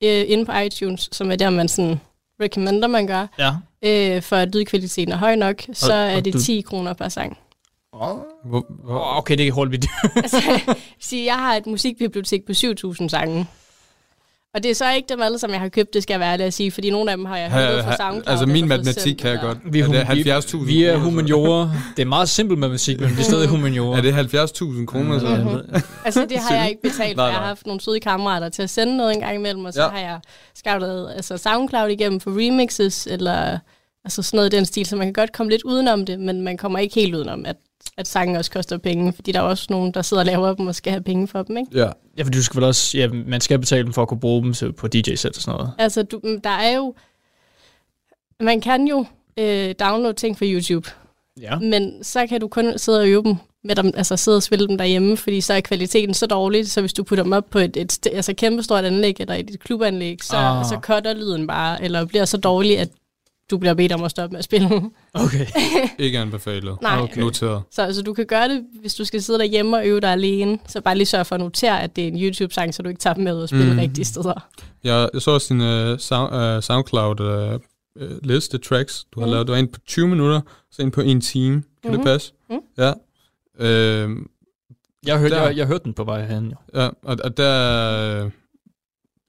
øh, 0.04 0.24
inde 0.28 0.46
på 0.46 0.52
iTunes, 0.58 1.10
som 1.12 1.32
er 1.32 1.36
der, 1.36 1.50
man 1.50 1.68
sådan 1.68 2.00
recommender, 2.42 2.88
man 2.88 3.08
gør, 3.08 3.28
Ja. 3.40 3.52
øh, 4.16 4.22
for 4.22 4.36
at 4.36 4.56
lydkvaliteten 4.56 5.14
er 5.14 5.18
høj 5.18 5.36
nok, 5.36 5.56
så 5.74 5.94
Og- 5.94 6.00
er 6.00 6.16
og 6.18 6.26
det 6.26 6.34
du- 6.34 6.40
10 6.42 6.62
kroner 6.62 6.94
per 6.94 7.10
sang. 7.10 7.38
Hvor, 8.46 8.66
Okay, 9.18 9.38
det 9.38 9.48
er 9.48 9.52
hurtigt. 9.52 9.86
altså, 10.16 10.42
sige, 11.00 11.26
jeg 11.26 11.36
har 11.36 11.56
et 11.56 11.66
musikbibliotek 11.68 12.46
på 12.46 12.52
7.000 12.52 13.08
sange. 13.10 13.46
Og 14.56 14.64
det 14.64 14.72
er 14.72 14.76
så 14.76 14.92
ikke 14.92 15.10
dem 15.10 15.22
alle, 15.22 15.40
som 15.40 15.52
jeg 15.52 15.60
har 15.60 15.70
købt, 15.70 15.94
det 15.94 16.04
skal 16.04 16.14
jeg 16.14 16.20
være 16.20 16.34
ærlig 16.34 16.46
at 16.46 16.54
sige, 16.54 16.72
fordi 16.72 16.90
nogle 16.90 17.12
af 17.12 17.18
dem 17.18 17.26
har 17.26 17.38
jeg 17.38 17.52
hørt 17.52 17.84
fra 17.84 17.96
SoundCloud. 17.98 18.24
altså 18.28 18.46
min 18.46 18.68
matematik 18.68 19.16
kan 19.16 19.30
jeg 19.32 19.40
godt. 19.42 19.58
Vi 19.66 19.80
er, 19.80 19.84
er 19.84 19.88
det 19.88 20.06
hum- 20.08 20.16
vi- 20.16 20.32
70.000 20.32 20.66
Vi 20.66 20.84
er 20.84 20.98
humaniorer. 20.98 21.70
Det 21.98 22.02
er 22.02 22.06
meget 22.06 22.30
simpelt 22.30 22.60
med 22.60 22.70
musik, 22.70 23.00
men 23.00 23.10
det 23.10 23.20
er 23.20 23.24
stadig 23.24 23.48
humaniorer. 23.56 23.98
Er 23.98 24.02
det 24.02 24.14
70.000 24.14 24.86
kroner? 24.86 25.20
Så? 25.20 25.28
Mhm. 25.28 25.82
Altså 26.06 26.26
det 26.30 26.38
har 26.38 26.56
jeg 26.56 26.70
ikke 26.70 26.82
betalt, 26.82 27.16
for 27.18 27.24
jeg 27.26 27.34
har 27.34 27.46
haft 27.48 27.66
nogle 27.66 27.82
søde 27.82 28.00
kammerater 28.00 28.50
til 28.50 28.62
at 28.62 28.70
sende 28.70 28.98
noget 28.98 29.14
en 29.14 29.20
gang 29.20 29.36
imellem, 29.36 29.66
og 29.66 29.74
så 29.74 29.82
Ja. 29.82 29.86
ja. 29.88 29.92
har 29.92 30.00
jeg 30.00 30.20
scoutet 30.56 31.12
altså 31.16 31.38
SoundCloud 31.38 31.90
igennem 31.90 32.20
for 32.20 32.32
remixes, 32.32 33.08
eller 33.08 33.58
altså 34.06 34.22
sådan 34.22 34.38
noget 34.38 34.54
i 34.54 34.56
den 34.58 34.66
stil, 34.66 34.86
så 34.86 34.96
man 34.96 35.08
kan 35.08 35.14
godt 35.14 35.32
komme 35.34 35.50
lidt 35.52 35.62
udenom 35.64 36.06
det, 36.06 36.20
men 36.20 36.42
man 36.42 36.58
kommer 36.58 36.80
ikke 36.80 36.96
helt 36.96 37.16
udenom, 37.16 37.46
at, 37.46 37.56
at 37.98 38.08
sangen 38.08 38.36
også 38.36 38.52
koster 38.52 38.78
penge, 38.78 39.14
fordi 39.14 39.32
der 39.32 39.40
er 39.40 39.44
også 39.44 39.68
nogen, 39.70 39.92
der 39.94 40.02
sidder 40.02 40.22
og 40.22 40.26
laver 40.28 40.54
dem 40.56 40.68
og 40.68 40.76
skal 40.76 40.92
have 40.92 41.04
penge 41.04 41.28
for 41.28 41.44
dem, 41.44 41.58
ikke? 41.58 41.70
Ja. 41.80 41.90
Ja, 42.18 42.24
for 42.24 42.30
du 42.32 42.44
skal 42.44 42.56
vel 42.56 42.64
også, 42.64 42.98
ja, 42.98 43.08
man 43.08 43.42
skal 43.42 43.60
betale 43.60 43.84
dem 43.84 43.94
for 43.94 44.02
at 44.02 44.08
kunne 44.08 44.20
bruge 44.20 44.44
dem 44.44 44.54
til- 44.54 44.74
på 44.74 44.88
DJ-sæt 44.88 45.36
og 45.38 45.42
sådan 45.42 45.58
noget. 45.58 45.74
Altså, 45.78 46.04
du, 46.04 46.20
mm, 46.24 46.42
der 46.42 46.50
er 46.50 46.76
jo... 46.76 46.96
Man 48.40 48.62
kan 48.62 48.88
jo 48.88 49.06
øh, 49.40 49.76
downloade 49.80 50.14
ting 50.14 50.38
fra 50.38 50.46
YouTube, 50.46 50.90
Ja. 51.42 51.60
men 51.60 52.04
så 52.04 52.28
kan 52.28 52.42
du 52.42 52.48
kun 52.48 52.78
sidde 52.78 53.00
og 53.00 53.08
øve 53.08 53.24
dem 53.24 53.36
med 53.64 53.76
dem, 53.76 53.92
altså 53.96 54.18
sidde 54.18 54.38
og 54.38 54.44
spille 54.44 54.68
dem 54.68 54.78
derhjemme, 54.78 55.18
fordi 55.18 55.42
så 55.42 55.54
er 55.54 55.62
kvaliteten 55.62 56.14
så 56.14 56.26
dårlig, 56.26 56.72
så 56.72 56.82
hvis 56.82 56.94
du 56.94 57.04
putter 57.04 57.24
dem 57.24 57.34
op 57.34 57.50
på 57.50 57.60
et, 57.60 57.78
et 57.78 58.08
altså 58.14 58.34
kæmpestort 58.34 58.86
anlæg 58.86 59.16
eller 59.20 59.34
et 59.36 59.58
klubanlæg, 59.60 60.24
så, 60.24 60.38
ah. 60.38 60.66
så 60.66 60.78
cutter 60.82 61.14
lyden 61.14 61.48
bare, 61.48 61.84
eller 61.84 62.06
bliver 62.06 62.26
så 62.26 62.38
dårlig, 62.38 62.80
at 62.80 62.90
du 63.52 63.58
bliver 63.58 63.74
bedt 63.74 63.92
om 63.92 64.04
at 64.04 64.12
stoppe 64.12 64.34
med 64.34 64.40
at 64.40 64.44
spille. 64.46 64.70
Okay. 65.14 65.46
Ikke 66.00 66.20
anbefalet. 66.20 66.82
Nej. 66.82 67.00
Okay. 67.02 67.22
Noteret. 67.22 67.62
Så 67.72 67.82
altså, 67.82 68.02
du 68.02 68.14
kan 68.14 68.26
gøre 68.26 68.50
det, 68.50 68.64
hvis 68.82 68.96
du 68.96 69.06
skal 69.06 69.22
sidde 69.22 69.40
derhjemme 69.40 69.78
og 69.78 69.88
øve 69.88 70.00
dig 70.00 70.12
alene, 70.12 70.60
så 70.68 70.82
bare 70.82 70.96
lige 70.98 71.06
sørg 71.06 71.26
for 71.28 71.36
at 71.36 71.42
notere, 71.42 71.82
at 71.84 71.96
det 71.96 72.04
er 72.04 72.08
en 72.08 72.24
YouTube-sang, 72.24 72.74
så 72.74 72.84
du 72.84 72.90
ikke 72.90 73.00
tager 73.00 73.14
dem 73.14 73.24
med 73.24 73.42
og 73.42 73.50
spille 73.50 73.66
Mm. 73.66 73.72
mm. 73.74 73.80
rigtige 73.80 74.06
steder. 74.06 74.50
Jeg, 74.84 75.10
jeg 75.14 75.22
så 75.22 75.32
også 75.32 75.54
din 75.54 75.62
uh, 75.62 75.98
sound, 76.00 76.36
uh, 76.58 76.64
SoundCloud 76.64 77.20
uh, 77.20 77.54
uh, 78.02 78.18
liste 78.24 78.58
tracks, 78.58 79.06
du 79.16 79.20
har 79.20 79.28
Mhm. 79.28 79.32
lavet. 79.34 79.48
Du 79.48 79.52
var 79.52 79.60
inde 79.60 79.72
på 79.72 79.80
20 79.88 80.08
minutter, 80.08 80.42
så 80.72 80.82
ind 80.82 80.92
på 80.92 81.02
en 81.02 81.22
time. 81.22 81.64
Kan 81.82 81.92
Mhm. 81.92 82.00
det 82.00 82.06
passe? 82.06 82.34
Mhm. 82.50 82.60
Ja. 82.78 82.94
Øh, 83.60 84.10
Jeg 85.06 85.20
hørte, 85.20 85.36
Der. 85.36 85.44
jeg, 85.48 85.58
jeg 85.58 85.68
hørte 85.68 85.84
den 85.84 85.94
på 85.94 86.04
vej 86.04 86.26
hen, 86.26 86.46
jo. 86.46 86.82
ja, 86.82 86.88
og, 87.04 87.18
og 87.24 87.38
der... 87.38 88.24
øh, 88.26 88.32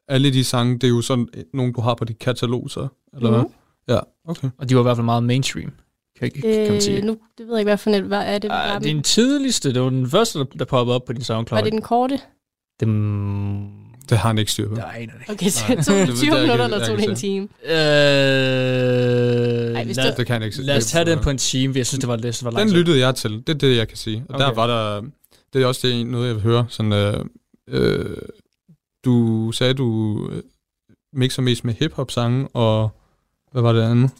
Alle 0.09 0.33
de 0.33 0.45
sange, 0.45 0.75
det 0.75 0.85
er 0.85 0.89
jo 0.89 1.03
sådan 1.03 1.29
nogle, 1.55 1.73
du 1.73 1.81
har 1.81 1.95
på 1.95 2.05
dit 2.05 2.19
katalog, 2.19 2.71
så, 2.71 2.89
eller 3.17 3.31
hvad? 3.31 3.43
Ja, 3.89 3.99
okay. 4.29 4.49
Og 4.59 4.69
de 4.69 4.75
var 4.75 4.81
i 4.81 4.83
hvert 4.83 4.97
fald 4.97 5.05
meget 5.05 5.23
mainstream, 5.23 5.73
kan, 6.21 6.31
kan 6.31 6.73
man 6.73 6.81
sige. 6.81 6.97
Øh, 6.99 7.05
nu 7.05 7.17
det 7.39 7.47
ved 7.47 7.55
jeg 7.55 7.61
ikke, 7.61 7.69
hvad 7.69 7.79
for 7.79 7.91
et, 7.91 8.03
hvad 8.03 8.23
er 8.27 8.39
det? 8.39 8.51
Ah, 8.53 8.73
var, 8.73 8.79
det 8.79 8.91
er 8.91 8.95
den 8.95 9.03
tidligste, 9.03 9.75
det 9.75 9.83
var 9.83 9.91
den 9.91 10.11
første, 10.11 10.47
der, 10.59 10.65
poppede 10.65 10.95
op 10.95 11.05
på 11.05 11.13
din 11.13 11.25
SoundCloud. 11.25 11.59
var 11.61 11.65
det 11.65 11.73
den 11.73 11.83
korte? 11.83 12.15
Det, 12.81 12.89
Det 14.11 14.19
har 14.19 14.29
han 14.29 14.39
ikke 14.39 14.53
styr 14.53 14.69
på. 14.69 14.75
aner 14.75 14.97
det 14.97 15.03
ikke. 15.21 15.33
Okay, 15.33 15.49
så 15.49 15.65
Nej. 15.69 15.83
tog 15.83 15.95
Det- 15.97 16.01
det 16.01 16.09
det 16.09 16.17
20 16.17 16.31
er 16.31 16.35
ikke- 16.37 16.43
minutter, 16.43 16.65
eller 16.65 16.87
tog 16.87 16.99
det 16.99 17.09
en 17.11 17.17
time? 17.17 17.49
Øh, 17.65 17.71
Ej, 19.77 19.85
hvis 19.85 19.97
lad, 19.97 20.13
du- 20.13 20.17
Det 20.19 20.27
kan 20.27 20.43
ikke 20.43 20.63
lad 20.63 20.77
os 20.77 20.87
tage 20.87 21.05
det- 21.05 21.17
den 21.17 21.25
på 21.25 21.31
en 21.31 21.39
time, 21.39 21.75
jeg 21.77 21.87
synes, 21.87 22.01
det 22.01 22.09
var, 22.09 22.17
det 22.17 22.45
var 22.45 22.51
Den 22.51 22.59
langt. 22.59 22.73
lyttede 22.73 22.99
jeg 22.99 23.15
til. 23.15 23.31
Det 23.47 23.49
er 23.49 23.55
det, 23.59 23.77
jeg 23.77 23.89
kan 23.89 23.97
sige. 23.97 24.25
Og 24.29 24.35
okay. 24.35 24.45
der 24.45 24.53
var 24.55 24.67
der... 24.67 25.03
Det 25.53 25.63
er 25.63 25.67
også 25.67 25.89
det, 25.89 26.07
noget, 26.07 26.27
jeg 26.27 26.35
vil 26.35 26.43
høre. 26.43 26.67
Sådan, 26.69 26.93
øh, 26.93 27.25
øh, 27.69 28.17
du 29.05 29.53
sagde, 29.53 29.75
du 29.75 30.19
øh, 30.33 30.43
mixer 31.13 31.43
mest 31.43 31.65
med 31.65 31.75
hip-hop-sange, 31.75 32.49
og 32.49 32.91
hvad 33.55 33.63
var 33.63 33.73
det 33.73 33.83
andet? 33.83 34.11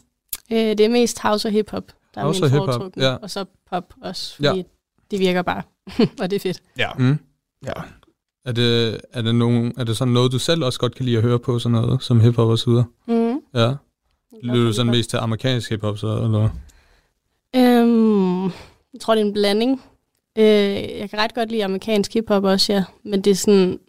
Øh, 0.51 0.57
det 0.57 0.79
er 0.79 0.89
mest 0.89 1.19
house 1.19 1.47
og 1.47 1.51
hip-hop, 1.51 1.83
der 2.15 2.21
er 2.21 2.25
House 2.25 2.41
min 2.41 2.53
og 2.53 2.65
foretrukne. 2.65 3.03
ja. 3.03 3.15
Og 3.15 3.29
så 3.29 3.45
pop 3.69 3.93
også, 4.01 4.35
Ja. 4.43 4.49
fordi 4.49 4.63
det 5.11 5.19
virker 5.19 5.41
bare. 5.41 5.61
og 6.21 6.29
det 6.29 6.35
er 6.35 6.39
fedt. 6.39 6.61
Ja. 6.77 6.89
Mm. 6.97 7.17
ja. 7.65 7.71
Er 8.45 8.51
det, 8.51 9.01
er, 9.13 9.21
det 9.21 9.35
nogen, 9.35 9.73
er 9.77 9.83
det 9.83 9.97
sådan 9.97 10.13
noget, 10.13 10.31
du 10.31 10.39
selv 10.39 10.63
også 10.63 10.79
godt 10.79 10.95
kan 10.95 11.05
lide 11.05 11.17
at 11.17 11.23
høre 11.23 11.39
på, 11.39 11.59
sådan 11.59 11.81
noget, 11.81 12.03
som 12.03 12.19
hip-hop 12.19 12.47
og 12.49 12.59
så 12.59 12.69
videre? 12.69 12.85
Mm. 13.07 13.39
Ja. 13.53 13.73
Lytter 14.43 14.63
du 14.65 14.73
sådan 14.73 14.91
mest 14.91 15.09
til 15.09 15.17
amerikansk 15.17 15.69
hip-hop, 15.69 15.97
så, 15.97 16.07
eller? 16.07 16.49
Øhm, 17.55 18.43
jeg 18.93 19.01
tror, 19.01 19.15
det 19.15 19.21
er 19.21 19.25
en 19.25 19.33
blanding. 19.33 19.81
Øh, 20.37 20.45
jeg 20.99 21.09
kan 21.09 21.19
ret 21.19 21.33
godt 21.35 21.51
lide 21.51 21.65
amerikansk 21.65 22.13
hiphop 22.13 22.43
også, 22.43 22.73
ja. 22.73 22.83
Men 23.03 23.21
det 23.21 23.31
er 23.31 23.35
sådan... 23.35 23.79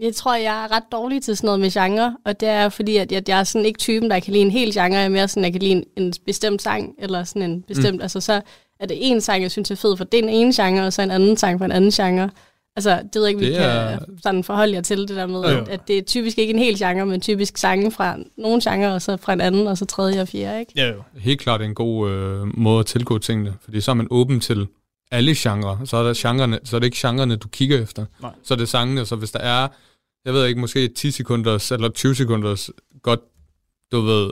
Jeg 0.00 0.14
tror, 0.14 0.34
jeg 0.34 0.64
er 0.64 0.72
ret 0.72 0.82
dårlig 0.92 1.22
til 1.22 1.36
sådan 1.36 1.46
noget 1.48 1.60
med 1.60 1.70
genre, 1.70 2.16
og 2.24 2.40
det 2.40 2.48
er 2.48 2.68
fordi, 2.68 2.96
at 2.96 3.12
jeg, 3.12 3.28
jeg 3.28 3.40
er 3.40 3.44
sådan 3.44 3.66
ikke 3.66 3.78
typen, 3.78 4.10
der 4.10 4.20
kan 4.20 4.32
lide 4.32 4.44
en 4.44 4.50
hel 4.50 4.72
genre. 4.74 4.94
Jeg 4.94 5.04
er 5.04 5.08
mere 5.08 5.28
sådan, 5.28 5.44
jeg 5.44 5.52
kan 5.52 5.60
lide 5.62 5.72
en, 5.72 5.84
en 5.96 6.12
bestemt 6.26 6.62
sang, 6.62 6.94
eller 6.98 7.24
sådan 7.24 7.42
en 7.50 7.62
bestemt... 7.62 7.94
Mm. 7.96 8.00
Altså, 8.02 8.20
så 8.20 8.40
er 8.80 8.86
det 8.86 8.96
en 9.00 9.20
sang, 9.20 9.42
jeg 9.42 9.50
synes 9.50 9.70
er 9.70 9.74
fed 9.74 9.96
for 9.96 10.04
den 10.04 10.28
ene 10.28 10.52
genre, 10.54 10.86
og 10.86 10.92
så 10.92 11.02
en 11.02 11.10
anden 11.10 11.36
sang 11.36 11.58
for 11.60 11.64
en 11.64 11.72
anden 11.72 11.90
genre. 11.90 12.30
Altså, 12.76 12.90
det 12.90 13.14
ved 13.14 13.22
jeg 13.22 13.28
ikke, 13.28 13.40
vi 13.40 13.46
Det 13.46 13.58
er- 13.64 13.98
kan 13.98 14.18
sådan 14.22 14.44
forholde 14.44 14.74
jer 14.74 14.80
til 14.80 14.98
det 14.98 15.08
der 15.08 15.26
med, 15.26 15.40
jo. 15.40 15.46
at, 15.60 15.68
at 15.68 15.88
det 15.88 15.98
er 15.98 16.02
typisk 16.02 16.38
ikke 16.38 16.52
en 16.52 16.58
hel 16.58 16.78
genre, 16.78 17.06
men 17.06 17.20
typisk 17.20 17.56
sange 17.56 17.90
fra 17.90 18.16
nogle 18.36 18.60
genre, 18.70 18.94
og 18.94 19.02
så 19.02 19.16
fra 19.16 19.32
en 19.32 19.40
anden, 19.40 19.66
og 19.66 19.78
så 19.78 19.84
tredje 19.84 20.20
og 20.20 20.28
fjerde, 20.28 20.60
ikke? 20.60 20.72
Ja, 20.76 20.88
jo. 20.88 21.02
Helt 21.18 21.40
klart 21.40 21.62
en 21.62 21.74
god 21.74 22.10
øh, 22.10 22.58
måde 22.58 22.80
at 22.80 22.86
tilgå 22.86 23.18
tingene, 23.18 23.54
fordi 23.64 23.80
så 23.80 23.90
er 23.90 23.94
man 23.94 24.06
åben 24.10 24.40
til 24.40 24.66
alle 25.10 25.34
genrer. 25.36 25.84
Så 25.84 25.96
er, 25.96 26.02
der 26.02 26.14
genrerne, 26.16 26.58
så 26.64 26.76
er 26.76 26.80
det 26.80 26.84
ikke 26.86 26.98
genrerne, 27.00 27.36
du 27.36 27.48
kigger 27.48 27.82
efter. 27.82 28.06
Nej. 28.22 28.30
Så 28.42 28.54
er 28.54 28.58
det 28.58 28.68
sangene, 28.68 29.06
så 29.06 29.16
hvis 29.16 29.30
der 29.30 29.38
er, 29.38 29.68
jeg 30.24 30.34
ved 30.34 30.46
ikke, 30.46 30.60
måske 30.60 30.88
10 30.88 31.10
sekunders 31.10 31.72
eller 31.72 31.88
20 31.88 32.14
sekunders 32.14 32.70
godt, 33.02 33.20
du 33.92 34.00
ved, 34.00 34.30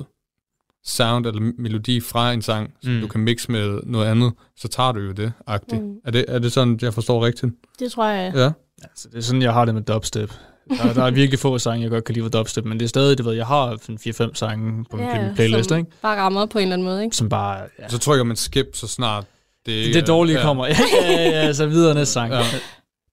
sound 0.84 1.26
eller 1.26 1.52
melodi 1.58 2.00
fra 2.00 2.32
en 2.32 2.42
sang, 2.42 2.72
som 2.82 2.92
Mm. 2.92 3.00
du 3.00 3.06
kan 3.08 3.20
mixe 3.20 3.52
med 3.52 3.80
noget 3.84 4.06
andet, 4.06 4.32
så 4.56 4.68
tager 4.68 4.92
du 4.92 5.00
jo 5.00 5.12
det, 5.12 5.32
agtigt. 5.46 5.82
Mm. 5.82 5.94
Er, 6.04 6.10
det, 6.10 6.24
er 6.28 6.38
det 6.38 6.52
sådan, 6.52 6.78
jeg 6.82 6.94
forstår 6.94 7.26
rigtigt? 7.26 7.52
Det 7.78 7.92
tror 7.92 8.06
jeg, 8.08 8.32
Ja. 8.34 8.52
Altså, 8.82 9.08
det 9.08 9.18
er 9.18 9.22
sådan, 9.22 9.42
jeg 9.42 9.52
har 9.52 9.64
det 9.64 9.74
med 9.74 9.82
dubstep. 9.82 10.32
Der, 10.70 10.92
der 10.92 11.04
er 11.04 11.10
virkelig 11.10 11.38
få 11.38 11.58
sange, 11.58 11.82
jeg 11.82 11.90
godt 11.90 12.04
kan 12.04 12.14
lide 12.14 12.24
for 12.24 12.30
dubstep, 12.30 12.64
men 12.64 12.78
det 12.78 12.84
er 12.84 12.88
stadig, 12.88 13.18
det 13.18 13.26
ved, 13.26 13.32
jeg 13.32 13.46
har 13.46 13.76
sådan 13.82 13.98
4-5 14.30 14.34
sange 14.34 14.84
på 14.90 14.96
min 14.96 15.06
Ja, 15.06 15.32
playlist, 15.34 15.68
som 15.68 15.78
ikke? 15.78 15.90
bare 16.02 16.20
rammer 16.20 16.46
på 16.46 16.58
en 16.58 16.62
eller 16.62 16.72
anden 16.72 16.84
måde, 16.88 17.04
ikke? 17.04 17.16
Som 17.16 17.28
bare, 17.28 17.60
ja. 17.78 17.88
Så 17.88 17.98
trykker 17.98 18.24
man 18.24 18.36
skip, 18.36 18.66
så 18.72 18.86
snart 18.88 19.24
det 19.66 19.94
Det 19.94 20.06
dårlige 20.06 20.36
ja. 20.36 20.42
kommer. 20.42 20.66
Ja, 20.68 20.76
ja, 21.02 21.22
ja, 21.46 21.52
så 21.52 21.66
videre 21.66 21.94
næste 21.94 22.12
sang. 22.12 22.32
Ja. 22.32 22.42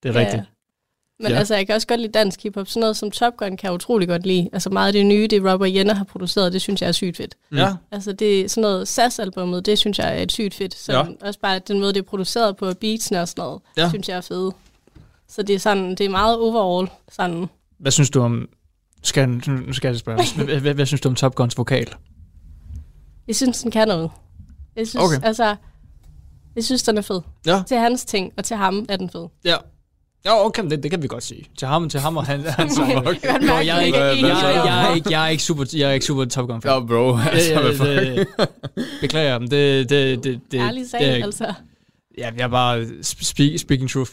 Det 0.04 0.16
er 0.16 0.20
rigtigt. 0.20 0.44
Men 1.20 1.32
Ja. 1.32 1.38
altså, 1.38 1.56
jeg 1.56 1.66
kan 1.66 1.76
også 1.76 1.88
godt 1.88 2.00
lide 2.00 2.12
dansk 2.12 2.44
hiphop. 2.44 2.68
Sådan 2.68 2.80
noget 2.80 2.98
som 2.98 3.12
Top 3.12 3.38
Gun 3.38 3.58
kan 3.58 3.68
jeg 3.68 3.74
utrolig 3.74 4.08
godt 4.08 4.26
lide. 4.26 4.50
Altså 4.54 4.70
meget 4.70 4.88
af 4.88 4.94
det 4.94 5.06
nye, 5.06 5.28
det 5.28 5.52
Robert 5.54 5.74
Jenner 5.74 5.94
har 5.94 6.04
produceret, 6.04 6.54
det 6.54 6.62
synes 6.62 6.82
jeg 6.82 6.88
er 6.88 6.92
sygt 6.92 7.18
fedt. 7.18 7.36
Ja. 7.56 7.74
Altså 7.92 8.12
det 8.12 8.42
er 8.42 8.50
sådan 8.50 8.62
noget 8.62 8.88
SAS-albummet, 8.88 9.66
det 9.66 9.78
synes 9.78 10.00
jeg 10.00 10.18
er 10.18 10.24
et 10.24 10.32
sygt 10.32 10.54
fedt. 10.54 10.76
Så 10.76 10.92
Ja. 10.94 11.04
Også 11.22 11.40
bare 11.40 11.60
den 11.60 11.80
måde, 11.80 11.94
det 11.94 12.00
er 12.00 12.04
produceret 12.04 12.58
på, 12.58 12.74
beatsene 12.82 13.22
og 13.22 13.28
sådan 13.28 13.42
noget, 13.44 13.62
Ja. 13.78 13.90
synes 13.90 14.10
jeg 14.10 14.18
er 14.18 14.22
fedt. 14.22 14.56
Så 15.30 15.44
det 15.44 15.56
er 15.56 15.60
sådan, 15.60 15.90
det 15.96 16.02
er 16.02 16.10
meget 16.10 16.38
overall. 16.38 16.90
Sådan. 17.12 17.46
Hvad 17.80 17.92
synes 17.92 18.10
du 18.10 18.22
om... 18.22 18.50
Skal, 19.04 19.30
nu 19.48 19.74
skal 19.74 19.88
jeg 19.90 19.98
spørge. 20.00 20.24
Hvad, 20.46 20.60
hvad, 20.60 20.74
hvad 20.74 20.86
synes 20.86 21.02
du 21.02 21.10
om 21.10 21.16
Top 21.16 21.36
Guns 21.36 21.58
vokal? 21.58 21.88
Jeg 23.28 23.36
synes, 23.36 23.62
den 23.62 23.72
kan 23.72 23.88
noget. 23.88 24.10
Jeg 24.76 24.88
synes, 24.88 25.06
okay. 25.06 25.28
altså, 25.28 25.56
jeg 26.56 26.64
synes, 26.64 26.84
den 26.84 26.98
er 26.98 27.02
fed. 27.02 27.22
Ja. 27.46 27.64
Til 27.68 27.78
hans 27.78 28.06
ting, 28.06 28.34
og 28.38 28.44
til 28.44 28.58
ham 28.58 28.86
er 28.90 28.98
den 28.98 29.10
fed. 29.10 29.28
Ja. 29.46 29.56
Ja, 30.26 30.46
okay, 30.46 30.64
det, 30.70 30.84
det 30.84 30.92
kan 30.92 31.02
vi 31.02 31.08
godt 31.08 31.24
sige. 31.24 31.46
Til 31.58 31.68
ham, 31.68 31.90
til 31.90 32.00
ham 32.00 32.18
og 32.18 32.26
han, 32.26 32.42
han 32.46 32.70
sang. 32.70 32.98
Okay. 33.08 33.40
Mærke, 33.42 33.66
jeg, 33.68 33.78
er 33.78 33.82
ikke, 33.82 33.98
jeg, 33.98 34.08
er 34.10 34.28
jeg, 34.28 34.66
jeg, 34.66 34.90
er 34.90 34.96
ikke, 34.96 35.12
jeg, 35.12 35.24
er 35.26 35.28
ikke 35.28 35.44
super, 35.44 35.66
jeg 35.74 35.90
er 35.90 35.94
ikke 35.94 36.06
super 36.06 36.26
Top 36.26 36.48
Gun 36.48 36.62
fan. 36.62 36.72
Ja, 36.72 36.80
bro. 36.80 37.16
Altså, 37.32 37.52
ja, 37.54 37.70
fuck? 37.70 37.80
det, 37.80 38.28
beklager, 39.02 39.40
men 39.40 39.52
det, 39.52 39.90
det, 39.90 40.24
det, 40.24 40.42
det, 40.52 40.58
Ærlig 40.60 40.90
sag, 40.90 41.00
det 41.00 41.20
er, 41.20 41.24
altså. 41.24 41.54
Ja, 42.18 42.30
jeg 42.38 42.44
er 42.44 42.48
bare 42.48 42.82
sp- 42.82 43.24
speak, 43.24 43.60
speaking 43.60 43.90
truth. 43.90 44.12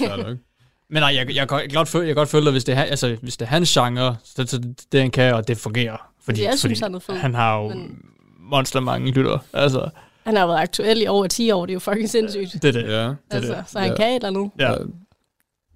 Ja, 0.00 0.16
nok. 0.16 0.36
Men 0.90 1.00
nej, 1.02 1.14
jeg, 1.16 1.26
jeg, 1.28 1.36
jeg, 1.36 1.48
kan 1.48 1.68
godt 1.74 1.88
føle, 1.88 2.06
jeg 2.06 2.14
kan 2.14 2.20
godt 2.20 2.28
føle, 2.28 2.46
at 2.46 2.52
hvis 2.52 2.64
det, 2.64 2.74
er, 2.78 2.82
altså, 2.82 3.16
hvis 3.22 3.36
det 3.36 3.46
er 3.46 3.50
hans 3.50 3.68
genre, 3.72 4.16
så, 4.24 4.46
så 4.46 4.60
det 4.92 5.00
han 5.00 5.10
kan, 5.10 5.34
og 5.34 5.48
det 5.48 5.58
fungerer. 5.58 5.96
Fordi, 6.24 6.42
Jeg 6.42 6.58
synes, 6.58 6.78
fordi 6.78 6.82
han 6.84 6.94
er 6.94 6.98
fed, 6.98 7.14
han 7.14 7.34
har 7.34 7.58
jo 7.58 7.68
men- 7.68 7.98
monster 8.50 8.80
mange 8.80 9.10
lytter. 9.12 9.38
Altså, 9.52 9.88
Han 10.24 10.36
har 10.36 10.46
været 10.46 10.58
aktuel 10.58 11.02
i 11.02 11.06
over 11.06 11.26
10 11.26 11.50
år, 11.50 11.66
det 11.66 11.72
er 11.72 11.74
jo 11.74 11.80
fucking 11.80 12.08
sindssygt. 12.10 12.62
det 12.62 12.64
er 12.64 12.72
det. 12.82 12.82
Ja. 12.88 13.08
det, 13.08 13.16
altså, 13.30 13.52
er 13.54 13.60
det. 13.60 13.70
så 13.70 13.78
han 13.78 13.88
Ja. 13.90 13.96
kan 13.96 14.08
et 14.10 14.14
eller 14.14 14.28
andet. 14.28 14.50
Ja. 14.58 14.74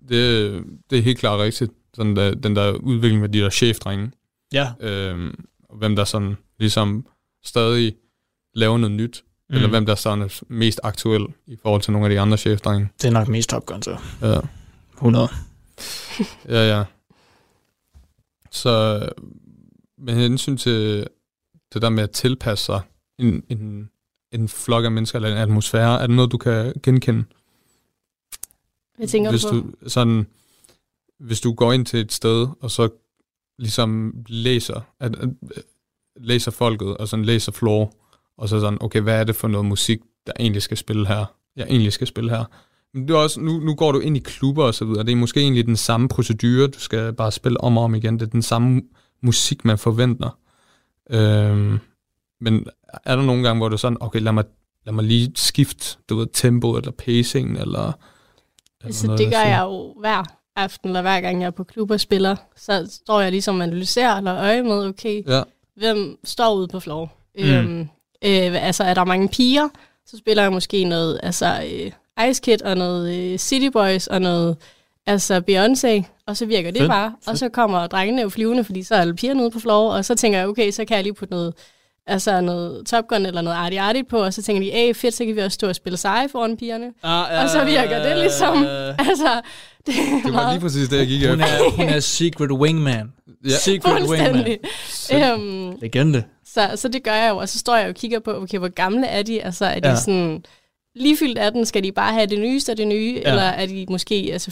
Det, 0.08 0.64
det 0.90 0.98
er 0.98 1.02
helt 1.02 1.18
klart 1.18 1.40
rigtigt. 1.40 1.72
Sådan 1.94 2.16
der, 2.16 2.34
den 2.34 2.56
der 2.56 2.72
udvikling 2.72 3.20
med 3.20 3.28
de 3.28 3.38
der 3.38 3.50
chefdrenge. 3.50 4.10
Ja. 4.52 4.68
Øhm, 4.80 5.44
og 5.68 5.76
hvem 5.76 5.96
der 5.96 6.04
sådan 6.04 6.36
ligesom 6.58 7.06
stadig 7.44 7.94
laver 8.54 8.78
noget 8.78 8.96
nyt. 8.96 9.24
Mm. 9.50 9.54
Eller 9.56 9.68
hvem 9.68 9.86
der 9.86 9.94
sådan 9.94 10.22
er 10.22 10.40
mest 10.48 10.80
aktuel 10.82 11.26
i 11.46 11.56
forhold 11.62 11.82
til 11.82 11.92
nogle 11.92 12.06
af 12.06 12.10
de 12.10 12.20
andre 12.20 12.36
chefdrenge. 12.38 12.88
Det 13.02 13.08
er 13.08 13.12
nok 13.12 13.28
mest 13.28 13.48
Top 13.50 13.66
Gun, 13.66 13.82
så. 13.82 13.96
Ja. 14.22 14.40
100. 14.94 15.28
Ja, 16.48 16.76
ja. 16.76 16.84
Så 18.50 19.02
med 19.98 20.14
hensyn 20.14 20.56
til 20.56 21.06
det 21.74 21.82
der 21.82 21.88
med 21.88 22.02
at 22.02 22.10
tilpasse 22.10 22.64
sig 22.64 22.80
en, 23.18 23.42
en, 23.48 23.90
en 24.32 24.48
flok 24.48 24.84
af 24.84 24.92
mennesker 24.92 25.18
eller 25.18 25.28
en 25.28 25.36
atmosfære, 25.36 26.02
er 26.02 26.06
det 26.06 26.16
noget, 26.16 26.32
du 26.32 26.38
kan 26.38 26.72
genkende? 26.82 27.24
Hvad 28.96 29.08
tænker 29.08 29.30
hvis 29.30 29.42
du 29.42 29.62
på? 29.62 29.68
Du, 29.82 29.88
sådan, 29.88 30.26
hvis 31.18 31.40
du 31.40 31.52
går 31.52 31.72
ind 31.72 31.86
til 31.86 32.00
et 32.00 32.12
sted, 32.12 32.48
og 32.60 32.70
så 32.70 32.88
ligesom 33.58 34.14
læser, 34.28 34.80
at, 35.00 35.16
at, 35.16 35.28
læser 36.16 36.50
folket, 36.50 36.96
og 36.96 37.08
sådan 37.08 37.24
læser 37.24 37.52
floor, 37.52 37.94
og 38.36 38.48
så 38.48 38.60
sådan, 38.60 38.78
okay, 38.80 39.00
hvad 39.00 39.20
er 39.20 39.24
det 39.24 39.36
for 39.36 39.48
noget 39.48 39.66
musik, 39.66 40.00
der 40.26 40.32
egentlig 40.40 40.62
skal 40.62 40.76
spille 40.76 41.06
her? 41.06 41.24
Jeg 41.56 41.66
egentlig 41.70 41.92
skal 41.92 42.06
spille 42.06 42.30
her. 42.30 42.44
Men 42.94 43.08
det 43.08 43.14
er 43.14 43.18
også, 43.18 43.40
nu, 43.40 43.52
nu 43.52 43.74
går 43.74 43.92
du 43.92 43.98
ind 43.98 44.16
i 44.16 44.20
klubber 44.20 44.64
og 44.64 44.74
så 44.74 44.84
videre. 44.84 45.04
Det 45.04 45.12
er 45.12 45.16
måske 45.16 45.40
egentlig 45.40 45.66
den 45.66 45.76
samme 45.76 46.08
procedure, 46.08 46.66
du 46.66 46.78
skal 46.78 47.12
bare 47.12 47.32
spille 47.32 47.60
om 47.60 47.78
og 47.78 47.84
om 47.84 47.94
igen. 47.94 48.14
Det 48.14 48.26
er 48.26 48.30
den 48.30 48.42
samme 48.42 48.82
musik, 49.22 49.64
man 49.64 49.78
forventer. 49.78 50.38
Øhm, 51.10 51.78
men 52.40 52.66
er 53.04 53.16
der 53.16 53.22
nogle 53.22 53.42
gange, 53.42 53.58
hvor 53.60 53.68
du 53.68 53.72
er 53.74 53.78
sådan, 53.78 53.98
okay, 54.00 54.20
lad 54.20 54.32
mig, 54.32 54.44
lad 54.86 54.94
mig 54.94 55.04
lige 55.04 55.32
skifte, 55.36 55.98
du 56.08 56.16
ved, 56.16 56.26
tempo 56.32 56.76
eller 56.76 56.90
pacing, 56.90 57.50
eller... 57.50 57.62
eller 57.62 57.92
Altså, 58.84 59.06
noget 59.06 59.18
det 59.18 59.32
gør 59.32 59.40
jeg 59.40 59.62
jo 59.62 59.94
hver 60.00 60.24
aften, 60.56 60.88
eller 60.88 61.02
hver 61.02 61.20
gang 61.20 61.40
jeg 61.40 61.46
er 61.46 61.50
på 61.50 61.64
klub 61.64 61.90
og 61.90 62.00
spiller. 62.00 62.36
Så 62.56 62.88
står 63.04 63.20
jeg 63.20 63.30
ligesom 63.30 63.56
og 63.58 63.62
analyserer 63.62 64.16
eller 64.16 64.36
øje 64.36 64.62
med, 64.62 64.86
okay, 64.86 65.22
Ja. 65.28 65.42
hvem 65.76 66.18
står 66.24 66.54
ude 66.54 66.68
på 66.68 66.80
floor? 66.80 67.12
Mm. 67.38 67.44
Øhm, 67.44 67.80
øh, 68.24 68.66
altså, 68.66 68.84
er 68.84 68.94
der 68.94 69.04
mange 69.04 69.28
piger, 69.28 69.68
så 70.06 70.16
spiller 70.18 70.42
jeg 70.42 70.52
måske 70.52 70.84
noget, 70.84 71.20
altså 71.22 71.46
øh, 71.72 72.26
Ice 72.30 72.42
Kid 72.42 72.62
og 72.62 72.76
noget 72.76 73.16
øh, 73.32 73.38
City 73.38 73.68
Boys 73.72 74.06
og 74.06 74.20
noget, 74.20 74.56
altså 75.06 75.42
Beyoncé, 75.50 76.04
og 76.26 76.36
så 76.36 76.46
virker 76.46 76.70
det 76.70 76.80
Fedt. 76.80 76.90
bare. 76.90 77.14
Og 77.26 77.38
så 77.38 77.48
kommer 77.48 77.86
drengene 77.86 78.22
jo 78.22 78.28
flyvende, 78.28 78.64
fordi 78.64 78.82
så 78.82 78.94
er 78.94 79.00
alle 79.00 79.14
pigerne 79.16 79.42
ude 79.42 79.50
på 79.50 79.60
floor, 79.60 79.92
og 79.92 80.04
så 80.04 80.14
tænker 80.14 80.38
jeg, 80.38 80.48
okay, 80.48 80.70
så 80.70 80.84
kan 80.84 80.94
jeg 80.96 81.04
lige 81.04 81.14
putte 81.14 81.34
noget, 81.34 81.54
altså 82.06 82.40
noget 82.40 82.86
Top 82.86 83.04
Gun 83.08 83.26
eller 83.26 83.40
noget 83.40 83.56
Artie 83.56 83.80
Artie 83.80 84.04
på, 84.04 84.18
og 84.18 84.34
så 84.34 84.42
tænker 84.42 84.62
de, 84.62 84.70
hey, 84.70 84.94
fedt, 84.94 85.14
så 85.14 85.24
kan 85.24 85.36
vi 85.36 85.40
også 85.40 85.54
stå 85.54 85.68
og 85.68 85.74
spille 85.76 85.96
seje 85.96 86.28
foran 86.28 86.56
pigerne. 86.56 86.86
Ah, 87.02 87.42
og 87.44 87.50
så 87.50 87.64
virker 87.64 88.02
det 88.08 88.18
ligesom, 88.18 88.56
altså, 88.98 89.40
det, 89.86 89.94
Det 90.24 90.32
var 90.32 90.50
lige 90.52 90.60
præcis 90.60 90.88
det, 90.88 90.98
jeg 90.98 91.06
gik 91.06 91.26
Hun 91.28 91.40
er, 91.40 91.70
hun 91.76 91.84
er 91.88 92.00
secret 92.00 92.50
wingman. 92.52 93.12
Ja. 93.44 93.50
Secret 93.50 94.08
wingman. 94.08 94.34
Fuldstændig. 94.34 94.58
Øhm, 95.32 95.78
Legende. 95.82 96.22
så, 96.46 96.70
så 96.76 96.88
det 96.88 97.02
gør 97.02 97.14
jeg 97.14 97.30
jo, 97.30 97.36
og 97.36 97.48
så 97.48 97.58
står 97.58 97.76
jeg 97.76 97.88
og 97.88 97.94
kigger 97.94 98.18
på, 98.20 98.42
okay, 98.42 98.58
hvor 98.58 98.68
gamle 98.68 99.06
er 99.06 99.22
de? 99.22 99.42
Altså, 99.42 99.64
er 99.64 99.80
de 99.80 99.88
Ja. 99.88 99.94
ja. 99.94 100.00
sådan 100.00 100.44
lige 100.94 101.16
fyldt 101.16 101.38
18, 101.38 101.66
skal 101.66 101.84
de 101.84 101.92
bare 101.92 102.12
have 102.12 102.26
det 102.26 102.38
nyeste 102.38 102.72
af 102.72 102.76
det 102.76 102.86
nye, 102.86 103.12
Ja. 103.14 103.20
ja. 103.20 103.30
eller 103.30 103.42
er 103.42 103.66
de 103.66 103.86
måske 103.88 104.30
altså 104.32 104.50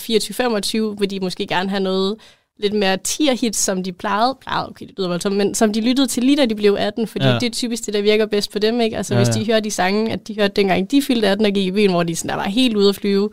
24-25, 0.95 1.01
vil 1.01 1.11
de 1.11 1.21
måske 1.21 1.47
gerne 1.47 1.71
have 1.71 1.81
noget 1.83 2.17
lidt 2.59 2.73
mere 2.73 2.97
tier-hits, 2.97 3.59
som 3.59 3.83
de 3.83 3.93
plejede, 3.93 4.37
plejede 4.41 4.69
okay, 4.69 4.87
det 4.87 4.95
lyder 4.99 5.09
voldsomt, 5.09 5.37
men 5.37 5.55
som 5.55 5.73
de 5.73 5.81
lyttede 5.81 6.07
til 6.07 6.23
lige 6.25 6.37
da 6.37 6.47
de 6.47 6.55
blev 6.55 6.77
18, 6.79 7.07
fordi 7.07 7.25
Ja. 7.25 7.35
det 7.35 7.43
er 7.43 7.51
typisk 7.51 7.87
det, 7.87 7.95
der 7.95 8.03
virker 8.03 8.27
bedst 8.27 8.53
på 8.53 8.59
dem, 8.59 8.81
ikke? 8.81 8.97
Altså 8.97 9.15
Ja, 9.15 9.21
ja, 9.21 9.27
hvis 9.27 9.37
de 9.37 9.47
hører 9.47 9.61
de 9.61 9.71
sange, 9.71 10.13
at 10.13 10.29
de 10.29 10.35
hørte 10.35 10.53
dengang 10.57 10.91
de 10.91 11.03
fyldte 11.03 11.29
18 11.29 11.47
og 11.47 11.53
gik 11.53 11.67
i 11.67 11.71
byen, 11.71 11.91
hvor 11.91 12.03
de 12.03 12.17
sådan, 12.17 12.29
der 12.29 12.35
var 12.37 12.49
helt 12.49 12.77
ude 12.77 12.89
at 12.89 12.95
flyve, 12.97 13.31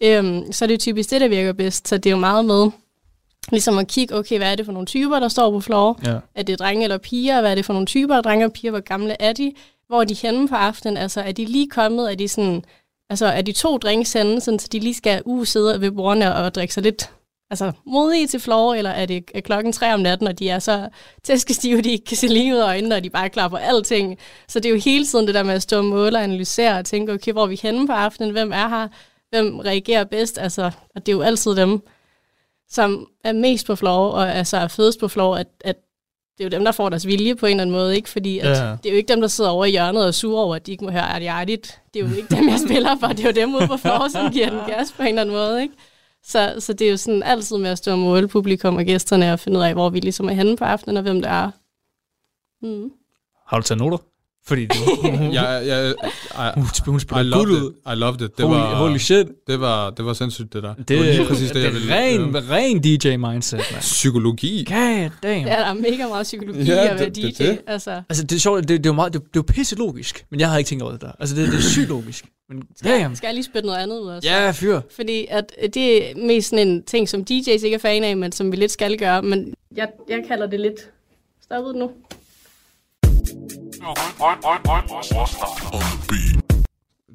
øhm, 0.00 0.52
så 0.52 0.64
er 0.64 0.66
det 0.66 0.80
typisk 0.80 1.10
det, 1.10 1.20
der 1.20 1.28
virker 1.28 1.52
bedst, 1.52 1.88
så 1.88 1.96
det 1.96 2.06
er 2.06 2.10
jo 2.10 2.16
meget 2.16 2.44
med 2.44 2.70
ligesom 3.50 3.78
at 3.78 3.86
kigge, 3.88 4.14
okay, 4.14 4.38
hvad 4.38 4.52
er 4.52 4.56
det 4.56 4.64
for 4.64 4.72
nogle 4.72 4.86
typer, 4.86 5.18
der 5.18 5.28
står 5.28 5.50
på 5.50 5.60
floor? 5.60 6.00
Ja. 6.06 6.16
Er 6.34 6.42
det 6.42 6.58
drenge 6.58 6.84
eller 6.84 6.98
piger? 6.98 7.40
Hvad 7.40 7.50
er 7.50 7.54
det 7.54 7.64
for 7.64 7.72
nogle 7.72 7.86
typer 7.86 8.20
drenge 8.20 8.44
og 8.44 8.52
piger? 8.52 8.70
Hvor 8.70 8.80
gamle 8.80 9.16
er 9.22 9.32
de? 9.32 9.52
Hvor 9.88 10.00
er 10.00 10.04
de 10.04 10.14
henne 10.22 10.48
på 10.48 10.54
aftenen? 10.54 10.96
Altså, 10.96 11.20
er 11.20 11.32
de 11.32 11.44
lige 11.44 11.68
kommet? 11.70 12.10
Er 12.10 12.14
de 12.14 12.28
sådan... 12.28 12.64
Altså, 13.10 13.26
er 13.26 13.42
de 13.42 13.52
to 13.52 13.78
drinks 13.78 14.12
henne, 14.12 14.40
sådan, 14.40 14.58
så 14.58 14.68
de 14.72 14.78
lige 14.78 14.94
skal 14.94 15.22
uh, 15.24 15.46
sidde 15.46 15.80
ved 15.80 15.90
bordene 15.90 16.34
og 16.34 16.54
drikke 16.54 16.74
sig 16.74 16.82
lidt 16.82 17.10
altså, 17.50 17.72
modige 17.86 18.26
til 18.26 18.40
floor, 18.40 18.74
eller 18.74 18.90
er 18.90 19.06
det 19.06 19.24
er 19.34 19.40
klokken 19.40 19.72
tre 19.72 19.94
om 19.94 20.00
natten, 20.00 20.26
og 20.26 20.38
de 20.38 20.48
er 20.48 20.58
så 20.58 20.88
tæskestive, 21.24 21.80
de 21.82 21.90
ikke 21.92 22.04
kan 22.04 22.16
se 22.16 22.26
lige 22.26 22.54
ud 22.54 22.58
af 22.58 22.66
øjnene, 22.66 22.94
og 22.94 23.04
de 23.04 23.10
bare 23.10 23.24
er 23.24 23.28
klar 23.28 23.48
på 23.48 23.56
alting. 23.56 24.18
Så 24.48 24.60
det 24.60 24.68
er 24.68 24.72
jo 24.72 24.80
hele 24.84 25.06
tiden 25.06 25.26
det 25.26 25.34
der 25.34 25.42
med 25.42 25.54
at 25.54 25.62
stå 25.62 25.78
og 25.78 25.84
måle 25.84 26.18
og 26.18 26.22
analysere 26.24 26.78
og 26.78 26.84
tænke, 26.84 27.12
okay, 27.12 27.32
hvor 27.32 27.42
er 27.42 27.46
vi 27.46 27.60
henne 27.62 27.86
på 27.86 27.92
aftenen? 27.92 28.30
Hvem 28.32 28.52
er 28.52 28.68
her? 28.68 28.88
Hvem 29.30 29.58
reagerer 29.58 30.04
bedst? 30.04 30.38
Altså, 30.38 30.62
og 30.94 31.06
det 31.06 31.12
er 31.12 31.16
jo 31.16 31.22
altid 31.22 31.56
dem, 31.56 31.80
som 32.70 33.06
er 33.24 33.32
mest 33.32 33.66
på 33.66 33.76
floor, 33.76 34.10
og 34.10 34.34
altså 34.34 34.56
er 34.56 34.68
fedest 34.68 35.00
på 35.00 35.08
floor, 35.08 35.36
at, 35.36 35.46
at 35.64 35.76
det 36.38 36.44
er 36.44 36.48
jo 36.48 36.50
dem, 36.58 36.64
der 36.64 36.72
får 36.72 36.88
deres 36.88 37.06
vilje 37.06 37.34
på 37.34 37.46
en 37.46 37.50
eller 37.50 37.62
anden 37.62 37.76
måde, 37.76 37.96
ikke? 37.96 38.08
Fordi 38.08 38.38
at 38.38 38.46
Ja. 38.46 38.52
det 38.52 38.86
er 38.86 38.90
jo 38.90 38.96
ikke 38.96 39.12
dem, 39.12 39.20
der 39.20 39.28
sidder 39.28 39.50
over 39.50 39.64
i 39.64 39.70
hjørnet 39.70 40.02
og 40.02 40.08
er 40.08 40.12
sure 40.12 40.42
over, 40.42 40.56
at 40.56 40.66
de 40.66 40.72
ikke 40.72 40.84
må 40.84 40.90
høre 40.90 41.30
Artit. 41.30 41.80
Det 41.94 42.02
er 42.02 42.08
jo 42.08 42.14
ikke 42.16 42.36
dem, 42.36 42.48
jeg 42.48 42.58
spiller 42.68 42.96
for. 43.00 43.06
Det 43.06 43.20
er 43.20 43.24
jo 43.24 43.40
dem 43.40 43.54
ude 43.54 43.66
på 43.66 43.76
floor, 43.76 44.08
som 44.08 44.32
giver 44.32 44.50
den 44.50 44.60
gas 44.66 44.92
på 44.92 45.02
en 45.02 45.08
eller 45.08 45.20
anden 45.20 45.34
måde, 45.34 45.62
ikke? 45.62 45.74
Så, 46.28 46.54
så 46.58 46.72
det 46.72 46.86
er 46.86 46.90
jo 46.90 46.96
sådan 46.96 47.22
altid 47.22 47.56
med 47.58 47.70
at 47.70 47.78
stå 47.78 47.90
og 47.92 47.98
måle 47.98 48.28
publikum 48.28 48.76
og 48.76 48.84
gæsterne 48.84 49.32
og 49.32 49.40
finde 49.40 49.58
ud 49.58 49.64
af, 49.64 49.72
hvor 49.74 49.90
vi 49.90 50.00
ligesom 50.00 50.28
er 50.28 50.32
henne 50.32 50.56
på 50.56 50.64
aftenen, 50.64 50.96
og 50.96 51.02
hvem 51.02 51.16
det 51.22 51.30
er. 51.30 51.50
Mm. 52.62 52.90
Har 53.48 53.56
du 53.56 53.62
taget 53.62 53.78
noter? 53.78 53.98
Fordi 54.46 54.66
du... 54.66 54.74
jeg, 55.38 55.62
jeg, 55.66 55.94
I, 56.56 56.60
hun 56.86 57.00
spiller 57.00 57.20
I 57.20 57.24
loved 57.26 57.48
ud. 57.48 57.70
it. 57.70 57.92
I 57.92 57.94
loved 57.94 58.20
it. 58.20 58.38
Det 58.38 58.44
Holy- 58.46 58.48
var, 58.54 58.74
holy 58.74 58.96
shit. 58.98 59.26
Det 59.46 59.60
var, 59.60 59.90
det 59.90 60.04
var 60.04 60.12
sindssygt, 60.12 60.52
det 60.52 60.62
der. 60.62 60.74
Det, 60.74 60.88
Det, 60.88 60.96
var 60.98 61.04
lige 61.04 61.26
præcis 61.26 61.50
det, 61.50 61.54
det 61.54 61.60
jeg 61.62 61.68
er 61.68 61.72
ville 61.72 61.94
ren, 61.94 62.20
høre. 62.30 62.42
ren 62.56 62.80
DJ-mindset, 62.82 63.56
mand. 63.72 63.80
Psykologi. 63.80 64.64
God 64.68 65.10
damn. 65.22 65.46
Ja, 65.46 65.52
der 65.52 65.64
er 65.64 65.74
mega 65.74 66.08
meget 66.08 66.24
psykologi 66.24 66.62
Ja, 66.62 66.74
ja, 66.74 66.88
at 66.88 66.98
være 67.00 67.08
det- 67.08 67.16
DJ. 67.16 67.20
det 67.26 67.40
er 67.40 67.50
det. 67.52 67.60
Altså, 67.66 68.02
Altså, 68.08 68.22
det 68.24 68.36
er 68.36 68.40
sjovt, 68.40 68.60
det, 68.60 68.68
det, 68.68 68.86
er 68.86 68.90
jo 68.90 68.94
meget, 68.94 69.12
det, 69.12 69.22
det 69.34 69.38
er 69.40 69.42
pisse 69.42 69.76
logisk, 69.76 70.26
men 70.30 70.40
jeg 70.40 70.48
havde 70.48 70.60
ikke 70.60 70.68
tænkt 70.68 70.82
over 70.82 70.92
det 70.92 71.00
der. 71.00 71.12
Altså, 71.20 71.36
det, 71.36 71.48
det 71.48 71.54
er 71.58 71.60
sygt 71.62 71.88
logisk. 71.88 72.24
Men 72.48 72.62
damn. 72.84 73.16
Skal 73.16 73.26
jeg 73.28 73.34
lige 73.34 73.44
spytte 73.44 73.66
noget 73.66 73.78
andet 73.82 73.98
ud 74.00 74.06
også? 74.06 74.28
Ja, 74.28 74.50
fyr. 74.50 74.80
Fordi 74.96 75.26
at 75.30 75.52
øh, 75.62 75.68
det 75.74 76.10
er 76.10 76.26
mest 76.26 76.50
sådan 76.50 76.68
en 76.68 76.82
ting, 76.82 77.08
som 77.08 77.20
DJ's 77.30 77.50
ikke 77.50 77.74
er 77.74 77.78
fan 77.78 78.04
af, 78.04 78.16
men 78.16 78.32
som 78.32 78.52
vi 78.52 78.56
lidt 78.56 78.70
skal 78.70 78.98
gøre. 78.98 79.22
Men 79.22 79.54
jeg, 79.76 79.88
jeg 80.08 80.24
kalder 80.28 80.46
det 80.46 80.60
lidt... 80.60 80.90
Stop 81.42 81.64
ud 81.64 81.74
nu. 81.74 81.90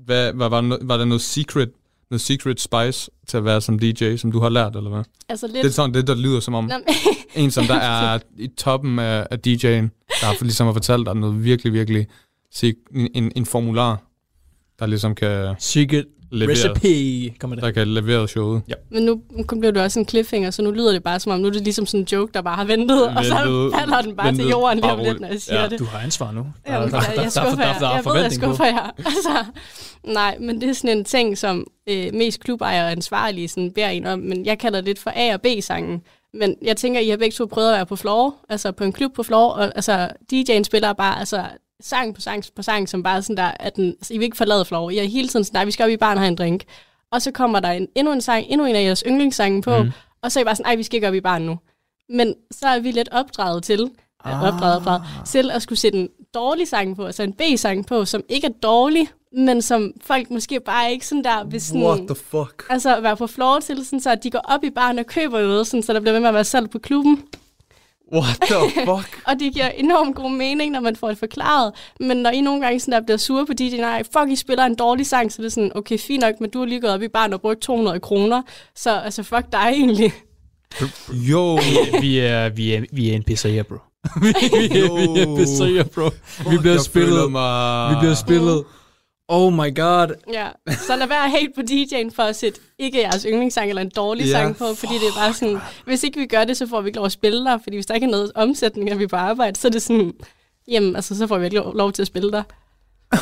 Hvad, 0.06 0.34
hvad, 0.34 0.50
var, 0.50 0.78
var 0.82 0.98
der 0.98 1.06
noget 1.06 1.22
secret, 1.22 1.72
noget 2.10 2.22
secret 2.22 2.60
spice 2.60 3.12
til 3.28 3.38
at 3.38 3.46
være 3.46 3.62
som 3.62 3.80
DJ, 3.80 4.16
som 4.16 4.32
du 4.32 4.40
har 4.40 4.50
lært, 4.50 4.76
eller 4.76 4.90
hvad? 4.90 5.04
Altså 5.30 5.48
lidt- 5.48 5.58
Det 5.64 5.66
er 5.66 5.70
sådan 5.74 5.94
det, 5.94 6.08
der 6.08 6.16
lyder 6.16 6.40
som 6.40 6.54
om 6.54 6.72
en, 7.36 7.52
som 7.52 7.66
der 7.66 7.76
er 8.16 8.20
i 8.38 8.48
toppen 8.48 9.00
af, 9.00 9.28
af 9.32 9.36
DJ'en, 9.48 9.90
der 10.22 10.26
har 10.26 10.44
ligesom 10.44 10.66
har 10.68 10.74
fortalt 10.74 11.06
dig 11.06 11.16
noget 11.16 11.44
virkelig, 11.44 11.74
virkelig 11.74 12.08
en, 12.64 12.76
en, 13.16 13.32
en 13.36 13.46
formular, 13.46 14.02
der 14.80 14.86
ligesom 14.86 15.16
kan 15.16 15.56
Secret 15.60 16.06
levere, 16.32 16.52
recipe, 16.56 17.34
kommer 17.40 17.56
det. 17.56 17.64
der 17.64 17.72
kan 17.72 17.88
levere 17.88 18.28
showet. 18.28 18.62
Ja. 18.68 18.74
Men 18.92 19.04
nu 19.04 19.22
nu 19.32 19.60
blev 19.60 19.74
det 19.74 19.82
også 19.82 20.00
en 20.00 20.08
cliffhanger, 20.08 20.52
så 20.52 20.62
nu 20.62 20.72
lyder 20.72 20.92
det 20.92 21.04
bare 21.04 21.20
som 21.20 21.32
om, 21.32 21.40
nu 21.40 21.48
er 21.48 21.52
det 21.52 21.62
ligesom 21.62 21.86
sådan 21.86 22.00
en 22.00 22.08
joke, 22.12 22.34
der 22.34 22.42
bare 22.42 22.56
har 22.56 22.64
ventet, 22.66 23.08
og 23.18 23.26
så 23.26 23.36
Ventet, 23.36 23.80
falder 23.80 24.02
den 24.02 24.16
bare 24.16 24.28
til 24.32 24.38
ventet, 24.38 24.52
jorden 24.52 24.80
lige 24.80 24.92
om 24.92 25.00
lidt, 25.00 25.20
når 25.20 25.28
jeg 25.28 25.42
siger 25.42 25.62
Ja, 25.62 25.68
det. 25.70 25.80
du 25.80 25.86
har 25.86 26.00
ansvar 26.00 26.32
nu. 26.32 26.46
Der, 26.68 26.72
der, 26.74 26.80
jeg, 26.82 26.92
der, 27.16 27.22
jeg 27.22 27.32
skuffer 27.32 27.64
jer. 27.66 27.74
er 27.90 27.96
Jeg 27.96 28.06
ved, 28.06 28.22
jeg 28.22 28.32
skuffer 28.32 28.66
jer. 28.66 28.92
Altså, 29.06 29.46
nej, 30.04 30.38
men 30.40 30.62
det 30.62 30.70
er 30.70 30.74
sådan 30.74 30.98
en 30.98 31.04
ting, 31.06 31.38
som 31.38 31.68
øh, 31.90 32.14
mest 32.14 32.40
klubejere 32.40 32.86
og 32.86 32.92
ansvarlige 32.92 33.48
sådan, 33.48 33.72
beder 33.72 33.90
en 33.90 34.06
om, 34.06 34.20
men 34.20 34.46
jeg 34.46 34.60
kalder 34.60 34.80
det 34.80 34.86
lidt 34.88 35.00
for 35.00 35.12
A- 35.16 35.34
og 35.34 35.42
B-sangen. 35.42 36.02
Men 36.34 36.56
jeg 36.62 36.78
tænker, 36.78 37.00
I 37.00 37.10
har 37.10 37.18
begge 37.18 37.34
to 37.34 37.46
prøvet 37.46 37.70
at 37.70 37.76
være 37.76 37.86
på 37.86 37.96
floor, 37.96 38.36
altså 38.50 38.72
på 38.72 38.84
en 38.84 38.92
klub 38.94 39.14
på 39.16 39.24
floor, 39.24 39.50
og 39.50 39.72
altså, 39.76 40.10
DJ'en 40.34 40.64
spiller 40.64 40.94
bare 40.94 41.20
altså, 41.20 41.44
sang 41.84 42.16
på 42.16 42.22
sang 42.22 42.44
på 42.56 42.62
sang, 42.62 42.90
som 42.90 43.04
bare 43.04 43.22
sådan 43.22 43.38
der, 43.38 43.52
at 43.60 43.76
den, 43.76 43.86
altså, 43.86 44.14
I 44.14 44.18
vil 44.18 44.26
ikke 44.26 44.38
forlade 44.38 44.66
floor. 44.66 44.90
I 44.90 44.98
er 44.98 45.04
hele 45.04 45.28
tiden 45.28 45.46
sådan, 45.46 45.58
nej, 45.58 45.66
vi 45.66 45.72
skal 45.72 45.84
op 45.84 45.90
i 45.90 45.98
baren 45.98 46.18
og 46.18 46.22
have 46.22 46.28
en 46.28 46.36
drink. 46.36 46.64
Og 47.12 47.22
så 47.22 47.32
kommer 47.32 47.60
der 47.60 47.72
en, 47.72 47.88
endnu 47.96 48.14
en 48.14 48.22
sang, 48.22 48.46
endnu 48.50 48.66
en 48.66 48.76
af 48.76 48.84
jeres 48.84 49.04
yndlingssange 49.08 49.62
på, 49.62 49.84
mm. 49.84 49.92
og 50.22 50.32
så 50.32 50.40
er 50.40 50.42
I 50.42 50.46
bare 50.46 50.56
sådan, 50.56 50.70
nej, 50.70 50.76
vi 50.76 50.84
skal 50.84 50.96
ikke 50.96 51.08
op 51.08 51.14
i 51.14 51.22
baren 51.22 51.46
nu. 51.46 51.60
Men 52.10 52.36
så 52.52 52.68
er 52.68 52.80
vi 52.80 52.92
lidt 52.92 53.10
opdraget 53.12 53.64
til, 53.64 53.90
ah. 54.24 54.44
opdraget, 54.44 54.76
opdraget, 54.76 55.02
til 55.26 55.52
at 55.52 55.62
skulle 55.62 55.80
sætte 55.80 56.00
en 56.00 56.10
dårlig 56.34 56.68
sang 56.68 56.96
på, 56.96 57.06
altså 57.06 57.24
en 57.24 57.34
B-sang 57.34 57.86
på, 57.86 58.06
som 58.06 58.24
ikke 58.30 58.48
er 58.48 58.52
dårlig, 58.64 59.08
men 59.38 59.62
som 59.62 59.92
folk 60.02 60.30
måske 60.30 60.60
bare 60.60 60.92
ikke 60.92 61.08
sådan 61.08 61.24
der 61.24 61.44
vil 61.44 61.62
sådan... 61.62 61.84
What 61.84 62.00
the 62.00 62.16
fuck? 62.16 62.64
Altså 62.70 63.02
være 63.02 63.18
på 63.18 63.28
floor 63.28 63.60
til, 63.60 63.86
sådan, 63.86 64.00
så 64.00 64.10
at 64.12 64.24
de 64.24 64.32
går 64.32 64.42
op 64.44 64.64
i 64.64 64.70
baren 64.70 65.00
og 65.00 65.06
køber 65.06 65.42
noget, 65.42 65.68
sådan, 65.68 65.84
så 65.84 65.94
der 65.94 66.00
bliver 66.00 66.14
ved 66.14 66.20
med 66.20 66.28
at 66.28 66.34
være 66.34 66.44
salg 66.44 66.70
på 66.70 66.80
klubben. 66.80 67.24
What 68.14 68.38
the 68.42 68.70
fuck? 68.88 69.22
og 69.28 69.40
det 69.40 69.54
giver 69.54 69.70
enormt 69.70 70.16
god 70.16 70.32
mening, 70.32 70.72
når 70.72 70.80
man 70.80 70.96
får 70.96 71.08
det 71.08 71.18
forklaret. 71.18 71.72
Men 72.00 72.18
når 72.18 72.30
I 72.30 72.42
nogle 72.42 72.62
gange 72.62 72.80
sådan 72.80 72.92
der 72.92 73.02
bliver 73.06 73.18
sure 73.18 73.46
på 73.46 73.54
DJ, 73.54 73.76
nej, 73.78 74.04
fuck, 74.04 74.30
I 74.32 74.36
spiller 74.36 74.64
en 74.66 74.76
dårlig 74.76 75.06
sang, 75.06 75.32
så 75.32 75.42
det 75.42 75.46
er 75.46 75.52
sådan, 75.52 75.72
okay, 75.76 75.98
fint 75.98 76.22
nok, 76.22 76.34
men 76.40 76.50
du 76.50 76.60
har 76.60 76.66
lige 76.66 76.82
gået 76.82 76.94
op 76.94 77.02
i 77.02 77.08
barn 77.08 77.34
og 77.34 77.42
brugt 77.42 77.60
200 77.62 78.00
kroner, 78.00 78.42
så 78.76 78.92
altså, 79.00 79.24
fuck 79.24 79.46
dig 79.52 79.70
egentlig. 79.74 80.14
Jo. 81.12 81.60
vi 82.02 82.20
er, 82.20 82.50
vi 82.50 82.74
er, 82.74 82.82
vi 82.94 83.10
er 83.10 83.20
NPC'er, 83.20 83.64
bro. 83.70 83.76
vi, 84.22 84.30
er, 84.30 85.14
vi 85.14 85.20
er 85.20 85.26
NPC'er, 85.26 85.90
bro. 85.90 86.10
vi 86.52 86.58
bliver 86.58 86.78
spillet. 86.82 87.32
mig- 87.32 87.90
Vi 87.90 87.96
bliver 88.00 88.16
spillet. 88.16 88.64
Oh 89.28 89.54
my 89.54 89.76
god. 89.76 90.08
Ja, 90.34 90.48
så 90.88 90.96
lad 90.96 91.08
være 91.08 91.30
helt 91.30 91.56
på 91.56 91.62
DJ'en 91.62 92.16
for 92.16 92.24
at 92.24 92.36
sætte 92.36 92.60
ikke 92.80 93.00
jeres 93.02 93.26
yndlingssang 93.30 93.70
eller 93.70 93.82
en 93.82 93.92
dårlig 93.96 94.26
Ja. 94.26 94.32
sang 94.32 94.58
på, 94.58 94.66
fordi 94.78 94.94
det 94.94 95.08
er 95.08 95.20
bare 95.26 95.34
sådan, 95.34 95.58
hvis 95.86 96.04
ikke 96.04 96.20
vi 96.20 96.26
gør 96.26 96.44
det, 96.44 96.58
så 96.58 96.68
får 96.68 96.82
vi 96.82 96.88
ikke 96.88 96.98
lov 96.98 97.06
at 97.06 97.12
spille 97.12 97.46
der, 97.46 97.58
fordi 97.64 97.76
hvis 97.78 97.86
der 97.86 97.94
ikke 97.94 98.06
er 98.08 98.12
noget 98.12 98.32
omsætning, 98.36 98.92
og 98.94 99.00
vi 99.00 99.08
på 99.08 99.16
arbejde, 99.16 99.60
så 99.60 99.68
er 99.68 99.72
det 99.72 99.82
sådan, 99.82 100.14
jamen, 100.68 100.96
altså, 100.96 101.18
så 101.18 101.28
får 101.28 101.38
vi 101.38 101.46
ikke 101.46 101.56
lov, 101.58 101.76
lov 101.76 101.92
til 101.92 102.02
at 102.02 102.08
spille 102.08 102.32
der. 102.32 102.44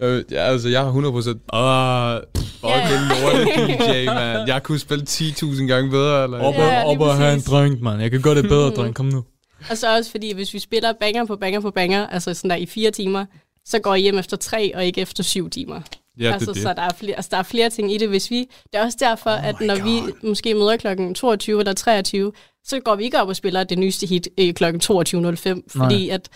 Øh, 0.00 0.24
ja, 0.30 0.36
altså, 0.42 0.68
jeg 0.68 0.80
har 0.80 0.90
100%... 0.92 1.56
Åh, 1.56 2.20
fucking 2.60 3.02
lorte 3.10 3.44
DJ, 3.92 4.06
man. 4.06 4.48
Jeg 4.48 4.62
kunne 4.62 4.78
spille 4.78 5.04
10.000 5.08 5.66
gange 5.66 5.90
bedre, 5.90 6.24
eller... 6.24 6.38
Op, 6.40 6.54
Ja, 6.54 6.84
op 6.86 7.00
og 7.00 7.16
have 7.16 7.34
en 7.34 7.40
drink, 7.40 7.80
man. 7.80 8.00
Jeg 8.00 8.10
kan 8.10 8.22
gøre 8.22 8.34
det 8.34 8.48
bedre, 8.48 8.70
drink. 8.70 8.96
Kom 8.96 9.06
nu. 9.06 9.24
Og 9.70 9.78
så 9.78 9.96
også 9.96 10.10
fordi, 10.10 10.34
hvis 10.34 10.54
vi 10.54 10.58
spiller 10.58 10.92
banger 11.00 11.24
på 11.24 11.36
banger 11.36 11.60
på 11.60 11.70
banger, 11.70 12.06
altså 12.06 12.34
sådan 12.34 12.50
der 12.50 12.56
i 12.56 12.66
fire 12.66 12.90
timer, 12.90 13.24
så 13.66 13.78
går 13.78 13.94
I 13.94 14.00
hjem 14.00 14.18
efter 14.18 14.36
tre, 14.36 14.76
og 14.76 14.84
ikke 14.84 15.00
efter 15.00 15.22
syv 15.22 15.50
timer. 15.50 15.80
Ja, 16.18 16.26
det 16.26 16.32
altså, 16.32 16.52
det. 16.52 16.62
Så 16.62 16.72
der 16.72 16.82
er, 16.82 16.92
flere, 16.92 17.16
altså, 17.16 17.28
der 17.30 17.36
er 17.36 17.42
flere 17.42 17.70
ting 17.70 17.92
i 17.92 17.98
det. 17.98 18.08
Hvis 18.08 18.30
vi, 18.30 18.48
det 18.72 18.78
er 18.78 18.84
også 18.84 18.98
derfor, 19.00 19.30
oh 19.30 19.46
at 19.46 19.60
når 19.60 19.76
God. 19.76 19.84
vi 19.84 20.12
måske 20.28 20.54
møder 20.54 20.76
klokken 20.76 21.14
22 21.14 21.58
eller 21.58 21.72
23, 21.72 22.32
så 22.64 22.80
går 22.80 22.96
vi 22.96 23.04
ikke 23.04 23.20
op 23.20 23.28
og 23.28 23.36
spiller 23.36 23.64
det 23.64 23.78
nyeste 23.78 24.06
hit 24.06 24.28
øh, 24.38 24.54
klokken 24.54 24.80
22.05, 24.82 25.62
fordi 25.78 26.08
at 26.08 26.28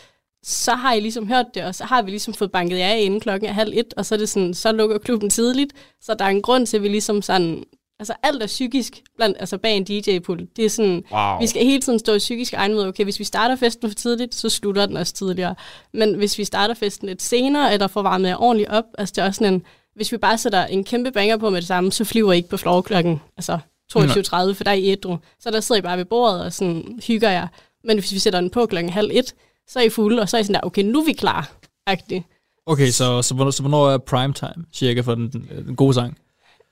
så 0.42 0.74
har 0.74 0.92
I 0.92 1.00
ligesom 1.00 1.28
hørt 1.28 1.46
det, 1.54 1.64
og 1.64 1.74
så 1.74 1.84
har 1.84 2.02
vi 2.02 2.10
ligesom 2.10 2.34
fået 2.34 2.52
banket 2.52 2.78
jer 2.78 2.88
af 2.88 3.00
inden 3.00 3.20
klokken 3.20 3.48
er 3.48 3.52
halv 3.52 3.72
et, 3.74 3.94
og 3.96 4.06
så 4.06 4.14
er 4.14 4.18
det 4.18 4.28
sådan, 4.28 4.54
så 4.54 4.72
lukker 4.72 4.98
klubben 4.98 5.30
tidligt, 5.30 5.72
så 6.00 6.14
der 6.14 6.24
er 6.24 6.28
en 6.28 6.42
grund 6.42 6.66
til, 6.66 6.76
at 6.76 6.82
vi 6.82 6.88
ligesom 6.88 7.22
sådan, 7.22 7.64
altså 8.00 8.14
alt 8.22 8.42
er 8.42 8.46
psykisk, 8.46 9.02
blandt, 9.16 9.36
altså 9.40 9.58
bag 9.58 9.76
en 9.76 9.84
DJ-pult. 9.84 10.56
Det 10.56 10.64
er 10.64 10.68
sådan, 10.68 11.04
Wow. 11.12 11.40
vi 11.40 11.46
skal 11.46 11.64
hele 11.64 11.82
tiden 11.82 11.98
stå 11.98 12.14
i 12.14 12.18
psykisk 12.18 12.52
egen 12.52 12.74
med, 12.74 12.86
okay, 12.86 13.04
hvis 13.04 13.18
vi 13.18 13.24
starter 13.24 13.56
festen 13.56 13.88
for 13.90 13.94
tidligt, 13.94 14.34
så 14.34 14.48
slutter 14.48 14.86
den 14.86 14.96
også 14.96 15.14
tidligere. 15.14 15.54
Men 15.92 16.14
hvis 16.14 16.38
vi 16.38 16.44
starter 16.44 16.74
festen 16.74 17.08
lidt 17.08 17.22
senere, 17.22 17.72
eller 17.72 17.86
får 17.86 18.02
varmet 18.02 18.28
jer 18.28 18.36
ordentligt 18.36 18.70
op, 18.70 18.84
altså 18.98 19.12
det 19.16 19.22
er 19.22 19.26
også 19.26 19.38
sådan 19.38 19.54
en, 19.54 19.62
hvis 19.94 20.12
vi 20.12 20.16
bare 20.16 20.38
sætter 20.38 20.66
en 20.66 20.84
kæmpe 20.84 21.10
banger 21.10 21.36
på 21.36 21.50
med 21.50 21.60
det 21.60 21.68
samme, 21.68 21.92
så 21.92 22.04
flyver 22.04 22.32
I 22.32 22.36
ikke 22.36 22.48
på 22.48 22.56
floor 22.56 22.80
klokken, 22.80 23.20
altså 23.36 23.58
22.30, 23.92 24.52
for 24.52 24.64
der 24.64 24.70
er 24.70 24.72
I 24.72 24.92
ædru. 24.92 25.16
Så 25.40 25.50
der 25.50 25.60
sidder 25.60 25.78
I 25.78 25.82
bare 25.82 25.98
ved 25.98 26.04
bordet 26.04 26.44
og 26.44 26.52
sådan 26.52 26.98
hygger 27.06 27.30
jer. 27.30 27.46
Men 27.84 27.98
hvis 27.98 28.12
vi 28.12 28.18
sætter 28.18 28.40
den 28.40 28.50
på 28.50 28.66
klokken 28.66 28.92
halv 28.92 29.10
et, 29.12 29.34
så 29.68 29.78
er 29.78 29.82
I 29.82 29.88
fulde, 29.88 30.22
og 30.22 30.28
så 30.28 30.36
er 30.36 30.40
I 30.40 30.44
sådan 30.44 30.54
der, 30.54 30.60
okay, 30.66 30.82
nu 30.82 31.00
er 31.00 31.04
vi 31.04 31.12
klar. 31.12 31.50
-agtigt. 31.90 32.62
Okay, 32.66 32.88
så, 32.90 33.22
så, 33.22 33.34
hvornår, 33.34 33.50
så 33.50 33.62
hvornår 33.62 33.90
er 33.90 33.98
prime 33.98 34.32
time, 34.32 34.64
cirka, 34.72 35.00
for 35.00 35.14
den, 35.14 35.28
den, 35.28 35.48
den 35.66 35.76
gode 35.76 35.94
sang? 35.94 36.18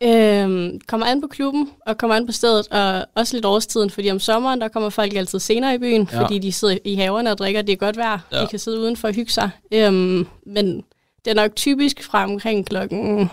Øhm, 0.03 0.81
kommer 0.87 1.07
an 1.07 1.21
på 1.21 1.27
klubben, 1.27 1.71
og 1.87 1.99
kommer 1.99 2.17
an 2.17 2.27
på 2.27 2.33
stedet, 2.33 2.69
og 2.69 3.07
også 3.15 3.37
lidt 3.37 3.45
årstiden, 3.45 3.91
fordi 3.91 4.11
om 4.11 4.19
sommeren, 4.21 4.61
der 4.61 4.69
kommer 4.69 4.91
folk 4.91 5.15
altid 5.15 5.39
senere 5.39 5.75
i 5.75 5.79
byen, 5.79 6.09
Ja. 6.13 6.23
fordi 6.23 6.39
de 6.39 6.53
sidder 6.53 6.79
i 6.85 6.95
haverne 6.95 7.31
og 7.31 7.39
drikker, 7.39 7.63
det 7.63 7.73
er 7.73 7.77
godt 7.77 7.97
vejr, 7.97 8.19
Ja. 8.33 8.43
de 8.43 8.47
kan 8.47 8.59
sidde 8.59 8.81
udenfor 8.81 9.09
og 9.09 9.15
hygge 9.15 9.33
sig. 9.33 9.51
Øhm, 9.73 10.27
men 10.47 10.77
det 11.25 11.31
er 11.31 11.35
nok 11.35 11.57
typisk 11.57 12.03
fra 12.05 12.25
omkring 12.25 12.67
klokken, 12.67 13.31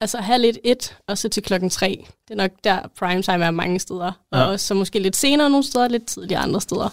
altså 0.00 0.18
halv 0.18 0.44
et, 0.44 0.58
et, 0.64 0.96
og 1.06 1.18
så 1.18 1.28
til 1.28 1.42
klokken 1.42 1.70
tre. 1.70 2.06
Det 2.28 2.30
er 2.30 2.36
nok 2.36 2.50
der 2.64 2.80
prime 2.98 3.22
time 3.22 3.44
er 3.44 3.50
mange 3.50 3.78
steder, 3.80 4.12
og 4.30 4.38
Ja. 4.38 4.44
også 4.44 4.66
så 4.66 4.74
måske 4.74 4.98
lidt 4.98 5.16
senere 5.16 5.50
nogle 5.50 5.64
steder, 5.64 5.88
lidt 5.88 6.06
tidligere 6.06 6.40
andre 6.42 6.60
steder. 6.60 6.88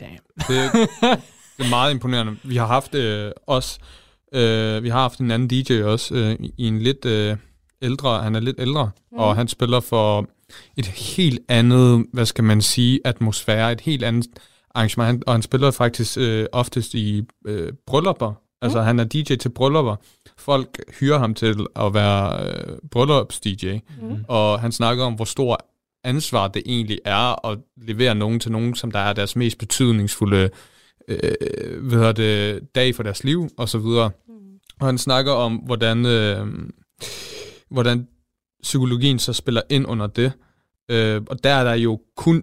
Damn. 0.00 0.18
Det, 0.48 0.88
det 1.58 1.64
er 1.66 1.68
meget 1.70 1.90
imponerende. 1.90 2.36
Vi 2.42 2.56
har 2.56 2.66
haft 2.66 2.94
øh, 2.94 3.32
os, 3.46 3.78
øh, 4.34 4.82
vi 4.82 4.88
har 4.88 5.00
haft 5.00 5.18
en 5.18 5.30
anden 5.30 5.48
DJ 5.48 5.82
også, 5.82 6.14
øh, 6.14 6.36
i 6.58 6.66
en 6.66 6.78
lidt 6.78 7.04
øh, 7.04 7.36
ældre, 7.82 8.22
han 8.22 8.34
er 8.34 8.40
lidt 8.40 8.56
ældre, 8.58 8.90
mm. 9.12 9.18
og 9.18 9.36
han 9.36 9.48
spiller 9.48 9.80
for 9.80 10.28
et 10.76 10.86
helt 10.86 11.40
andet, 11.48 12.06
hvad 12.12 12.26
skal 12.26 12.44
man 12.44 12.62
sige, 12.62 13.00
atmosfære, 13.04 13.72
et 13.72 13.80
helt 13.80 14.04
andet 14.04 14.26
arrangement, 14.74 15.06
han, 15.06 15.22
og 15.26 15.32
han 15.34 15.42
spiller 15.42 15.70
faktisk 15.70 16.18
øh, 16.18 16.46
oftest 16.52 16.94
i 16.94 17.22
øh, 17.46 17.72
bryllupper, 17.86 18.32
altså 18.62 18.82
han 18.82 19.00
er 19.00 19.04
DJ 19.04 19.34
til 19.34 19.48
bryllupper. 19.48 19.96
Folk 20.38 20.80
hyrer 21.00 21.18
ham 21.18 21.34
til 21.34 21.66
at 21.76 21.94
være 21.94 22.46
øh, 22.46 22.76
bryllups-DJ, 22.96 23.78
Mm. 24.02 24.24
og 24.28 24.60
han 24.60 24.72
snakker 24.72 25.04
om, 25.04 25.14
hvor 25.14 25.24
stor 25.24 25.66
ansvar 26.04 26.48
det 26.48 26.62
egentlig 26.66 26.98
er 27.04 27.46
at 27.46 27.58
levere 27.76 28.14
nogen 28.14 28.40
til 28.40 28.52
nogen, 28.52 28.74
som 28.74 28.90
der 28.90 28.98
er 28.98 29.12
deres 29.12 29.36
mest 29.36 29.58
betydningsfulde 29.58 30.50
øh, 31.08 31.82
hvad 31.82 31.98
hedder 31.98 32.12
det, 32.12 32.60
dag 32.74 32.94
for 32.94 33.02
deres 33.02 33.24
liv, 33.24 33.48
og 33.58 33.68
så 33.68 33.78
videre. 33.78 34.10
Og 34.80 34.86
han 34.86 34.98
snakker 34.98 35.32
om, 35.32 35.54
hvordan, 35.56 36.06
øh, 36.06 36.46
hvordan 37.70 38.08
psykologien 38.62 39.18
så 39.18 39.32
spiller 39.32 39.62
ind 39.70 39.86
under 39.86 40.06
det. 40.06 40.32
Øh, 40.88 41.22
og 41.30 41.44
der 41.44 41.54
er 41.54 41.64
der 41.64 41.74
jo 41.74 42.00
kun 42.16 42.42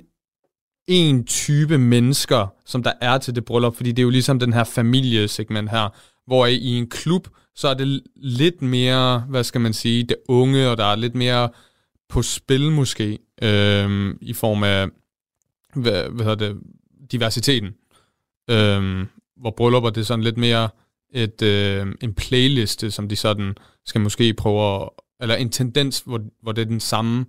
én 0.92 1.24
type 1.26 1.78
mennesker, 1.78 2.54
som 2.66 2.84
der 2.84 2.94
er 3.02 3.18
til 3.18 3.36
det 3.36 3.46
bryllup, 3.46 3.76
fordi 3.76 3.92
det 3.92 4.00
er 4.00 4.04
jo 4.04 4.10
ligesom 4.10 4.40
den 4.40 4.54
her 4.54 4.64
familiesegment 4.64 5.70
her, 5.70 5.90
hvor 6.28 6.46
i 6.46 6.68
en 6.68 6.90
klub, 6.90 7.28
så 7.56 7.68
er 7.68 7.74
det 7.74 8.02
lidt 8.16 8.62
mere, 8.62 9.20
hvad 9.20 9.44
skal 9.44 9.62
man 9.62 9.74
sige, 9.74 10.04
det 10.04 10.18
unge, 10.28 10.70
og 10.70 10.78
der 10.78 10.86
er 10.86 10.96
lidt 10.96 11.16
mere 11.16 11.50
på 12.10 12.22
spil 12.22 12.72
måske, 12.72 13.20
øh, 13.42 14.16
i 14.22 14.34
form 14.34 14.64
af, 14.64 14.88
hvad, 15.76 16.10
hvad 16.10 16.26
hedder 16.26 16.48
det, 16.48 16.58
diversiteten. 17.12 17.70
Øh, 18.50 19.06
hvor 19.38 19.54
bryllupper, 19.58 19.90
det 19.90 20.02
er 20.02 20.06
sådan 20.06 20.24
lidt 20.24 20.38
mere 20.38 20.70
et, 21.12 21.42
øh, 21.42 21.88
en 22.02 22.14
playliste, 22.14 22.92
som 22.92 23.10
de 23.10 23.16
sådan 23.16 23.56
skal 23.86 24.02
måske 24.02 24.34
prøve 24.34 24.76
at, 24.76 24.90
eller 25.22 25.36
en 25.36 25.50
tendens, 25.50 26.00
hvor, 26.00 26.20
hvor 26.42 26.52
det 26.52 26.62
er 26.62 26.66
den 26.66 26.80
samme 26.80 27.26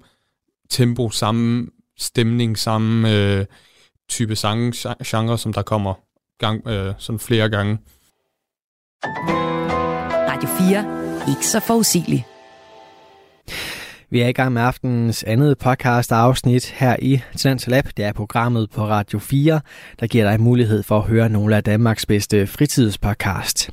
tempo, 0.71 1.11
samme 1.11 1.69
stemning, 1.99 2.59
samme 2.59 3.15
øh, 3.15 3.47
type 4.09 4.37
sang, 4.37 4.75
genre, 5.07 5.39
som 5.39 5.53
der 5.53 5.63
kommer 5.63 5.95
gang, 6.39 6.67
øh, 6.67 6.95
sådan 6.99 7.19
flere 7.19 7.49
gange. 7.49 7.79
Radio 10.29 10.49
4. 10.49 11.29
Ikke 11.29 11.47
så 11.47 11.61
forudsigeligt. 11.61 12.23
Vi 14.13 14.21
er 14.21 14.29
i 14.29 14.33
gang 14.33 14.53
med 14.53 14.63
aftenens 14.63 15.25
andet 15.25 15.59
podcast 15.59 16.13
afsnit 16.13 16.67
her 16.67 16.97
i 17.03 17.21
Talent 17.37 17.69
Lab. 17.69 17.85
Det 17.97 18.05
er 18.05 18.13
programmet 18.13 18.71
på 18.71 18.87
Radio 18.87 19.19
4, 19.19 19.61
der 20.01 20.07
giver 20.07 20.31
dig 20.31 20.41
mulighed 20.41 20.83
for 20.83 20.99
at 20.99 21.05
høre 21.05 21.29
nogle 21.29 21.57
af 21.57 21.65
Danmarks 21.65 22.07
bedste 22.07 22.47
fritidspodcast. 22.47 23.71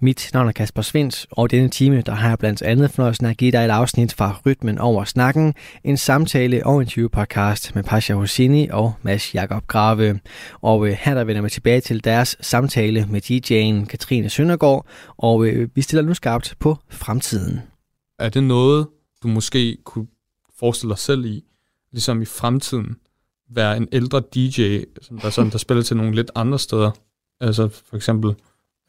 Mit 0.00 0.30
navn 0.34 0.48
er 0.48 0.52
Kasper 0.52 0.82
Svens, 0.82 1.26
og 1.30 1.50
denne 1.50 1.68
time 1.68 2.00
der 2.00 2.12
har 2.12 2.28
jeg 2.28 2.38
blandt 2.38 2.62
andet 2.62 2.90
fornøjelsen 2.90 3.26
at 3.26 3.36
give 3.36 3.52
dig 3.52 3.64
et 3.64 3.70
afsnit 3.70 4.14
fra 4.14 4.36
Rytmen 4.46 4.78
over 4.78 5.04
snakken, 5.04 5.54
en 5.84 5.96
samtale 5.96 6.66
og 6.66 6.82
interview 6.82 7.08
podcast 7.08 7.74
med 7.74 7.82
Pasha 7.82 8.14
Hosini 8.14 8.68
og 8.68 8.92
Mads 9.02 9.34
Jakob 9.34 9.66
Grave. 9.66 10.20
Og 10.62 10.86
øh, 10.86 10.96
her 11.00 11.14
der 11.14 11.24
vender 11.24 11.42
vi 11.42 11.50
tilbage 11.50 11.80
til 11.80 12.04
deres 12.04 12.36
samtale 12.40 13.06
med 13.10 13.20
DJ'en 13.20 13.86
Katrine 13.86 14.28
Søndergaard, 14.28 14.86
og 15.16 15.46
øh, 15.46 15.68
vi 15.74 15.82
stiller 15.82 16.02
nu 16.02 16.14
skarpt 16.14 16.54
på 16.60 16.76
fremtiden. 16.90 17.60
Er 18.18 18.28
det 18.28 18.44
noget, 18.44 18.86
du 19.24 19.28
måske 19.28 19.76
kunne 19.84 20.06
forestille 20.58 20.90
dig 20.90 20.98
selv 20.98 21.24
i, 21.24 21.44
ligesom 21.92 22.22
i 22.22 22.24
fremtiden, 22.24 22.96
være 23.50 23.76
en 23.76 23.88
ældre 23.92 24.22
DJ, 24.34 24.82
som 25.02 25.18
der, 25.18 25.30
sådan, 25.30 25.50
der 25.50 25.58
spiller 25.58 25.82
til 25.82 25.96
nogle 25.96 26.14
lidt 26.14 26.30
andre 26.34 26.58
steder? 26.58 26.90
Altså 27.40 27.68
for 27.68 27.96
eksempel 27.96 28.34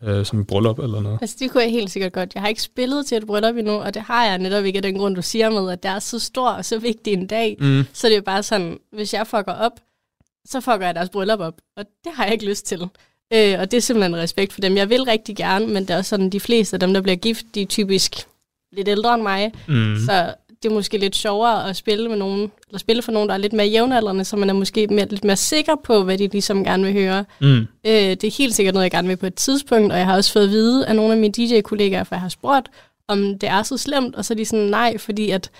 øh, 0.04 0.26
som 0.26 0.42
i 0.42 0.44
bryllup 0.44 0.80
eller 0.80 1.02
noget. 1.02 1.18
Altså, 1.22 1.36
det 1.40 1.52
kunne 1.52 1.64
jeg 1.64 1.72
helt 1.72 1.92
sikkert 1.92 2.14
godt. 2.14 2.34
Jeg 2.36 2.42
har 2.42 2.48
ikke 2.48 2.62
spillet 2.62 3.06
til 3.06 3.18
et 3.18 3.28
bryllup 3.28 3.56
endnu, 3.56 3.74
og 3.74 3.94
det 3.94 4.02
har 4.02 4.26
jeg 4.26 4.38
netop 4.38 4.66
ikke 4.66 4.78
af 4.78 4.84
den 4.84 4.98
grund, 4.98 5.16
du 5.16 5.22
siger 5.22 5.50
med, 5.50 5.72
at 5.72 5.84
det 5.84 5.92
er 5.92 6.00
så 6.00 6.20
stor 6.20 6.50
og 6.50 6.66
så 6.66 6.80
vigtig 6.80 7.14
en 7.14 7.28
dag. 7.28 7.58
Mm. 7.60 7.84
Så 7.94 8.08
det 8.08 8.18
er 8.18 8.22
bare 8.22 8.44
sådan, 8.44 8.80
hvis 8.92 9.14
jeg 9.14 9.28
fucker 9.28 9.54
op, 9.54 9.80
så 10.46 10.62
fucker 10.62 10.86
jeg 10.86 10.96
deres 10.96 11.10
bryllup 11.10 11.40
op, 11.40 11.62
og 11.78 11.86
det 12.04 12.12
har 12.14 12.24
jeg 12.24 12.34
ikke 12.34 12.46
lyst 12.46 12.66
til. 12.66 12.82
Øh, 13.34 13.60
og 13.60 13.72
det 13.72 13.74
er 13.74 13.82
simpelthen 13.82 14.14
en 14.14 14.20
respekt 14.20 14.54
for 14.54 14.62
dem. 14.62 14.78
Jeg 14.78 14.90
vil 14.90 15.04
rigtig 15.04 15.36
gerne, 15.36 15.68
men 15.68 15.84
det 15.84 15.90
er 15.90 15.98
også 15.98 16.10
sådan, 16.10 16.30
de 16.30 16.40
fleste 16.40 16.76
af 16.76 16.80
dem, 16.80 16.94
der 16.94 17.02
bliver 17.02 17.16
gift, 17.16 17.46
de 17.56 17.62
er 17.62 17.66
typisk 17.66 18.28
lidt 18.76 18.88
ældre 18.88 19.14
end 19.14 19.24
mig. 19.24 19.52
Mm. 19.68 19.98
Så 20.06 20.34
det 20.64 20.70
er 20.70 20.74
måske 20.74 20.98
lidt 20.98 21.16
sjovere 21.16 21.70
at 21.70 21.76
spille 21.76 22.10
med 22.10 22.18
nogen, 22.18 22.52
eller 22.68 22.80
spille 22.80 23.02
for 23.02 23.12
nogen, 23.12 23.30
der 23.30 23.36
er 23.36 23.40
lidt 23.40 23.54
mere 23.54 23.68
jævnaldrende, 23.68 24.26
så 24.26 24.36
man 24.36 24.50
er 24.50 24.54
måske 24.54 24.88
mere, 24.88 25.08
lidt 25.10 25.24
mere 25.24 25.36
sikker 25.36 25.76
på, 25.84 26.04
hvad 26.04 26.18
de 26.18 26.28
ligesom 26.28 26.64
gerne 26.64 26.84
vil 26.84 26.94
høre. 26.94 27.26
Mm. 27.42 27.58
Øh, 27.58 27.94
det 27.94 28.24
er 28.24 28.38
helt 28.38 28.56
sikkert 28.56 28.74
noget, 28.74 28.84
jeg 28.84 28.92
gerne 28.92 29.08
vil 29.08 29.18
på 29.18 29.26
et 29.26 29.36
tidspunkt, 29.36 29.92
og 29.92 29.98
jeg 29.98 30.06
har 30.06 30.16
også 30.16 30.34
fået 30.34 30.44
at 30.44 30.50
vide 30.50 30.88
af 30.88 30.96
nogle 30.96 31.14
af 31.14 31.20
mine 31.20 31.34
DJ-kollegaer, 31.34 32.04
for 32.04 32.16
jeg 32.16 32.22
har 32.22 32.30
spurgt, 32.30 32.70
om 33.08 33.40
det 33.40 33.50
er 33.50 33.64
så 33.64 33.78
slemt, 33.78 34.16
og 34.16 34.26
så 34.26 34.34
er 34.34 34.36
de 34.36 34.46
sådan, 34.46 34.66
nej, 34.66 34.98
fordi 34.98 35.30
at 35.30 35.52